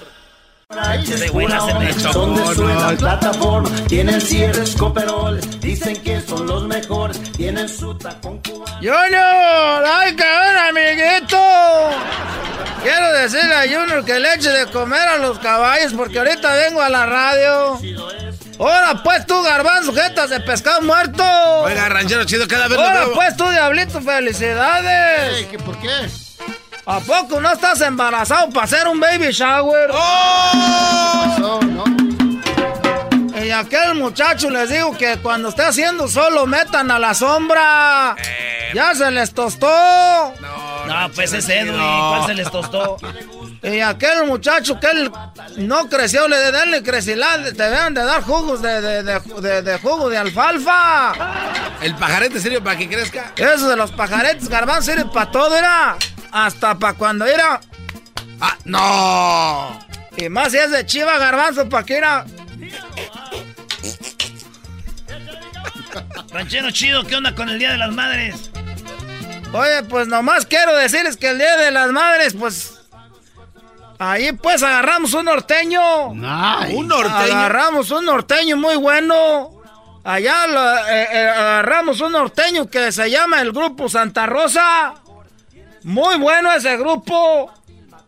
[1.04, 2.12] Ese güey la hace mecho.
[2.12, 8.78] Donde suena plataforma, tienen cierres coperol, dicen que son los mejores, tienen su tacón cubano.
[8.78, 11.38] Junior, ay cabrón, amiguito.
[12.82, 16.82] Quiero decirle a Junior que le eche de comer a los caballos porque ahorita vengo
[16.82, 17.80] a la radio.
[18.62, 21.24] Ahora pues tú, garbanzo, jetas de pescado muerto.
[21.64, 25.48] Oiga, ranchero chido, cada vez Ahora pues tú, diablito, felicidades.
[25.48, 25.90] ¿Qué, ¿Por qué?
[26.86, 29.90] ¿A poco no estás embarazado para hacer un baby shower?
[29.90, 31.84] Pasó, ¿no?
[33.44, 38.16] Y aquel muchacho les digo que cuando esté haciendo solo metan a la sombra.
[38.76, 39.68] Ya se les tostó.
[40.88, 41.74] No, pues es Edwin.
[41.74, 42.98] ¿Cuál se les tostó?
[43.64, 45.12] Y aquel muchacho que él
[45.58, 49.78] no creció, le denle crecilán, te deben de dar jugos de, de, de, de- de
[49.80, 51.14] jugo de alfalfa.
[51.82, 53.32] ¿El pajarete sirve para que crezca?
[53.38, 55.96] Eso de los pajaretes garbanzos sirve para todo, era.
[56.32, 57.62] Hasta para cuando era.
[58.40, 59.80] ¡Ah, no!
[60.18, 62.26] Y más si es de chiva garbanzo, para que era.
[66.32, 68.50] Ranchero chido, ¿qué onda con el Día de las Madres?
[69.54, 72.81] Oye, pues nomás quiero decirles que el Día de las Madres, pues.
[74.04, 76.14] Ahí pues agarramos un norteño.
[76.16, 76.76] Nice.
[76.76, 77.14] Un norteño.
[77.38, 79.52] Agarramos un norteño muy bueno.
[80.04, 84.96] Allá lo- eh, eh, agarramos un norteño que se llama el Grupo Santa Rosa.
[85.84, 87.52] Muy bueno ese grupo.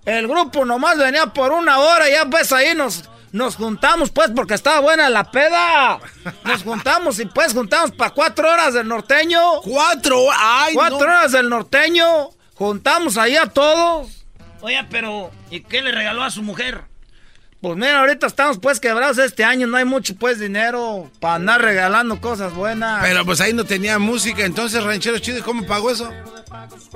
[0.03, 4.55] El grupo nomás venía por una hora, ya pues ahí nos, nos juntamos pues porque
[4.55, 5.99] estaba buena la peda.
[6.43, 9.61] Nos juntamos y pues juntamos para cuatro horas del norteño.
[9.61, 10.25] ¡Cuatro!
[10.35, 11.03] ¡Ay, Cuatro no!
[11.05, 12.29] horas del norteño.
[12.55, 14.22] Juntamos ahí a todos.
[14.63, 16.81] Oye, pero ¿y qué le regaló a su mujer?
[17.59, 21.61] Pues mira, ahorita estamos pues quebrados este año, no hay mucho pues dinero para andar
[21.61, 23.01] regalando cosas buenas.
[23.03, 26.09] Pero pues ahí no tenía música, entonces ranchero chido, ¿y cómo pagó eso?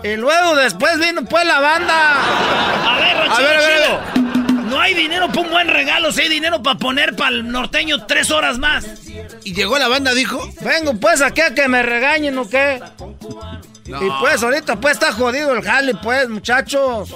[0.02, 2.94] Y luego después vino pues la banda.
[2.94, 3.84] A ver, A ranchero ver, a ver.
[3.84, 4.62] chido.
[4.70, 8.06] No hay dinero para un buen regalo, sí hay dinero para poner para el norteño
[8.06, 8.86] tres horas más.
[9.44, 10.50] ¿Y llegó la banda, dijo?
[10.62, 12.82] Vengo pues aquí a que me regañen o qué.
[13.88, 14.04] No.
[14.04, 17.14] Y pues ahorita pues está jodido el jale pues muchachos.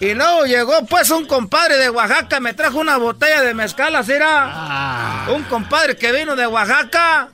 [0.00, 4.12] Y luego llegó pues un compadre de Oaxaca, me trajo una botella de mezcal así
[4.12, 5.26] era.
[5.28, 7.28] Un compadre que vino de Oaxaca.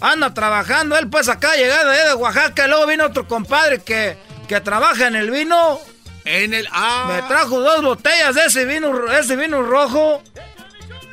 [0.00, 2.66] Anda trabajando él pues acá llegado de Oaxaca.
[2.66, 4.16] Y luego vino otro compadre que,
[4.48, 5.80] que trabaja en el vino.
[6.24, 6.68] En el...
[6.70, 7.06] ¡Ah!
[7.08, 10.22] Me trajo dos botellas de ese vino, ese vino rojo.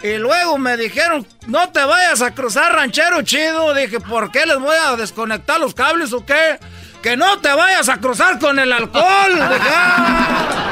[0.01, 3.73] Y luego me dijeron, no te vayas a cruzar ranchero chido.
[3.73, 6.57] Dije, ¿por qué les voy a desconectar los cables o qué?
[7.03, 9.33] Que no te vayas a cruzar con el alcohol.
[9.33, 10.71] Dije, "Ah".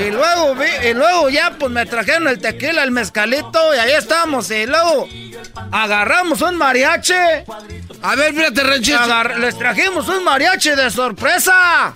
[0.00, 3.92] Y luego vi, y luego ya pues me trajeron el tequila, el mezcalito y ahí
[3.92, 4.48] estamos.
[4.52, 5.08] Y luego
[5.72, 7.14] agarramos un mariachi.
[8.02, 9.00] A ver, fíjate, ranchero.
[9.00, 11.92] Agar- les trajimos un mariachi de sorpresa.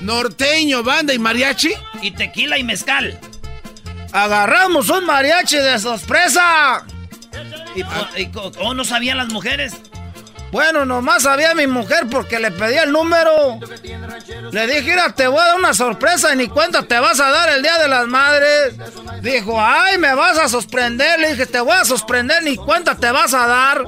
[0.00, 1.72] Norteño, banda y mariachi.
[2.02, 3.16] Y tequila y mezcal.
[4.12, 6.84] Agarramos un mariachi de sorpresa.
[7.74, 9.74] ¿Y, y cómo no sabían las mujeres?
[10.52, 13.58] Bueno, nomás sabía mi mujer porque le pedí el número.
[14.52, 17.30] Le dije, mira, te voy a dar una sorpresa y ni cuenta te vas a
[17.30, 18.74] dar el Día de las Madres.
[19.22, 21.18] Dijo, ay, me vas a sorprender.
[21.20, 23.84] Le dije, te voy a sorprender, ni cuenta te vas a dar.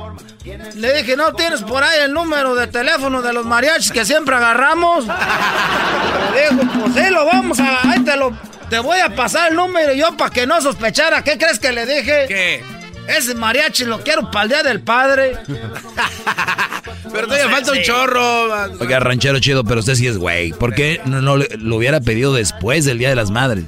[0.74, 4.34] Le dije, ¿no tienes por ahí el número de teléfono de los mariachis que siempre
[4.34, 5.06] agarramos?
[6.34, 7.90] Le dijo, pues sí, lo vamos a...
[7.90, 8.36] Ahí te lo...
[8.70, 11.22] Te voy a pasar el número yo para que no sospechara.
[11.24, 12.26] ¿Qué crees que le dije?
[12.28, 12.62] ¿Qué?
[13.08, 15.32] Ese mariachi lo quiero para el Día del Padre.
[17.12, 18.74] Pero todavía falta un chorro.
[18.80, 20.52] Oiga, ranchero chido, pero usted sí es güey.
[20.52, 23.64] ¿Por qué no, no lo hubiera pedido después del Día de las Madres?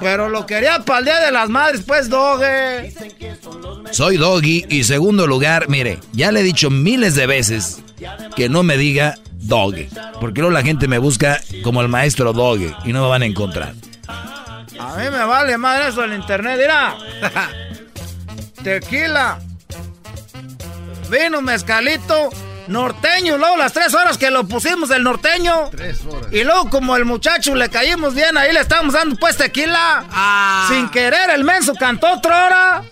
[0.00, 2.92] Pero lo quería para el Día de las Madres, pues, doge.
[3.92, 7.80] Soy Doggy y segundo lugar, mire, ya le he dicho miles de veces
[8.34, 9.88] que no me diga Doggy.
[10.20, 13.26] Porque luego la gente me busca como el maestro Doggy y no me van a
[13.26, 13.74] encontrar.
[14.08, 16.96] A mí me vale madre eso del internet, mira.
[18.62, 19.38] Tequila.
[21.10, 22.30] Vino mezcalito.
[22.68, 25.70] Norteño, luego las tres horas que lo pusimos el norteño.
[25.70, 26.30] Tres horas.
[26.30, 30.66] Y luego como el muchacho le caímos bien, ahí le estábamos dando pues tequila.
[30.68, 32.82] Sin querer el menso cantó otra hora.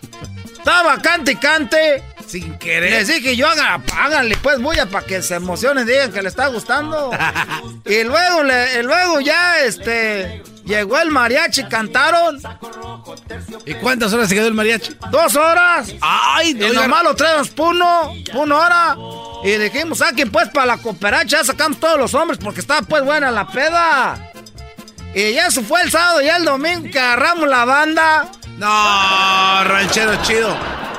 [0.51, 2.03] Estaba cante y cante.
[2.27, 2.91] Sin querer.
[2.91, 6.49] Les dije yo, haga, háganle pues bulla para que se emocionen, digan que le está
[6.49, 7.11] gustando.
[7.85, 12.41] y luego, le, y luego ya, este, llegó el mariachi, cantaron.
[13.65, 14.97] ¿Y cuántas horas se quedó el mariachi?
[15.11, 15.93] Dos horas.
[16.01, 16.83] Ay, Y oiga.
[16.83, 18.97] nomás lo traemos puno, una hora.
[19.45, 23.05] Y dijimos, saquen pues para la cooperacha, ya sacamos todos los hombres porque estaba pues
[23.05, 24.33] buena la peda.
[25.15, 28.29] Y ya se fue el sábado y el domingo que agarramos la banda.
[28.57, 30.57] No, ranchero chido.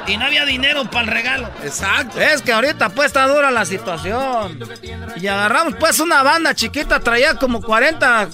[0.07, 1.49] Y no había dinero para el regalo.
[1.63, 2.19] Exacto.
[2.21, 4.57] Es que ahorita pues está dura la situación.
[5.17, 8.29] Y agarramos pues una banda chiquita, traía como 40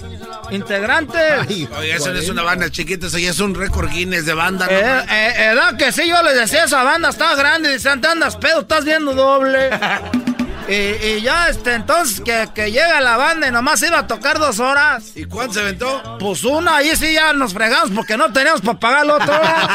[0.50, 1.48] integrantes.
[1.48, 4.66] Oiga, eso no es una banda chiquita, eso ya es un récord Guinness de banda.
[4.66, 4.72] ¿no?
[4.72, 8.36] Eh, eh, edad que sí, yo les decía, esa banda está grande, dicen, te andas
[8.36, 9.70] pedo, estás viendo doble.
[10.68, 14.38] y, y ya, este, entonces, que, que llega la banda y nomás iba a tocar
[14.38, 15.12] dos horas.
[15.14, 16.18] ¿Y cuánto se aventó?
[16.18, 19.68] Pues una, ahí sí ya nos fregamos porque no teníamos para pagar la otra hora.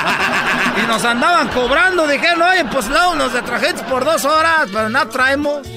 [0.84, 4.90] y nos andaban cobrando, dijeron, oye, pues no, nos de trajiste por dos horas, pero
[4.90, 5.68] no traemos.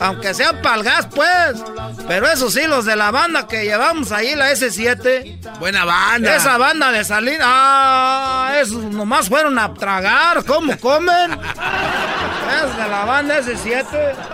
[0.00, 1.62] Aunque sea para el gas, pues.
[2.06, 5.58] Pero eso sí, los de la banda que llevamos ahí, la S7.
[5.58, 6.36] Buena banda.
[6.36, 11.38] Esa banda de salir, ah, esos nomás fueron a tragar, ¿cómo comen?
[12.48, 14.27] Es de la banda S7.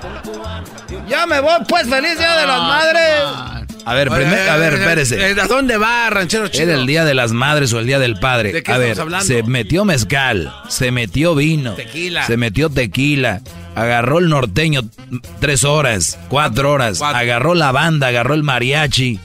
[1.09, 3.65] Ya me voy, pues, feliz día de las madres.
[3.87, 5.41] A ver, primer- a ver, espérese.
[5.41, 6.65] ¿A dónde va, ranchero chido?
[6.71, 8.53] ¿Era el Día de las Madres o el Día del Padre?
[8.53, 9.27] ¿De qué a ver, hablando?
[9.27, 12.27] se metió mezcal, se metió vino, Tequila.
[12.27, 13.43] se metió tequila,
[13.75, 14.81] agarró el norteño
[15.39, 19.21] tres horas, cuatro horas, agarró la banda, agarró el mariachi.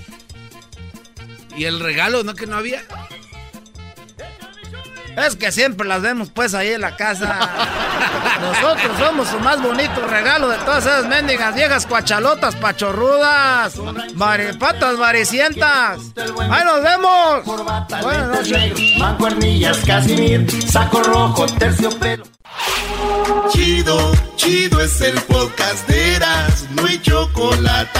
[1.58, 2.84] ¿Y el regalo, no que no había?
[5.26, 7.38] Es que siempre las vemos, pues, ahí en la casa.
[8.42, 13.76] Nosotros somos su más bonito regalo de todas esas mendigas viejas cuachalotas pachorrudas,
[14.16, 16.00] maripatas varicientas.
[16.50, 17.46] ¡Ahí nos vemos!
[18.02, 18.98] Buenas noches.
[18.98, 22.24] Mancuernillas, casimir, saco rojo, terciopelo.
[23.50, 28.00] Chido, chido es el podcast de Eras, no hay chocolate.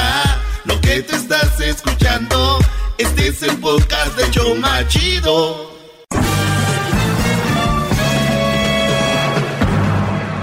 [0.66, 2.60] Lo que te estás escuchando,
[2.98, 5.79] este es el podcast de Choma Chido.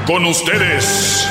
[0.06, 1.26] Con ustedes.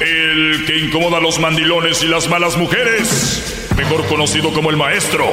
[0.00, 3.68] El que incomoda a los mandilones y las malas mujeres.
[3.74, 5.24] Mejor conocido como el maestro.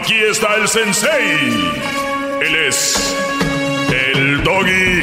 [0.00, 1.70] Aquí está el sensei.
[2.40, 3.14] Él es
[4.14, 5.02] el doggy.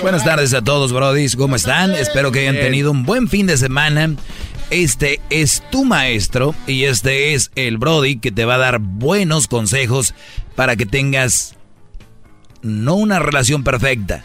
[0.00, 1.34] Buenas tardes a todos, brodis.
[1.34, 1.94] ¿Cómo están?
[1.94, 4.10] Espero que hayan tenido un buen fin de semana.
[4.74, 9.46] Este es tu maestro y este es el Brody que te va a dar buenos
[9.46, 10.16] consejos
[10.56, 11.54] para que tengas
[12.60, 14.24] no una relación perfecta,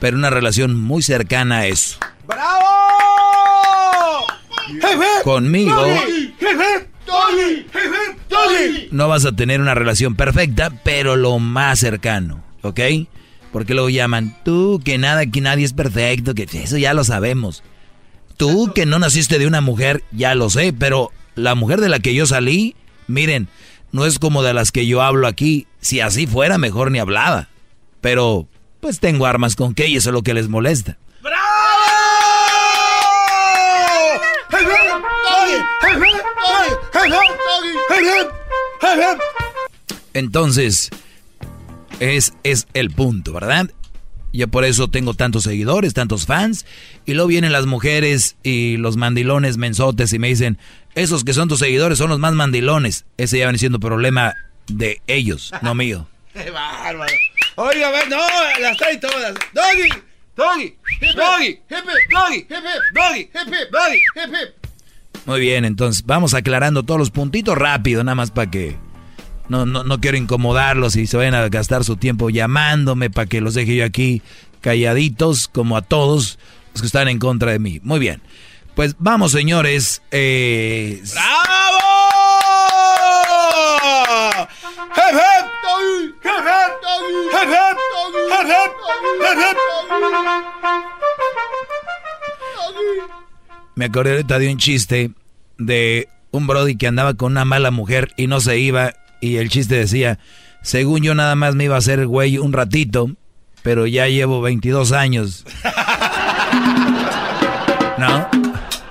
[0.00, 1.98] pero una relación muy cercana a eso.
[2.26, 4.26] ¡Bravo!
[5.24, 5.82] Conmigo.
[7.06, 7.66] ¡Doggy!
[8.28, 8.88] ¡Doggy!
[8.90, 12.80] no vas a tener una relación perfecta, pero lo más cercano, ¿ok?
[13.50, 17.62] Porque luego llaman, tú que nada, que nadie es perfecto, que eso ya lo sabemos.
[18.38, 21.98] Tú que no naciste de una mujer, ya lo sé, pero la mujer de la
[21.98, 22.76] que yo salí,
[23.08, 23.48] miren,
[23.90, 25.66] no es como de las que yo hablo aquí.
[25.80, 27.48] Si así fuera, mejor ni hablaba.
[28.00, 28.46] Pero,
[28.78, 30.98] pues tengo armas con que y eso es lo que les molesta.
[40.14, 40.90] Entonces,
[41.98, 43.68] es, es el punto, ¿verdad?
[44.32, 46.66] Yo por eso tengo tantos seguidores, tantos fans.
[47.06, 50.58] Y luego vienen las mujeres y los mandilones mensotes y me dicen,
[50.94, 53.04] esos que son tus seguidores son los más mandilones.
[53.16, 54.34] Ese ya viene siendo problema
[54.66, 56.06] de ellos, no mío.
[56.32, 57.12] ¡Qué bárbaro!
[57.56, 58.18] Oiga, no,
[58.60, 59.34] las trae todas.
[59.52, 59.88] Doggy,
[60.36, 60.76] doggy,
[61.16, 62.46] doggy, doggy,
[62.94, 63.30] doggy,
[63.72, 63.98] doggy,
[65.26, 68.76] Muy bien, entonces vamos aclarando todos los puntitos rápido, nada más para que
[69.48, 73.40] no, no, no quiero incomodarlos y se vayan a gastar su tiempo llamándome para que
[73.40, 74.22] los deje yo aquí
[74.60, 76.38] calladitos, como a todos
[76.72, 77.80] los que están en contra de mí.
[77.82, 78.20] Muy bien.
[78.74, 80.02] Pues vamos, señores.
[80.10, 81.02] Eh...
[81.12, 81.78] ¡Bravo!
[93.74, 95.12] Me acordé ahorita de un chiste
[95.56, 99.50] de un brody que andaba con una mala mujer y no se iba y el
[99.50, 100.18] chiste decía,
[100.62, 103.10] según yo nada más me iba a hacer güey un ratito,
[103.62, 105.44] pero ya llevo 22 años.
[107.98, 108.28] ¿No?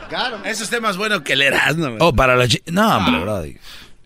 [0.10, 0.40] Claro.
[0.46, 1.96] Eso es más bueno que el Erasmo.
[2.00, 3.44] Oh, para la No, hombre, bro.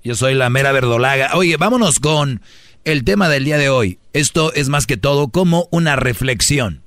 [0.03, 1.31] Yo soy la mera verdolaga.
[1.35, 2.41] Oye, vámonos con
[2.85, 3.99] el tema del día de hoy.
[4.13, 6.81] Esto es más que todo como una reflexión.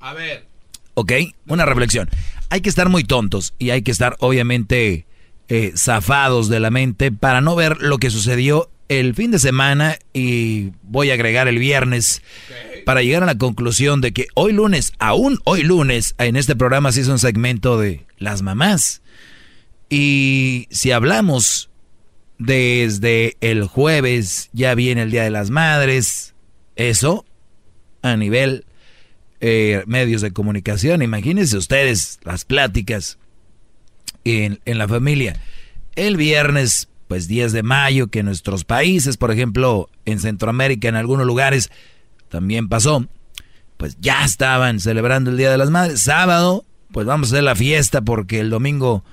[0.00, 0.46] A ver.
[0.94, 1.12] ¿Ok?
[1.46, 2.08] Una reflexión.
[2.50, 5.06] Hay que estar muy tontos y hay que estar, obviamente,
[5.48, 9.98] eh, zafados de la mente para no ver lo que sucedió el fin de semana
[10.12, 12.22] y voy a agregar el viernes
[12.84, 16.92] para llegar a la conclusión de que hoy lunes, aún hoy lunes, en este programa
[16.92, 19.02] se hizo un segmento de las mamás.
[19.88, 21.70] Y si hablamos
[22.38, 26.34] desde el jueves, ya viene el Día de las Madres,
[26.76, 27.24] eso
[28.02, 28.66] a nivel
[29.40, 33.18] eh, medios de comunicación, imagínense ustedes las pláticas
[34.24, 35.40] en, en la familia.
[35.94, 40.96] El viernes pues 10 de mayo, que en nuestros países, por ejemplo, en Centroamérica, en
[40.96, 41.70] algunos lugares,
[42.28, 43.06] también pasó,
[43.76, 46.00] pues ya estaban celebrando el Día de las Madres.
[46.02, 49.04] Sábado, pues vamos a hacer la fiesta porque el domingo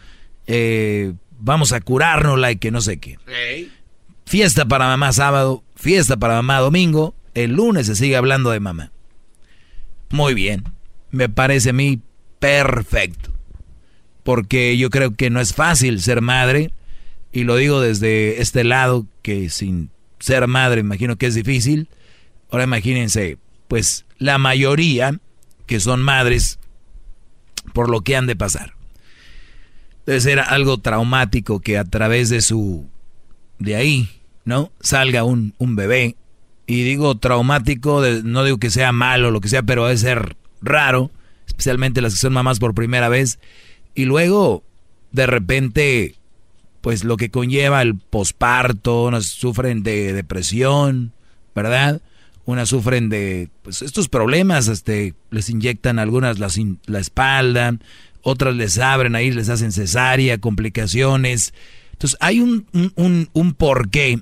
[0.48, 3.18] eh, vamos a curárnosla y que no sé qué.
[4.26, 8.91] Fiesta para mamá sábado, fiesta para mamá domingo, el lunes se sigue hablando de mamá.
[10.10, 10.64] Muy bien,
[11.11, 11.99] me parece a mí
[12.40, 13.32] perfecto.
[14.24, 16.72] Porque yo creo que no es fácil ser madre
[17.34, 19.89] y lo digo desde este lado, que sin
[20.19, 21.89] ser madre imagino que es difícil.
[22.51, 25.19] Ahora imagínense, pues la mayoría
[25.65, 26.60] que son madres,
[27.73, 28.73] por lo que han de pasar.
[30.05, 32.85] Debe ser algo traumático que a través de su,
[33.57, 34.10] de ahí,
[34.45, 34.72] ¿no?
[34.80, 36.15] Salga un, un bebé.
[36.68, 41.10] Y digo traumático, no digo que sea malo lo que sea, pero debe ser raro,
[41.47, 43.39] especialmente las que son mamás por primera vez.
[43.95, 44.64] Y luego,
[45.11, 46.15] de repente,
[46.84, 51.14] pues lo que conlleva el posparto, unas sufren de depresión,
[51.55, 52.01] ¿verdad?
[52.43, 56.49] Unas sufren de pues, estos problemas, este, les inyectan algunas la,
[56.88, 57.77] la espalda,
[58.22, 61.53] otras les abren ahí, les hacen cesárea, complicaciones.
[61.93, 64.19] Entonces hay un, un, un porqué,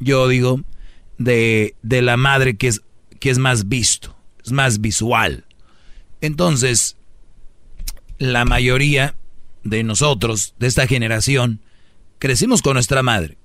[0.00, 0.62] yo digo,
[1.16, 2.82] de, de la madre que es,
[3.20, 5.44] que es más visto, es más visual.
[6.20, 6.96] Entonces,
[8.18, 9.14] la mayoría
[9.62, 11.60] de nosotros, de esta generación,
[12.20, 13.36] crecimos con nuestra madre.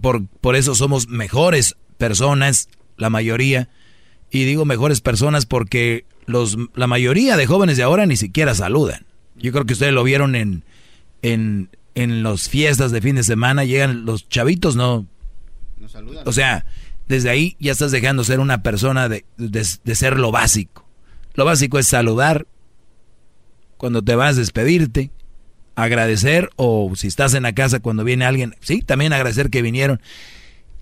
[0.00, 3.68] Por, por eso somos mejores personas, la mayoría.
[4.30, 9.04] Y digo mejores personas porque los, la mayoría de jóvenes de ahora ni siquiera saludan.
[9.36, 10.64] Yo creo que ustedes lo vieron en,
[11.22, 13.64] en, en las fiestas de fin de semana.
[13.64, 15.06] Llegan los chavitos, no.
[15.78, 16.28] no saludan.
[16.28, 16.66] O sea,
[17.08, 20.86] desde ahí ya estás dejando ser una persona de, de ser lo básico.
[21.34, 22.46] Lo básico es saludar
[23.76, 25.10] cuando te vas a despedirte,
[25.82, 30.00] agradecer o si estás en la casa cuando viene alguien, sí, también agradecer que vinieron.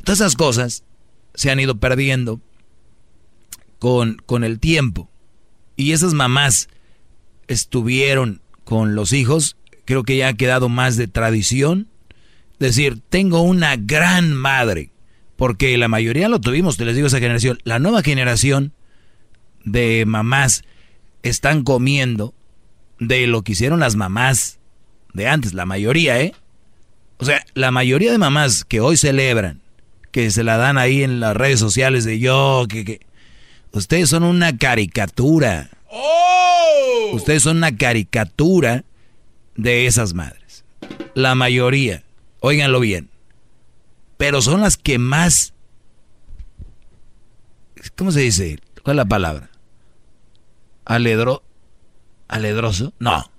[0.04, 0.84] Todas esas cosas
[1.34, 2.40] se han ido perdiendo
[3.78, 5.10] con, con el tiempo.
[5.76, 6.68] Y esas mamás
[7.46, 11.88] estuvieron con los hijos, creo que ya ha quedado más de tradición.
[12.58, 14.90] Decir, tengo una gran madre,
[15.36, 17.60] porque la mayoría lo tuvimos, te les digo esa generación.
[17.62, 18.72] La nueva generación
[19.64, 20.64] de mamás
[21.22, 22.34] están comiendo
[22.98, 24.57] de lo que hicieron las mamás
[25.18, 26.32] de antes, la mayoría, ¿eh?
[27.18, 29.60] O sea, la mayoría de mamás que hoy celebran,
[30.12, 33.00] que se la dan ahí en las redes sociales de yo, que, que
[33.72, 35.70] Ustedes son una caricatura.
[35.90, 37.10] ¡Oh!
[37.12, 38.84] Ustedes son una caricatura
[39.56, 40.64] de esas madres.
[41.14, 42.02] La mayoría.
[42.40, 43.10] Óiganlo bien.
[44.16, 45.52] Pero son las que más...
[47.96, 48.58] ¿Cómo se dice?
[48.82, 49.50] ¿Cuál es la palabra?
[50.84, 51.42] Aledro...
[52.26, 52.92] ¿Aledroso?
[52.98, 53.30] No.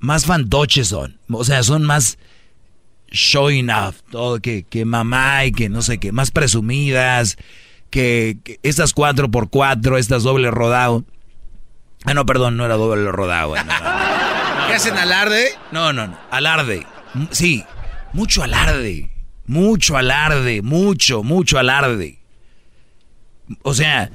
[0.00, 1.18] Más fantoches son.
[1.30, 2.18] O sea, son más
[3.10, 4.00] showing off.
[4.10, 6.12] Todo que, que mamá y que no sé qué.
[6.12, 7.36] Más presumidas.
[7.90, 11.04] Que, estas cuatro por cuatro, estas doble rodado.
[12.04, 13.54] Ah, no, perdón, no era doble rodado.
[13.54, 15.48] ¿Qué hacen alarde?
[15.72, 16.18] No, no, no.
[16.30, 16.86] Alarde.
[17.30, 17.64] Sí,
[18.12, 19.10] mucho alarde.
[19.46, 20.62] Mucho alarde.
[20.62, 22.18] Mucho, mucho alarde.
[23.62, 24.10] O sea,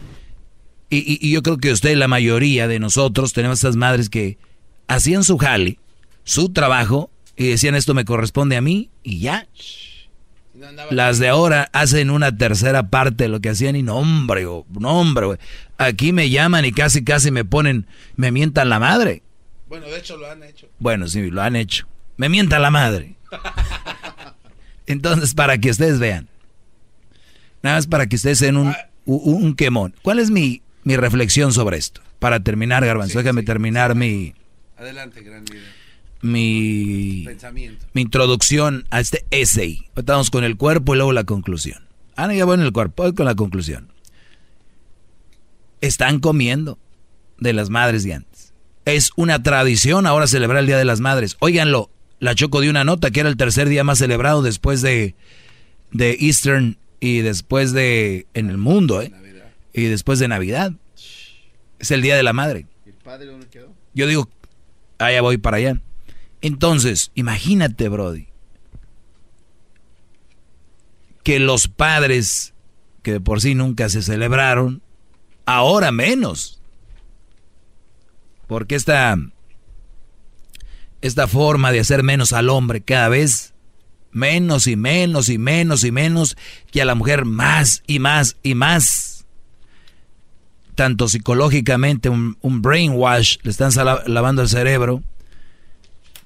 [0.90, 4.38] y, yo creo que usted, la mayoría de nosotros, tenemos estas madres que
[4.88, 5.80] hacían su jale,
[6.24, 9.48] su trabajo, y decían esto me corresponde a mí, y ya.
[10.92, 15.00] Las de ahora hacen una tercera parte de lo que hacían y no, hombre, no,
[15.00, 15.40] hombre,
[15.78, 19.24] aquí me llaman y casi, casi me ponen, me mientan la madre.
[19.68, 20.70] Bueno, de hecho lo han hecho.
[20.78, 21.88] Bueno, sí, lo han hecho.
[22.16, 23.16] Me mienta la madre.
[24.86, 26.30] Entonces, para que ustedes vean.
[27.64, 29.96] Nada más para que ustedes sean un, un, quemón.
[30.02, 32.02] ¿Cuál es mi, mi, reflexión sobre esto?
[32.20, 34.36] Para terminar, Garbanzo, déjame terminar mi...
[34.84, 35.64] Adelante, gran líder.
[36.22, 37.86] Mi, Pensamiento.
[37.94, 39.88] mi introducción a este essay.
[39.96, 41.86] Estamos con el cuerpo y luego la conclusión.
[42.18, 43.88] Ah, no, ya voy en el cuerpo, voy con la conclusión.
[45.80, 46.78] Están comiendo
[47.40, 48.54] de las madres de antes.
[48.84, 51.38] Es una tradición ahora celebrar el Día de las Madres.
[51.40, 51.90] Óiganlo,
[52.20, 55.16] la Choco dio una nota que era el tercer día más celebrado después de,
[55.92, 59.14] de Eastern y después de en el mundo, ¿eh?
[59.74, 60.74] Y después de Navidad.
[61.80, 62.66] Es el Día de la Madre.
[62.86, 63.74] ¿El padre dónde quedó?
[63.94, 64.30] Yo digo,
[65.08, 65.82] allá voy para allá.
[66.42, 68.28] Entonces, imagínate, Brody,
[71.24, 72.54] que los padres,
[73.02, 74.82] que de por sí nunca se celebraron,
[75.46, 76.62] ahora menos.
[78.48, 79.18] Porque esta
[81.02, 83.54] esta forma de hacer menos al hombre cada vez
[84.14, 86.38] menos y menos y menos y menos
[86.72, 89.13] que a la mujer más y más y más.
[90.76, 93.72] Tanto psicológicamente, un, brainwash, le están
[94.08, 95.04] lavando el cerebro.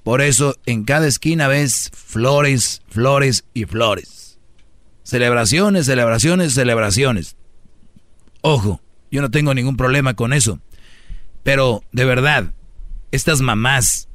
[0.02, 4.38] Por eso en cada esquina ves flores, flores y flores.
[5.02, 7.36] Celebraciones, celebraciones, celebraciones.
[8.40, 8.80] Ojo,
[9.10, 10.60] yo no tengo ningún problema con eso.
[11.42, 12.52] Pero de verdad,
[13.10, 14.08] estas mamás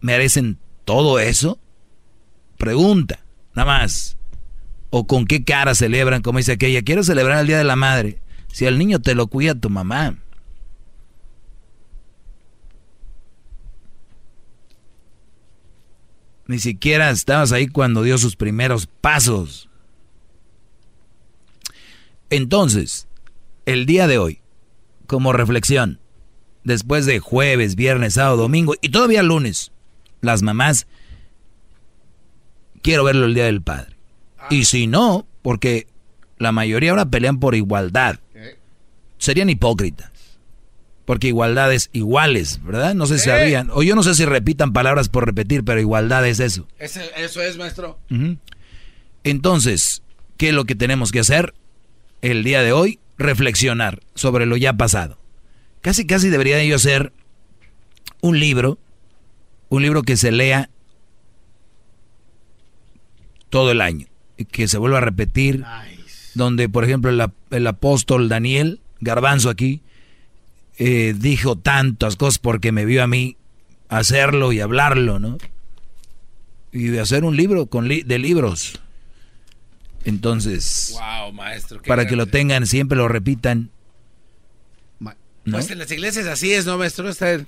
[0.00, 1.58] merecen todo eso?
[2.58, 3.20] Pregunta,
[3.54, 4.16] nada más.
[4.90, 6.22] ¿O con qué cara celebran?
[6.22, 8.18] Como dice aquella, quiero celebrar el Día de la Madre.
[8.52, 10.16] Si el niño te lo cuida tu mamá.
[16.46, 19.68] Ni siquiera estabas ahí cuando dio sus primeros pasos.
[22.28, 23.06] Entonces,
[23.66, 24.40] el día de hoy,
[25.06, 26.00] como reflexión,
[26.64, 29.72] después de jueves, viernes, sábado, domingo y todavía lunes,
[30.20, 30.86] las mamás,
[32.82, 33.96] quiero verlo el Día del Padre.
[34.50, 35.86] Y si no, porque
[36.38, 38.18] la mayoría ahora pelean por igualdad,
[39.20, 40.10] serían hipócritas.
[41.04, 42.94] Porque igualdad es iguales, ¿verdad?
[42.94, 43.70] No sé si sabían.
[43.72, 46.66] O yo no sé si repitan palabras por repetir, pero igualdad es eso.
[46.78, 47.98] eso es, maestro.
[49.22, 50.02] Entonces,
[50.36, 51.54] ¿qué es lo que tenemos que hacer
[52.20, 52.98] el día de hoy?
[53.16, 55.18] Reflexionar sobre lo ya pasado.
[55.80, 57.12] Casi, casi debería yo hacer
[58.20, 58.78] un libro
[59.70, 60.68] un libro que se lea
[63.48, 64.06] todo el año,
[64.50, 65.64] que se vuelva a repetir,
[66.34, 67.10] donde por ejemplo
[67.50, 69.82] el, apóstol Daniel, Garbanzo aquí,
[70.78, 73.36] eh, dijo tantas cosas porque me vio a mí
[73.88, 75.38] hacerlo y hablarlo, ¿no?
[76.72, 78.80] Y de hacer un libro con de libros.
[80.04, 80.96] Entonces,
[81.86, 83.70] para que lo tengan, siempre lo repitan.
[85.50, 87.08] Pues en las iglesias así es, ¿no, maestro?
[87.08, 87.38] Está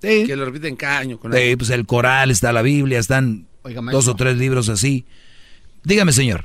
[0.00, 1.18] que lo repiten cada año.
[1.18, 3.46] Con sí, pues el coral, está la Biblia, están
[3.92, 5.04] dos o tres libros así.
[5.84, 6.44] Dígame, señor.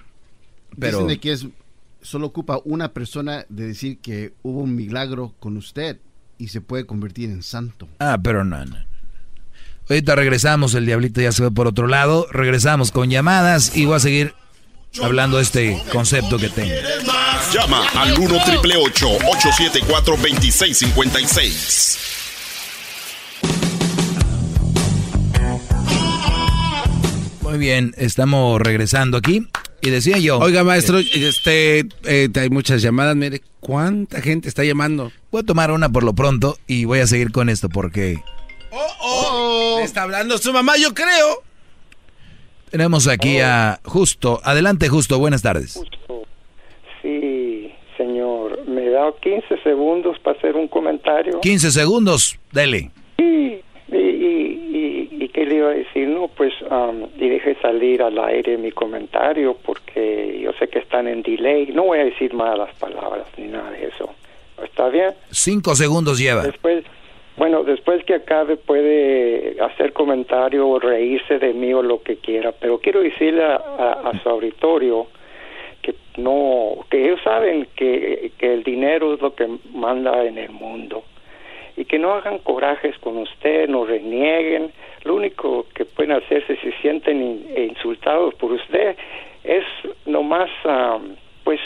[0.79, 0.99] Pero...
[0.99, 1.47] Dicen de que es,
[2.03, 5.99] solo ocupa una persona de decir que hubo un milagro con usted
[6.37, 7.87] y se puede convertir en santo.
[7.99, 8.77] Ah, pero no, no.
[9.89, 12.27] Ahorita regresamos, el diablito ya se ve por otro lado.
[12.31, 14.33] Regresamos con llamadas y voy a seguir
[15.01, 16.73] hablando de este concepto que tengo.
[17.51, 21.99] Llama al 1 874 2656
[27.41, 29.47] Muy bien, estamos regresando aquí.
[29.83, 30.39] Y decía yo.
[30.39, 33.17] Oiga, maestro, este, eh, hay muchas llamadas.
[33.17, 35.11] Mire, ¿cuánta gente está llamando?
[35.29, 38.23] Voy a tomar una por lo pronto y voy a seguir con esto porque.
[38.71, 39.79] ¡Oh, oh!
[39.83, 41.43] está hablando su mamá, yo creo.
[42.71, 44.39] Tenemos aquí a Justo.
[44.45, 45.19] Adelante, Justo.
[45.19, 45.77] Buenas tardes.
[47.01, 48.65] Sí, señor.
[48.65, 51.41] da 15 segundos para hacer un comentario.
[51.41, 52.89] 15 segundos, dele.
[53.17, 53.61] Qué
[55.53, 60.39] le iba a decir, no, pues, um, y deje salir al aire mi comentario porque
[60.41, 61.67] yo sé que están en delay.
[61.67, 64.09] No voy a decir malas palabras ni nada de eso.
[64.63, 65.11] ¿Está bien?
[65.31, 66.43] Cinco segundos lleva.
[66.43, 66.83] Después,
[67.37, 72.51] bueno, después que acabe puede hacer comentario o reírse de mí o lo que quiera,
[72.51, 75.07] pero quiero decirle a, a, a su auditorio
[75.81, 80.51] que no, que ellos saben que, que el dinero es lo que manda en el
[80.51, 81.03] mundo
[81.75, 84.71] y que no hagan corajes con usted, no renieguen.
[85.03, 88.95] Lo único que pueden hacerse si se sienten in, insultados por usted
[89.43, 89.65] es
[90.05, 91.59] nomás, um, pues,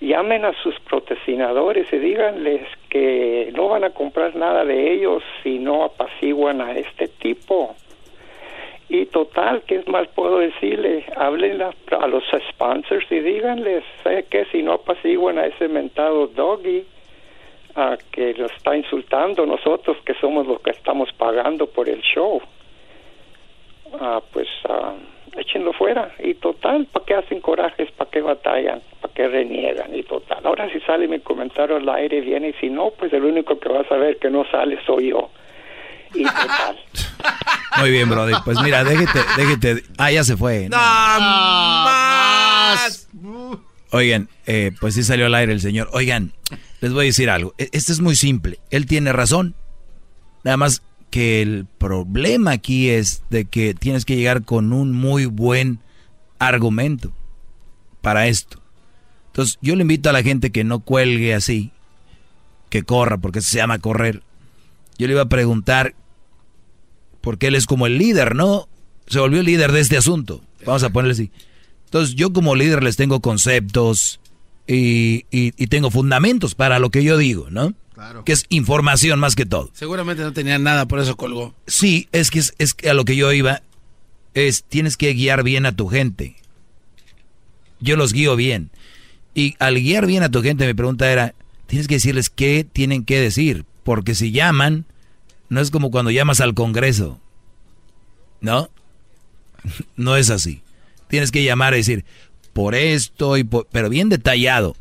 [0.00, 5.58] llamen a sus patrocinadores y díganles que no van a comprar nada de ellos si
[5.58, 7.74] no apaciguan a este tipo.
[8.88, 11.06] Y total, ¿qué más puedo decirle?
[11.16, 14.44] Hablen a, los sponsors y díganles, ¿sabe qué?
[14.52, 16.84] Si no apaciguan a ese mentado doggy,
[17.74, 22.42] a que lo está insultando nosotros que somos los que estamos pagando por el show
[24.00, 24.94] ah, pues ah,
[25.36, 27.90] échenlo fuera y total ¿para qué hacen corajes?
[27.92, 28.82] ¿para qué batallan?
[29.00, 29.94] ¿para qué reniegan?
[29.94, 33.24] y total ahora si sale mi comentario al aire viene y si no pues el
[33.24, 35.30] único que va a saber que no sale soy yo
[36.14, 36.78] y total
[37.78, 41.88] muy bien Brody pues mira déjete déjete ah ya se fue no, más
[43.94, 45.90] Oigan, eh, pues sí salió al aire el señor.
[45.92, 46.32] Oigan,
[46.80, 47.52] les voy a decir algo.
[47.58, 48.58] Este es muy simple.
[48.70, 49.54] Él tiene razón.
[50.44, 50.82] Nada más
[51.12, 55.78] que el problema aquí es de que tienes que llegar con un muy buen
[56.38, 57.12] argumento
[58.00, 58.62] para esto.
[59.26, 61.70] Entonces, yo le invito a la gente que no cuelgue así,
[62.70, 64.22] que corra, porque se llama correr.
[64.96, 65.94] Yo le iba a preguntar,
[67.20, 68.66] porque él es como el líder, ¿no?
[69.06, 70.40] Se volvió el líder de este asunto.
[70.64, 71.30] Vamos a ponerle así.
[71.84, 74.18] Entonces yo como líder les tengo conceptos
[74.66, 77.74] y, y, y, tengo fundamentos para lo que yo digo, ¿no?
[77.94, 78.24] Claro.
[78.24, 79.70] Que es información más que todo.
[79.74, 81.54] Seguramente no tenía nada, por eso colgó.
[81.66, 83.62] Sí, es que es, es que a lo que yo iba
[84.34, 86.36] es tienes que guiar bien a tu gente.
[87.80, 88.70] Yo los guío bien.
[89.34, 91.34] Y al guiar bien a tu gente, mi pregunta era,
[91.66, 93.64] tienes que decirles qué tienen que decir.
[93.82, 94.86] Porque si llaman,
[95.48, 97.20] no es como cuando llamas al Congreso.
[98.40, 98.70] ¿No?
[99.96, 100.62] no es así.
[101.08, 102.04] Tienes que llamar y decir,
[102.52, 103.66] por esto y por...
[103.70, 104.76] Pero bien detallado.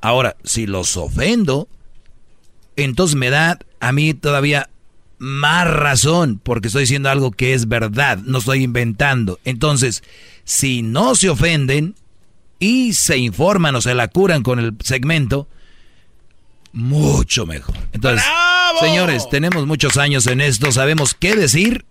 [0.00, 1.68] Ahora, si los ofendo,
[2.84, 4.70] entonces me da a mí todavía
[5.18, 9.38] más razón, porque estoy diciendo algo que es verdad, no estoy inventando.
[9.44, 10.02] Entonces,
[10.44, 11.94] si no se ofenden
[12.58, 15.46] y se informan o se la curan con el segmento,
[16.72, 17.76] mucho mejor.
[17.92, 18.80] Entonces, ¡Bravo!
[18.80, 21.84] señores, tenemos muchos años en esto, sabemos qué decir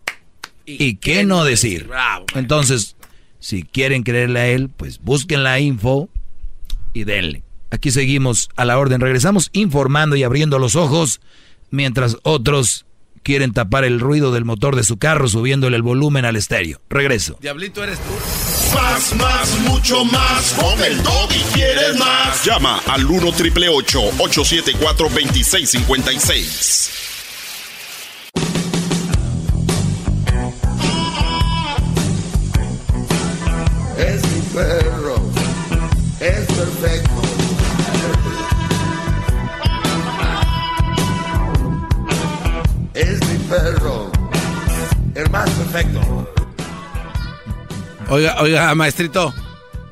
[0.66, 1.88] y, y qué, qué, no decir.
[1.88, 2.96] Bravo, Entonces,
[3.40, 6.10] si quieren creerle a él, pues busquen la info
[6.94, 7.44] y denle.
[7.72, 9.02] Aquí seguimos a la orden.
[9.02, 11.22] Regresamos informando y abriendo los ojos
[11.72, 12.86] mientras otros
[13.24, 16.82] quieren tapar el ruido del motor de su carro subiéndole el volumen al estéreo.
[16.90, 17.38] Regreso.
[17.42, 18.76] Diablito eres tú.
[18.76, 20.54] Más, más, mucho más.
[20.54, 22.46] Con el y quieres más.
[22.46, 26.92] Llama al 1 triple 874 2656.
[33.98, 35.09] Es mi perro,
[45.72, 46.34] perfecto.
[48.10, 49.34] Oiga, oiga, maestrito.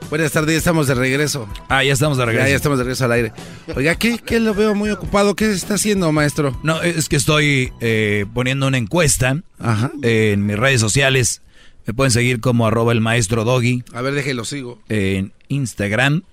[0.10, 1.48] Buenas tardes, ya estamos de regreso.
[1.68, 2.46] Ah, ya estamos de regreso.
[2.46, 3.34] Ya, ya estamos de regreso al aire.
[3.76, 5.36] Oiga, ¿qué, ¿qué, lo veo muy ocupado?
[5.36, 6.58] ¿Qué está haciendo, maestro?
[6.64, 9.92] No, es que estoy eh, poniendo una encuesta Ajá.
[10.02, 11.42] en mis redes sociales.
[11.86, 13.84] Me pueden seguir como arroba el maestro doggy.
[13.94, 14.82] A ver, déjelo, sigo.
[14.90, 16.24] En Instagram,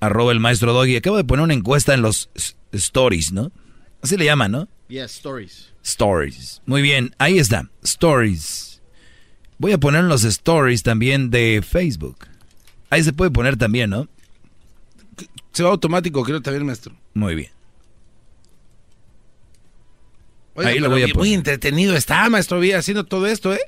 [0.00, 0.96] arroba el maestro doggy.
[0.96, 2.30] Acabo de poner una encuesta en los
[2.72, 3.52] stories, ¿no?
[4.02, 4.68] Así le llaman, ¿no?
[4.88, 5.72] Yes, stories.
[5.88, 6.60] Stories.
[6.66, 7.70] Muy bien, ahí está.
[7.82, 8.82] Stories.
[9.56, 12.26] Voy a poner los stories también de Facebook.
[12.90, 14.06] Ahí se puede poner también, ¿no?
[15.52, 16.94] Se va automático, creo también, maestro.
[17.14, 17.50] Muy bien.
[20.54, 21.16] Oiga, Ahí lo voy a poner.
[21.16, 23.60] Muy entretenido está, maestro, Vía, haciendo todo esto, ¿eh?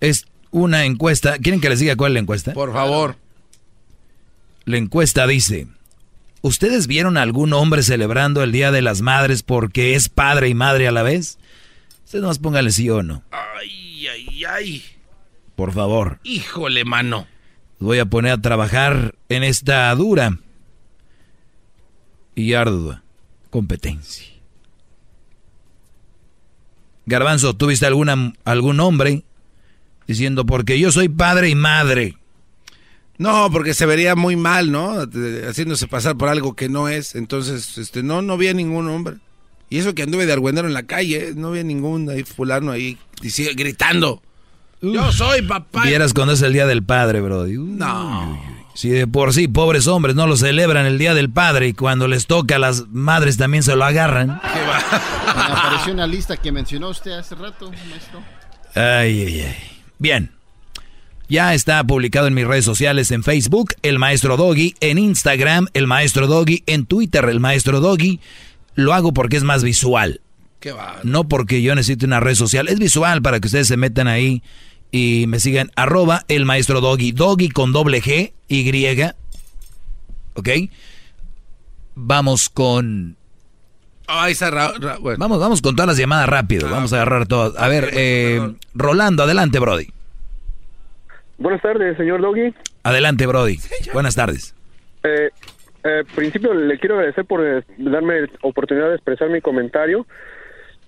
[0.00, 1.38] Es una encuesta.
[1.38, 2.54] ¿Quieren que les diga cuál es la encuesta?
[2.54, 3.16] Por favor.
[4.64, 5.68] La encuesta dice,
[6.40, 10.54] ¿ustedes vieron a algún hombre celebrando el Día de las Madres porque es padre y
[10.54, 11.38] madre a la vez?
[12.06, 13.24] Ustedes nomás pónganle sí o no.
[13.32, 14.84] Ay, ay, ay.
[15.56, 16.20] Por favor.
[16.22, 17.26] Híjole, mano.
[17.80, 20.38] Voy a poner a trabajar en esta dura
[22.36, 23.02] y ardua
[23.50, 24.24] competencia.
[27.06, 29.24] Garbanzo, ¿tuviste alguna, algún hombre
[30.06, 32.16] diciendo porque yo soy padre y madre?
[33.18, 34.94] No, porque se vería muy mal, ¿no?
[35.48, 37.16] Haciéndose pasar por algo que no es.
[37.16, 39.16] Entonces, este, no, no había ningún hombre.
[39.68, 42.96] Y eso que anduve de argüendero en la calle, no había ningún ahí fulano ahí
[43.54, 44.22] gritando.
[44.80, 45.84] Yo soy papá.
[45.84, 47.46] Vieras cuando es el Día del Padre, bro.
[47.46, 48.56] no.
[48.74, 52.08] Si de por sí, pobres hombres no lo celebran el Día del Padre y cuando
[52.08, 54.38] les toca a las madres también se lo agarran.
[54.52, 55.62] ¿Qué va?
[55.62, 58.20] apareció una lista que mencionó usted hace rato, maestro.
[58.74, 59.56] Ay, ay, ay.
[59.98, 60.30] Bien.
[61.28, 65.86] Ya está publicado en mis redes sociales, en Facebook, El Maestro Doggy, en Instagram, El
[65.86, 68.20] Maestro Doggy, en Twitter, El Maestro Doggy.
[68.76, 70.20] Lo hago porque es más visual.
[70.60, 71.00] ¿Qué va?
[71.02, 74.42] No porque yo necesite una red social, es visual para que ustedes se metan ahí
[74.90, 75.70] y me sigan.
[75.76, 79.02] Arroba El Maestro Doggy, Doggy con doble G, Y.
[80.34, 80.48] ¿Ok?
[81.94, 83.16] Vamos con...
[85.18, 86.68] Vamos, vamos con todas las llamadas rápido.
[86.68, 87.60] Ah, vamos a agarrar todas.
[87.60, 89.88] A ver, eh, Rolando, adelante, Brody.
[91.38, 92.54] Buenas tardes, señor Doggy.
[92.84, 93.58] Adelante, Brody.
[93.92, 94.54] Buenas tardes.
[95.02, 95.30] Eh,
[95.86, 100.04] eh, principio, le quiero agradecer por eh, darme oportunidad de expresar mi comentario.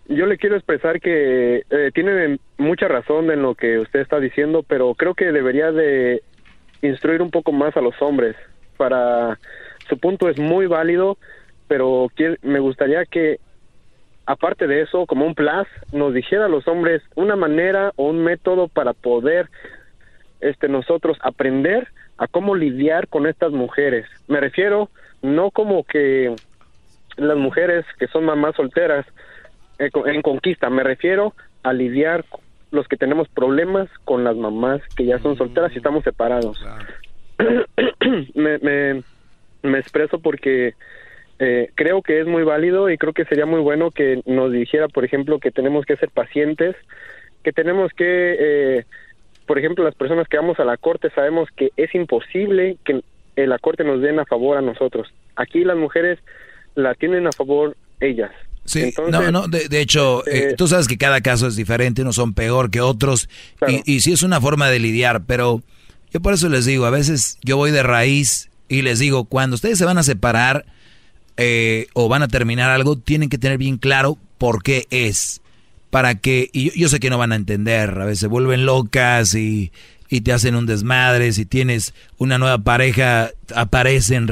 [0.09, 4.65] Yo le quiero expresar que eh, tiene mucha razón en lo que usted está diciendo,
[4.66, 6.23] pero creo que debería de
[6.83, 8.35] instruir un poco más a los hombres.
[8.77, 9.39] Para
[9.89, 11.16] su punto es muy válido,
[11.69, 12.11] pero
[12.43, 13.39] me gustaría que
[14.27, 18.25] aparte de eso, como un plus, nos dijera a los hombres una manera o un
[18.25, 19.49] método para poder
[20.41, 21.89] este nosotros aprender
[22.19, 24.07] a cómo lidiar con estas mujeres.
[24.27, 24.90] Me refiero
[25.23, 26.35] no como que
[27.16, 29.07] las mujeres que son mamás solteras
[29.78, 32.24] eh, en conquista, me refiero a lidiar
[32.70, 36.62] los que tenemos problemas con las mamás que ya son solteras y estamos separados.
[38.35, 39.03] me, me,
[39.62, 40.74] me, expreso porque
[41.39, 44.89] eh, creo que es muy válido y creo que sería muy bueno que nos dijera,
[44.89, 46.77] por ejemplo, que tenemos que ser pacientes,
[47.43, 48.85] que tenemos que eh,
[49.49, 53.03] por ejemplo, las personas que vamos a la corte sabemos que es imposible que
[53.35, 55.09] la corte nos den a favor a nosotros.
[55.37, 56.19] Aquí las mujeres
[56.75, 58.31] la tienen a favor ellas.
[58.66, 62.35] Sí, no, no, de, hecho, eh, tú sabes que cada caso es diferente, unos son
[62.35, 63.31] peor que otros,
[63.66, 65.62] y, y sí es una forma de lidiar, pero
[66.12, 69.55] yo por eso les digo, a veces yo voy de raíz y les digo, cuando
[69.55, 70.66] ustedes se van a separar
[71.39, 75.41] eh, o van a terminar algo, tienen que tener bien claro por qué es
[75.90, 79.35] para que, y yo, sé que no van a entender, a veces se vuelven locas
[79.35, 79.73] y,
[80.09, 84.28] y te hacen un desmadre, si tienes una nueva pareja, aparecen,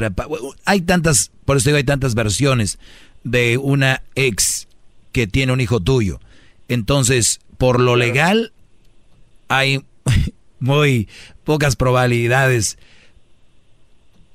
[0.65, 2.79] hay tantas, por eso digo, hay tantas versiones
[3.23, 4.67] de una ex
[5.11, 6.19] que tiene un hijo tuyo.
[6.67, 8.53] Entonces, por lo legal,
[9.47, 9.83] hay
[10.59, 11.07] muy
[11.43, 12.77] pocas probabilidades.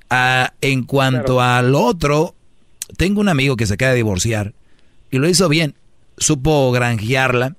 [0.09, 2.35] Ah, en cuanto al otro,
[2.97, 4.53] tengo un amigo que se acaba de divorciar
[5.09, 5.75] y lo hizo bien
[6.17, 7.55] supo granjearla,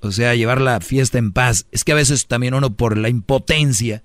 [0.00, 1.66] o sea, llevar la fiesta en paz.
[1.72, 4.02] Es que a veces también uno por la impotencia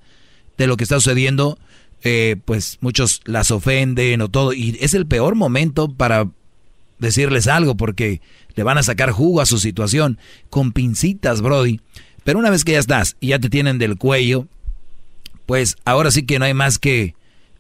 [0.58, 1.58] de lo que está sucediendo,
[2.04, 4.54] eh, pues muchos las ofenden o todo.
[4.54, 6.30] Y es el peor momento para
[7.00, 8.22] decirles algo porque
[8.56, 11.82] le van a sacar jugo a su situación con pincitas, Brody.
[12.24, 14.48] Pero una vez que ya estás y ya te tienen del cuello,
[15.46, 17.16] pues ahora sí que no hay más que,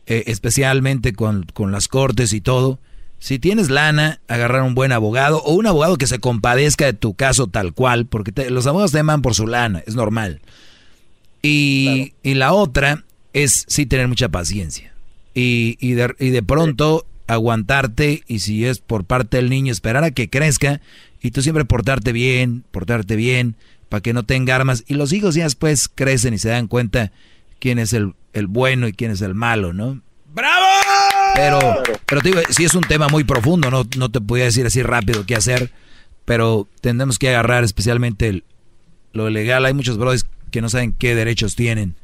[0.06, 2.80] eh, especialmente con, con las cortes y todo,
[3.20, 7.14] si tienes lana, agarrar un buen abogado o un abogado que se compadezca de tu
[7.14, 10.41] caso tal cual, porque los abogados te por su lana, es normal.
[11.41, 14.94] Y, la otra es sí tener mucha paciencia.
[15.34, 20.04] Y, y, de, y de pronto aguantarte y si es por parte del niño esperar
[20.04, 20.82] a que crezca
[21.22, 23.56] y tú siempre portarte bien, portarte bien
[23.88, 27.12] para que no tenga armas y los hijos ya después crecen y se dan cuenta
[27.60, 30.02] quién es el, el bueno y quién es el malo, ¿no?
[30.34, 30.66] ¡Bravo!
[31.36, 31.60] Pero,
[32.06, 34.84] pero te digo, sí es un tema muy profundo, no, no te podía decir así
[34.84, 35.72] rápido qué hacer,
[36.26, 38.44] pero tendremos que agarrar especialmente
[39.14, 39.66] lo legal.
[39.66, 41.96] Hay muchos brothers que no saben qué derechos tienen,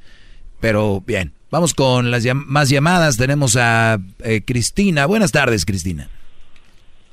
[0.59, 1.33] pero bien.
[1.51, 3.17] Vamos con las más llamadas.
[3.17, 5.05] Tenemos a eh, Cristina.
[5.05, 6.09] Buenas tardes, Cristina.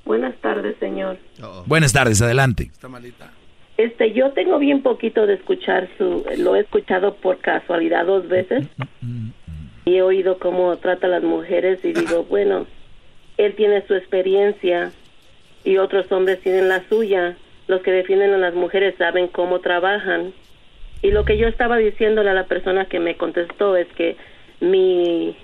[0.04, 1.18] Buenas tardes, señor.
[1.66, 2.64] Buenas tardes, adelante.
[2.72, 3.30] Está malita.
[3.76, 8.66] Este, yo tengo bien poquito de escuchar su, lo he escuchado por casualidad dos veces.
[9.84, 12.66] Y he oído cómo trata a las mujeres y digo, bueno,
[13.36, 14.92] él tiene su experiencia
[15.64, 17.36] y otros hombres tienen la suya.
[17.66, 20.32] Los que defienden a las mujeres saben cómo trabajan.
[21.02, 24.16] Y lo que yo estaba diciéndole a la persona que me contestó es que
[24.60, 25.36] mi,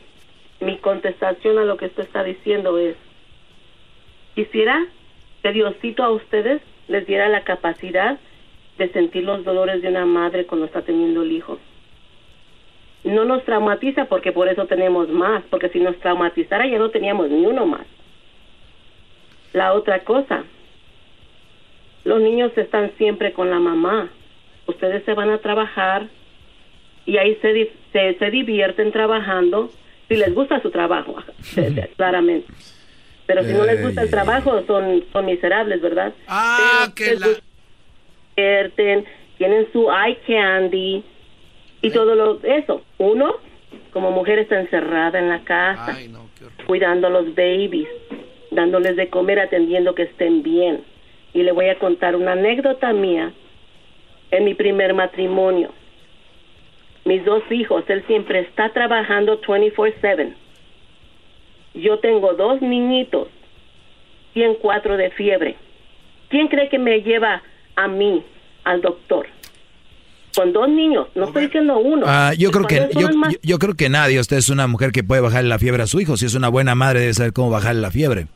[0.61, 2.97] mi contestación a lo que usted está diciendo es,
[4.37, 4.87] quisiera
[5.43, 8.19] que Diosito a ustedes les diera la capacidad
[8.79, 11.59] de sentir los dolores de una madre cuando está teniendo el hijo
[13.05, 17.31] no nos traumatiza porque por eso tenemos más, porque si nos traumatizara ya no teníamos
[17.31, 17.87] ni uno más.
[19.53, 20.45] La otra cosa,
[22.05, 24.11] los niños están siempre con la mamá.
[24.67, 26.09] Ustedes se van a trabajar
[27.07, 29.71] y ahí se, se, se divierten trabajando,
[30.09, 31.17] si les gusta su trabajo,
[31.97, 32.53] claramente.
[33.27, 36.15] Pero si no les gusta el trabajo, son, son miserables, ¿verdad?
[36.29, 37.29] Ah, que la...
[38.37, 39.05] divierten,
[39.37, 41.05] tienen su eye candy
[41.83, 42.83] y todo lo, eso.
[42.99, 43.37] Uno,
[43.93, 45.99] como mujer está encerrada en la casa,
[46.67, 47.89] cuidando a los babies,
[48.51, 50.83] dándoles de comer, atendiendo que estén bien.
[51.35, 53.33] Y le voy a contar una anécdota mía
[54.31, 55.73] en mi primer matrimonio.
[57.05, 60.35] Mis dos hijos, él siempre está trabajando 24/7.
[61.75, 63.29] Yo tengo dos niñitos,
[64.35, 65.57] 104 de fiebre.
[66.29, 67.43] ¿Quién cree que me lleva
[67.77, 68.23] a mí
[68.65, 69.27] al doctor?
[70.39, 72.07] Con dos niños, no estoy diciendo uno.
[72.07, 74.21] Ah, yo creo que yo, son más- yo- yo creo que nadie.
[74.21, 76.17] Usted es una mujer que puede bajarle la fiebre a su hijo.
[76.17, 78.29] Si es una buena madre debe saber cómo bajarle la fiebre.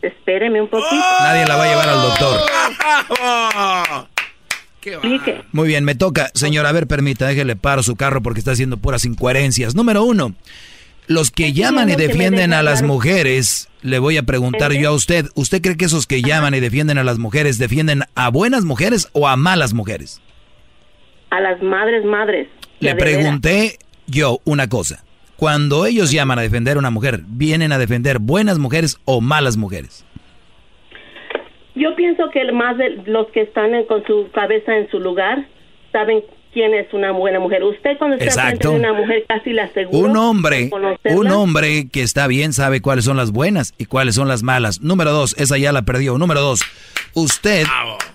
[0.00, 0.94] Espéreme un poquito.
[1.20, 2.40] Nadie la va a llevar al doctor.
[4.84, 5.42] Explique.
[5.52, 6.30] Muy bien, me toca.
[6.34, 9.74] Señora, a ver, permita, déjele paro su carro porque está haciendo puras incoherencias.
[9.74, 10.34] Número uno,
[11.06, 15.26] los que llaman y defienden a las mujeres, le voy a preguntar yo a usted,
[15.34, 19.08] ¿usted cree que esos que llaman y defienden a las mujeres defienden a buenas mujeres
[19.12, 20.20] o a malas mujeres?
[21.32, 22.46] A las madres, madres.
[22.80, 25.02] Le La pregunté yo una cosa.
[25.36, 29.56] Cuando ellos llaman a defender a una mujer, ¿vienen a defender buenas mujeres o malas
[29.56, 30.04] mujeres?
[31.74, 35.00] Yo pienso que el más de los que están en- con su cabeza en su
[35.00, 35.46] lugar
[35.90, 36.22] saben
[36.52, 37.64] quién es una buena mujer.
[37.64, 38.70] Usted cuando está frente Exacto.
[38.72, 40.68] de una mujer casi le aseguro Un hombre,
[41.04, 44.82] un hombre que está bien sabe cuáles son las buenas y cuáles son las malas.
[44.82, 46.18] Número dos, esa ya la perdió.
[46.18, 46.60] Número dos,
[47.14, 47.64] usted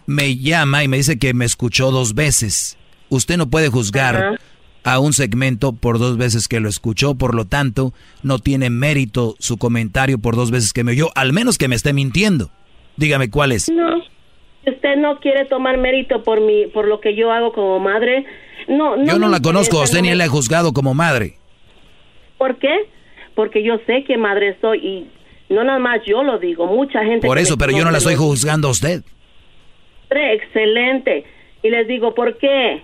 [0.05, 2.77] me llama y me dice que me escuchó dos veces.
[3.09, 4.39] Usted no puede juzgar
[4.83, 7.93] a un segmento por dos veces que lo escuchó, por lo tanto,
[8.23, 11.75] no tiene mérito su comentario por dos veces que me oyó, al menos que me
[11.75, 12.49] esté mintiendo.
[12.95, 13.69] Dígame cuál es.
[13.69, 13.97] No,
[14.65, 18.25] usted no quiere tomar mérito por mi, por lo que yo hago como madre.
[18.67, 21.35] No, no Yo no la conozco, usted ni la he juzgado como madre.
[22.37, 22.89] ¿Por qué?
[23.35, 27.27] Porque yo sé qué madre soy y no nada más yo lo digo, mucha gente.
[27.27, 29.03] Por que eso, pero yo no la estoy juzgando a usted.
[30.09, 31.25] Excelente.
[31.63, 32.83] Y les digo, ¿por qué?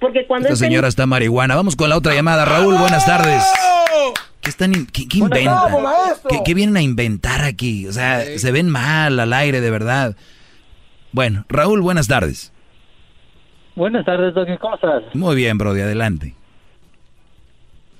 [0.00, 1.56] Porque cuando Esta señora está marihuana.
[1.56, 2.44] Vamos con la otra llamada.
[2.44, 3.42] Raúl, buenas tardes.
[4.40, 5.72] ¿Qué, están in- qué, qué inventan?
[6.28, 7.86] ¿Qué, qué vienen a inventar aquí?
[7.86, 10.16] O sea, se ven mal al aire, de verdad.
[11.12, 12.52] Bueno, Raúl, buenas tardes.
[13.74, 14.56] Buenas tardes, Doggy.
[14.58, 15.02] ¿Cómo estás?
[15.14, 16.34] Muy bien, Brody, adelante.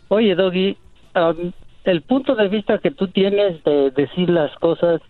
[0.09, 0.77] Oye, Doggy,
[1.14, 1.52] am,
[1.85, 5.01] el punto de vista que tú tienes de decir las cosas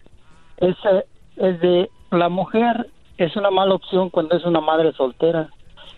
[0.59, 1.05] es, eh,
[1.37, 2.89] es de la mujer
[3.19, 5.49] es una mala opción cuando es una madre soltera.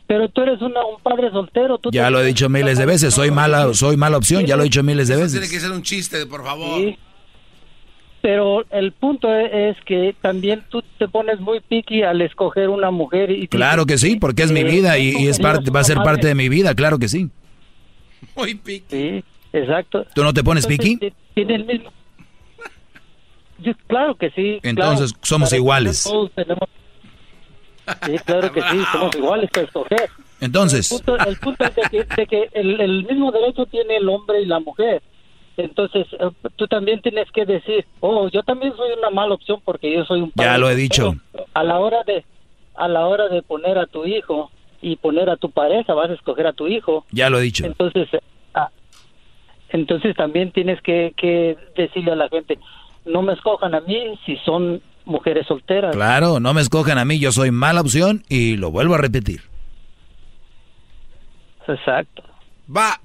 [0.08, 1.78] Pero tú eres una, un padre soltero.
[1.78, 3.12] Tú Ya lo he dicho miles de veces.
[3.14, 4.44] Soy mala, soy mala opción.
[4.46, 5.50] Ya lo he dicho miles de Tiene veces.
[5.50, 6.80] que ser un chiste, por favor.
[6.80, 6.98] Sí.
[8.22, 12.90] Pero el punto e- es que también tú te pones muy picky al escoger una
[12.90, 13.30] mujer.
[13.30, 15.96] y Claro que sí, porque es mi vida y, y es parte, va a ser
[15.98, 16.10] madre.
[16.10, 16.74] parte de mi vida.
[16.74, 17.28] Claro que sí.
[18.34, 18.86] Muy piqui.
[18.90, 20.04] Sí, exacto.
[20.14, 21.90] ¿Tú no te pones Entonces, ti- Tiene el mismo.
[23.58, 24.58] Yo- claro que sí.
[24.62, 25.24] Entonces, claro.
[25.26, 26.02] somos iguales.
[26.04, 26.68] todos tenemos-
[28.06, 30.10] Sí, claro que sí, somos iguales para escoger.
[30.40, 33.96] Entonces, El punto, el punto es de que, de que el, el mismo derecho tiene
[33.96, 35.02] el hombre y la mujer.
[35.56, 39.92] Entonces, eh, tú también tienes que decir, oh, yo también soy una mala opción porque
[39.92, 41.10] yo soy un ya padre lo he soltero".
[41.10, 41.14] dicho.
[41.54, 42.24] A la hora de
[42.76, 46.14] a la hora de poner a tu hijo y poner a tu pareja, vas a
[46.14, 47.04] escoger a tu hijo.
[47.10, 47.66] Ya lo he dicho.
[47.66, 48.08] Entonces,
[48.54, 48.70] ah,
[49.70, 52.56] entonces también tienes que, que decirle a la gente,
[53.04, 55.94] no me escojan a mí si son mujeres solteras.
[55.94, 57.18] Claro, no me escojan a mí.
[57.18, 59.42] Yo soy mala opción y lo vuelvo a repetir.
[61.66, 62.22] Exacto.
[62.74, 63.00] Va.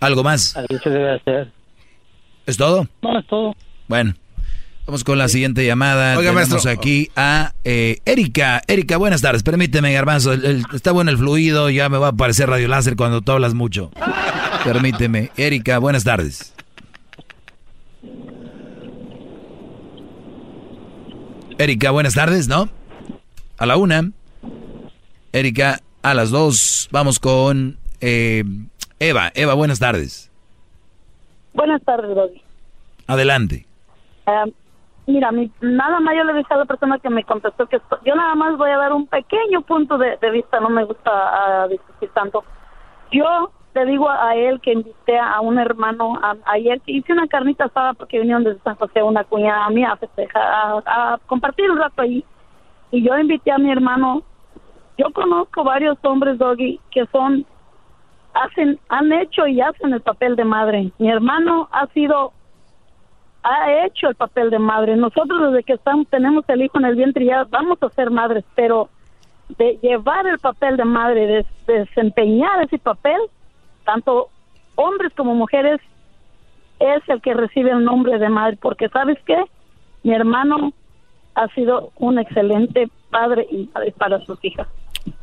[0.00, 0.56] ¿Algo más?
[0.56, 1.52] Así se debe hacer.
[2.46, 2.86] ¿Es todo?
[3.02, 3.54] No, es todo.
[3.88, 4.14] Bueno,
[4.86, 6.16] vamos con la siguiente llamada.
[6.18, 6.70] Oiga, Tenemos maestro.
[6.70, 8.62] aquí a eh, Erika.
[8.66, 9.42] Erika, buenas tardes.
[9.42, 10.32] Permíteme, Garbanzo.
[10.32, 11.68] el- el- está bueno el fluido.
[11.70, 13.90] Ya me va a aparecer radio láser cuando tú hablas mucho.
[14.64, 15.30] Permíteme.
[15.36, 16.54] Erika, buenas tardes.
[21.58, 22.68] Erika, buenas tardes, ¿no?
[23.58, 24.02] A la una.
[25.32, 26.88] Erika, a las dos.
[26.92, 28.44] Vamos con eh,
[28.98, 29.30] Eva.
[29.34, 30.30] Eva, buenas tardes.
[31.54, 32.42] Buenas tardes, Doggy.
[33.06, 33.66] Adelante.
[35.06, 37.98] Mira, mi- nada más yo le dije a la persona que me contestó que esto-
[38.04, 41.10] yo nada más voy a dar un pequeño punto de, de vista, no me gusta
[41.10, 42.44] ah, discutir tanto.
[43.10, 47.94] Yo le digo a él que invité a un hermano ayer hice una carnita asada
[47.94, 52.02] porque vinieron desde San José una cuñada mía a festejar, a, a compartir un rato
[52.02, 52.24] ahí.
[52.90, 54.22] Y yo invité a mi hermano.
[54.96, 57.46] Yo conozco varios hombres, Doggy, que son
[58.34, 60.90] hacen, han hecho y hacen el papel de madre.
[60.98, 62.32] Mi hermano ha sido,
[63.42, 64.96] ha hecho el papel de madre.
[64.96, 68.44] Nosotros desde que estamos, tenemos el hijo en el vientre ya vamos a ser madres,
[68.54, 68.88] pero
[69.56, 73.20] de llevar el papel de madre, de desempeñar ese papel,
[73.88, 74.28] tanto
[74.74, 75.80] hombres como mujeres,
[76.78, 79.42] es el que recibe el nombre de madre, porque sabes qué,
[80.02, 80.74] mi hermano
[81.34, 84.68] ha sido un excelente padre y madre para sus hijas.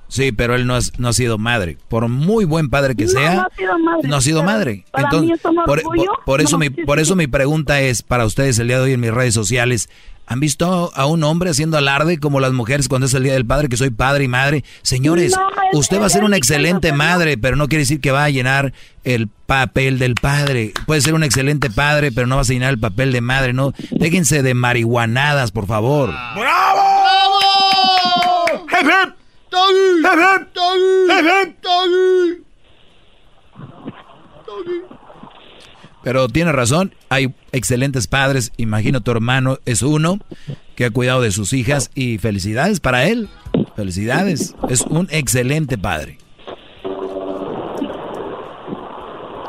[0.08, 1.78] Sí, pero él no, es- no ha sido madre.
[1.90, 4.52] Por muy buen padre que No, sea, no ha sido madre, no ha sido pero
[4.52, 4.86] madre.
[4.92, 6.04] para Entonces, mí es un por, orgullo.
[6.16, 8.68] por- por eso, No, mi, sí, por sí, eso mi pregunta es para ustedes el
[8.68, 9.90] día de hoy en mis redes sociales.
[10.28, 13.46] ¿Han visto a un hombre haciendo alarde como las mujeres cuando es el día del
[13.46, 14.64] padre, que soy padre y madre?
[14.82, 18.12] Señores, No, usted va a ser una el excelente madre, pero no quiere decir que
[18.12, 18.74] va a llenar
[19.04, 20.74] el papel del padre.
[20.88, 23.74] Puede ser un excelente padre, pero no vas a llenar el papel de madre, no.
[23.92, 26.10] Déjense de marihuanadas, por favor.
[26.36, 26.82] ¡Bravo!
[28.72, 29.16] ¡Hep, hep!
[30.04, 30.48] ¡Hep, hep!
[31.10, 31.56] ¡Hep, hep!
[36.06, 40.20] Pero tiene razón, hay excelentes padres, imagino tu hermano es uno
[40.76, 43.28] que ha cuidado de sus hijas y felicidades para él,
[43.76, 46.20] felicidades, es un excelente padre.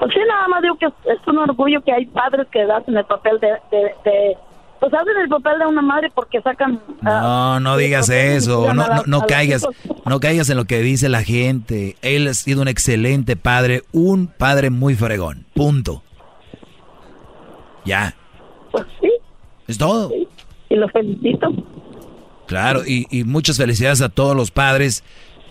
[0.01, 3.05] Pues sí, nada más digo que es, un orgullo que hay padres que hacen el
[3.05, 4.37] papel de, de, de-
[4.81, 6.81] pues hacen el papel de una madre porque sacan...
[7.03, 9.66] No, ah, no digas eso, no, no, no caigas,
[10.07, 11.97] no caigas en lo que dice la gente.
[12.01, 16.03] Él ha sido un excelente padre, un padre muy fregón, punto.
[17.87, 18.15] Ya.
[18.71, 19.11] Pues sí.
[19.67, 20.13] Es todo.
[20.69, 21.49] Y lo felicito.
[22.47, 25.03] Claro, y, y muchas felicidades a todos los padres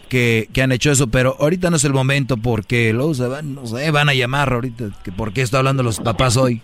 [0.07, 3.55] que, que han hecho eso, pero ahorita no es el momento porque luego se van,
[3.55, 6.61] no sé, van a llamar ahorita, que por qué estoy hablando los papás hoy.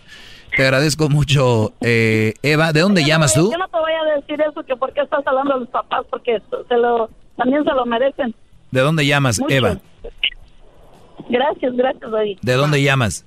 [0.55, 2.73] Te agradezco mucho, eh, Eva.
[2.73, 3.51] ¿De dónde llamas tú?
[3.51, 6.05] Yo no te voy a decir eso, que por qué estás hablando a los papás,
[6.09, 8.35] porque se lo, también se lo merecen.
[8.69, 9.53] ¿De dónde llamas, Mucho.
[9.53, 9.77] Eva?
[11.29, 12.37] Gracias, gracias, David.
[12.41, 13.25] ¿De dónde llamas?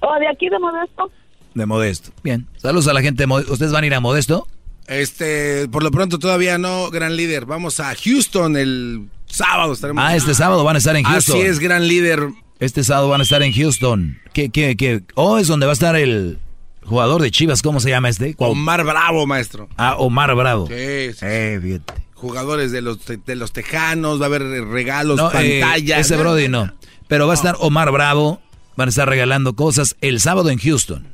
[0.00, 1.10] Oh, de aquí de Modesto.
[1.54, 2.10] De Modesto.
[2.22, 2.46] Bien.
[2.56, 3.52] Saludos a la gente de Modesto.
[3.52, 4.46] ¿Ustedes van a ir a Modesto?
[4.86, 7.44] Este, por lo pronto todavía no, gran líder.
[7.46, 9.72] Vamos a Houston el sábado.
[9.72, 11.36] Estaremos Ah, este sábado van a estar en Houston.
[11.36, 12.28] Así es, gran líder.
[12.60, 14.18] Este sábado van a estar en Houston.
[14.32, 15.02] ¿Qué, qué, qué?
[15.14, 16.38] Oh, es donde va a estar el
[16.84, 17.60] jugador de Chivas.
[17.62, 18.34] ¿Cómo se llama este?
[18.34, 18.52] ¿Cuál?
[18.52, 19.68] Omar Bravo, maestro.
[19.76, 20.66] Ah, Omar Bravo.
[20.68, 21.18] Sí, sí.
[21.22, 21.92] Eh, fíjate.
[22.14, 26.00] Jugadores de los, de los Tejanos, va a haber regalos, No, eh, pantallas.
[26.00, 26.72] ese Brody no.
[27.06, 28.40] Pero va a estar Omar Bravo.
[28.78, 31.04] Van a estar regalando cosas el sábado en Houston.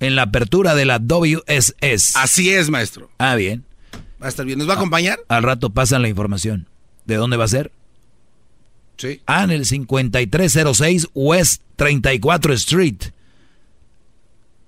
[0.00, 2.16] En la apertura de la WSS.
[2.16, 3.08] Así es, maestro.
[3.18, 3.64] Ah, bien.
[4.20, 4.58] Va a estar bien.
[4.58, 5.20] ¿Nos va a acompañar?
[5.28, 6.66] Al rato pasan la información.
[7.04, 7.70] ¿De dónde va a ser?
[8.96, 9.22] Sí.
[9.26, 13.12] Ah, en el 5306 West 34 Street.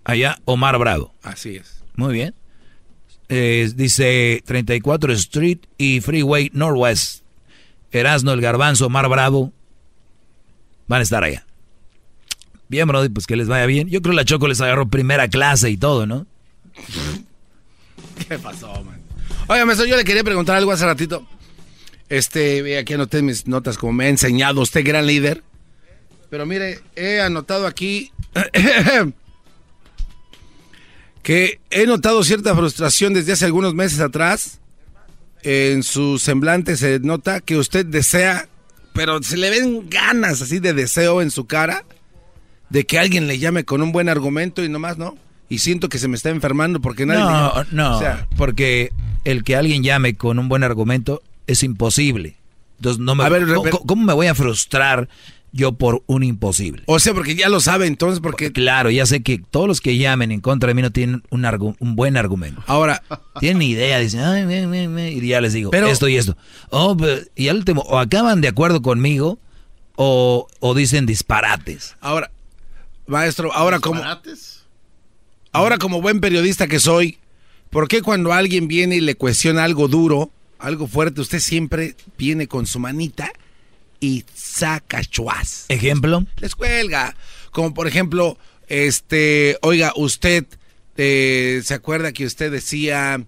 [0.05, 1.12] Allá, Omar Bravo.
[1.24, 1.82] Así es.
[1.97, 2.32] Muy bien.
[3.28, 7.24] Eh, dice 34 Street y Freeway Northwest.
[7.91, 9.53] Erasno, el Garbanzo, Omar Bravo.
[10.86, 11.45] Van a estar allá.
[12.69, 13.89] Bien, Brody, pues que les vaya bien.
[13.89, 16.27] Yo creo que la Choco les agarró primera clase y todo, ¿no?
[18.28, 19.01] ¿Qué pasó, man?
[19.47, 21.27] Oiga, maestro, yo le quería preguntar algo hace ratito.
[22.09, 25.43] Este, aquí anoté mis notas como me ha enseñado usted, gran líder.
[26.31, 28.11] Pero mire, he anotado aquí
[31.23, 34.61] que he notado cierta frustración desde hace algunos meses atrás.
[35.43, 38.49] En su semblante se nota que usted desea,
[38.95, 41.85] pero se le ven ganas así de deseo en su cara
[42.75, 45.17] de que alguien le llame con un buen argumento y nomás no.
[45.49, 47.23] Y siento que se me está enfermando porque nadie...
[47.23, 48.91] No, no, O sea, porque
[49.25, 52.35] el que alguien llame con un buen argumento es imposible.
[52.79, 53.47] Entonces, no me, A ver,
[53.87, 55.09] ¿cómo, me voy a frustrar
[55.53, 56.83] yo por un imposible?
[56.87, 58.51] o sea, porque ya lo sabe entonces, porque...
[58.51, 61.43] Claro, ya sé que todos los que llamen en contra de mí no tienen un,
[61.45, 62.65] argu- un buen argumento.
[62.67, 63.03] Ahora,
[63.39, 66.37] Tienen idea, dicen, ay, me, me, me", y ya les digo, Pero- esto y esto.
[66.71, 69.39] Oh, pero- y al último, o acaban de acuerdo conmigo
[69.95, 71.95] o, o dicen disparates.
[72.01, 72.33] ahora,
[73.07, 74.03] maestro, ahora como...
[75.53, 77.19] Ahora como buen periodista que soy,
[77.71, 82.49] ¿por qué cuando alguien viene y le cuestiona algo duro, algo fuerte, usted siempre viene
[82.49, 83.31] con su manita
[84.01, 85.67] y saca chuas?
[85.69, 86.27] ¿Ejemplo?
[86.39, 87.15] Les cuelga.
[87.53, 88.37] Como por ejemplo,
[88.67, 90.45] este, oiga, usted
[90.97, 93.25] eh, se acuerda que usted decía,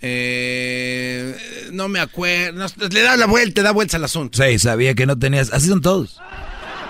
[0.00, 1.36] eh,
[1.72, 4.42] no me acuerdo, no, le da la vuelta, da vuelta al asunto.
[4.42, 5.52] Sí, sabía que no tenías.
[5.52, 6.18] Así son todos.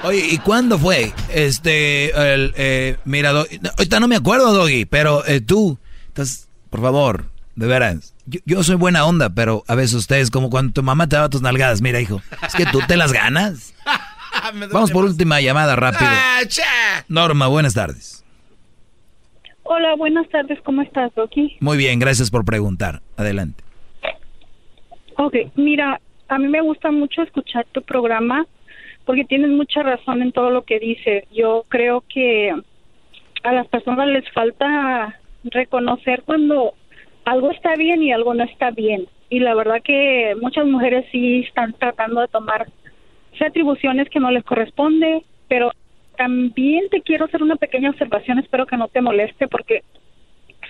[0.05, 1.13] Oye, ¿y cuándo fue?
[1.33, 6.49] Este, el, eh, mira, Do- no, ahorita no me acuerdo, Doggy, pero eh, tú, entonces,
[6.71, 7.25] por favor,
[7.57, 11.09] de veras, yo, yo soy buena onda, pero a veces ustedes, como cuando tu mamá
[11.09, 13.75] te daba tus nalgadas, mira, hijo, es que tú te las ganas.
[14.73, 16.09] Vamos por última llamada, rápido.
[16.11, 17.05] Ah, cha.
[17.09, 18.25] Norma, buenas tardes.
[19.65, 21.57] Hola, buenas tardes, ¿cómo estás, Rocky?
[21.61, 23.03] Muy bien, gracias por preguntar.
[23.17, 23.65] Adelante.
[25.17, 28.47] Ok, mira, a mí me gusta mucho escuchar tu programa
[29.09, 31.25] porque tienes mucha razón en todo lo que dices.
[31.33, 32.53] Yo creo que
[33.43, 36.75] a las personas les falta reconocer cuando
[37.25, 39.09] algo está bien y algo no está bien.
[39.31, 42.67] y la verdad que muchas mujeres sí están tratando de tomar
[43.41, 45.71] atribuciones que no les corresponde, pero
[46.19, 49.85] también te quiero hacer una pequeña observación, espero que no te moleste porque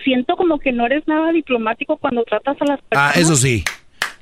[0.05, 3.17] siento como que no eres nada diplomático cuando tratas a las personas.
[3.17, 3.65] Ah, eso sí.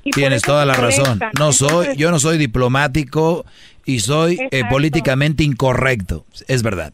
[0.02, 1.20] Tienes toda la razón.
[1.38, 3.44] No soy, yo no soy diplomático
[3.84, 6.24] y soy eh, políticamente incorrecto.
[6.46, 6.92] Es verdad.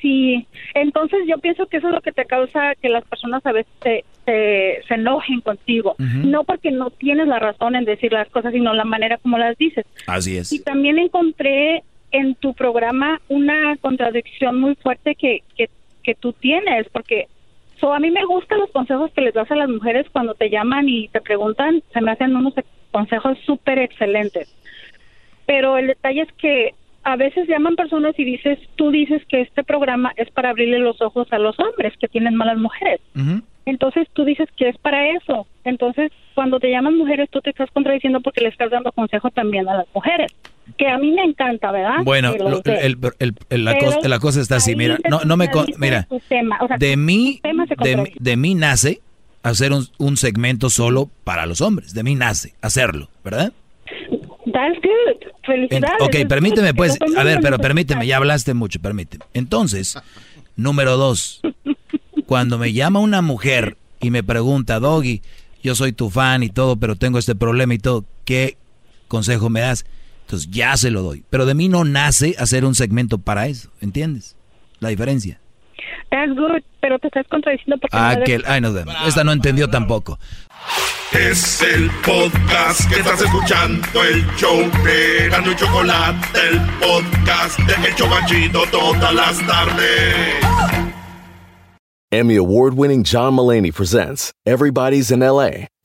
[0.00, 3.52] Sí, entonces yo pienso que eso es lo que te causa que las personas a
[3.52, 4.04] veces se,
[4.86, 5.96] se, enojen contigo.
[5.98, 9.58] No porque no tienes la razón en decir las cosas, sino la manera como las
[9.58, 9.86] dices.
[10.06, 10.52] Así es.
[10.52, 15.68] Y también encontré en tu programa una contradicción muy fuerte que, que,
[16.02, 17.26] que tú tienes, porque
[17.80, 20.50] so, a mí me gustan los consejos que les das a las mujeres cuando te
[20.50, 22.54] llaman y te preguntan, se me hacen unos
[22.90, 24.54] consejos súper excelentes.
[25.46, 26.74] Pero el detalle es que
[27.04, 31.00] a veces llaman personas y dices, tú dices que este programa es para abrirle los
[31.00, 33.00] ojos a los hombres que tienen malas mujeres.
[33.64, 35.46] Entonces tú dices que es para eso.
[35.64, 39.68] Entonces cuando te llaman mujeres tú te estás contradiciendo porque le estás dando consejo también
[39.68, 40.34] a las mujeres.
[40.76, 42.04] Que a mí me encanta, ¿verdad?
[42.04, 42.34] Bueno,
[43.50, 46.06] la, cosa, está así, mira, no, no me, mira,
[46.78, 47.40] de mí,
[47.82, 49.00] de, de, mí nace
[49.42, 53.52] hacer un, un segmento solo para los hombres, de mí nace hacerlo, ¿verdad?
[54.52, 55.30] That's good.
[55.44, 56.00] Felicidades.
[56.00, 59.24] ok, permíteme pues, a ver, pero permíteme, ya hablaste mucho, permíteme.
[59.34, 59.98] Entonces,
[60.56, 61.40] número dos,
[62.26, 65.22] cuando me llama una mujer y me pregunta, Doggy,
[65.62, 68.56] yo soy tu fan y todo, pero tengo este problema y todo, ¿qué
[69.08, 69.86] consejo me das?
[70.28, 71.24] Entonces ya se lo doy.
[71.30, 74.36] Pero de mí no nace hacer un segmento para eso, ¿entiendes?
[74.78, 75.40] La diferencia.
[76.10, 77.96] That's good, pero te estás contradiciendo porque...
[77.96, 78.68] Ah, que, ay, no,
[79.06, 80.18] esta no entendió tampoco.
[81.12, 87.88] Es el podcast que estás escuchando, el show de Gano y Chocolate, el podcast de
[87.88, 90.34] Hecho Banchito todas las tardes.
[92.12, 95.68] Emmy award winning John Mullaney presents Everybody's in LA,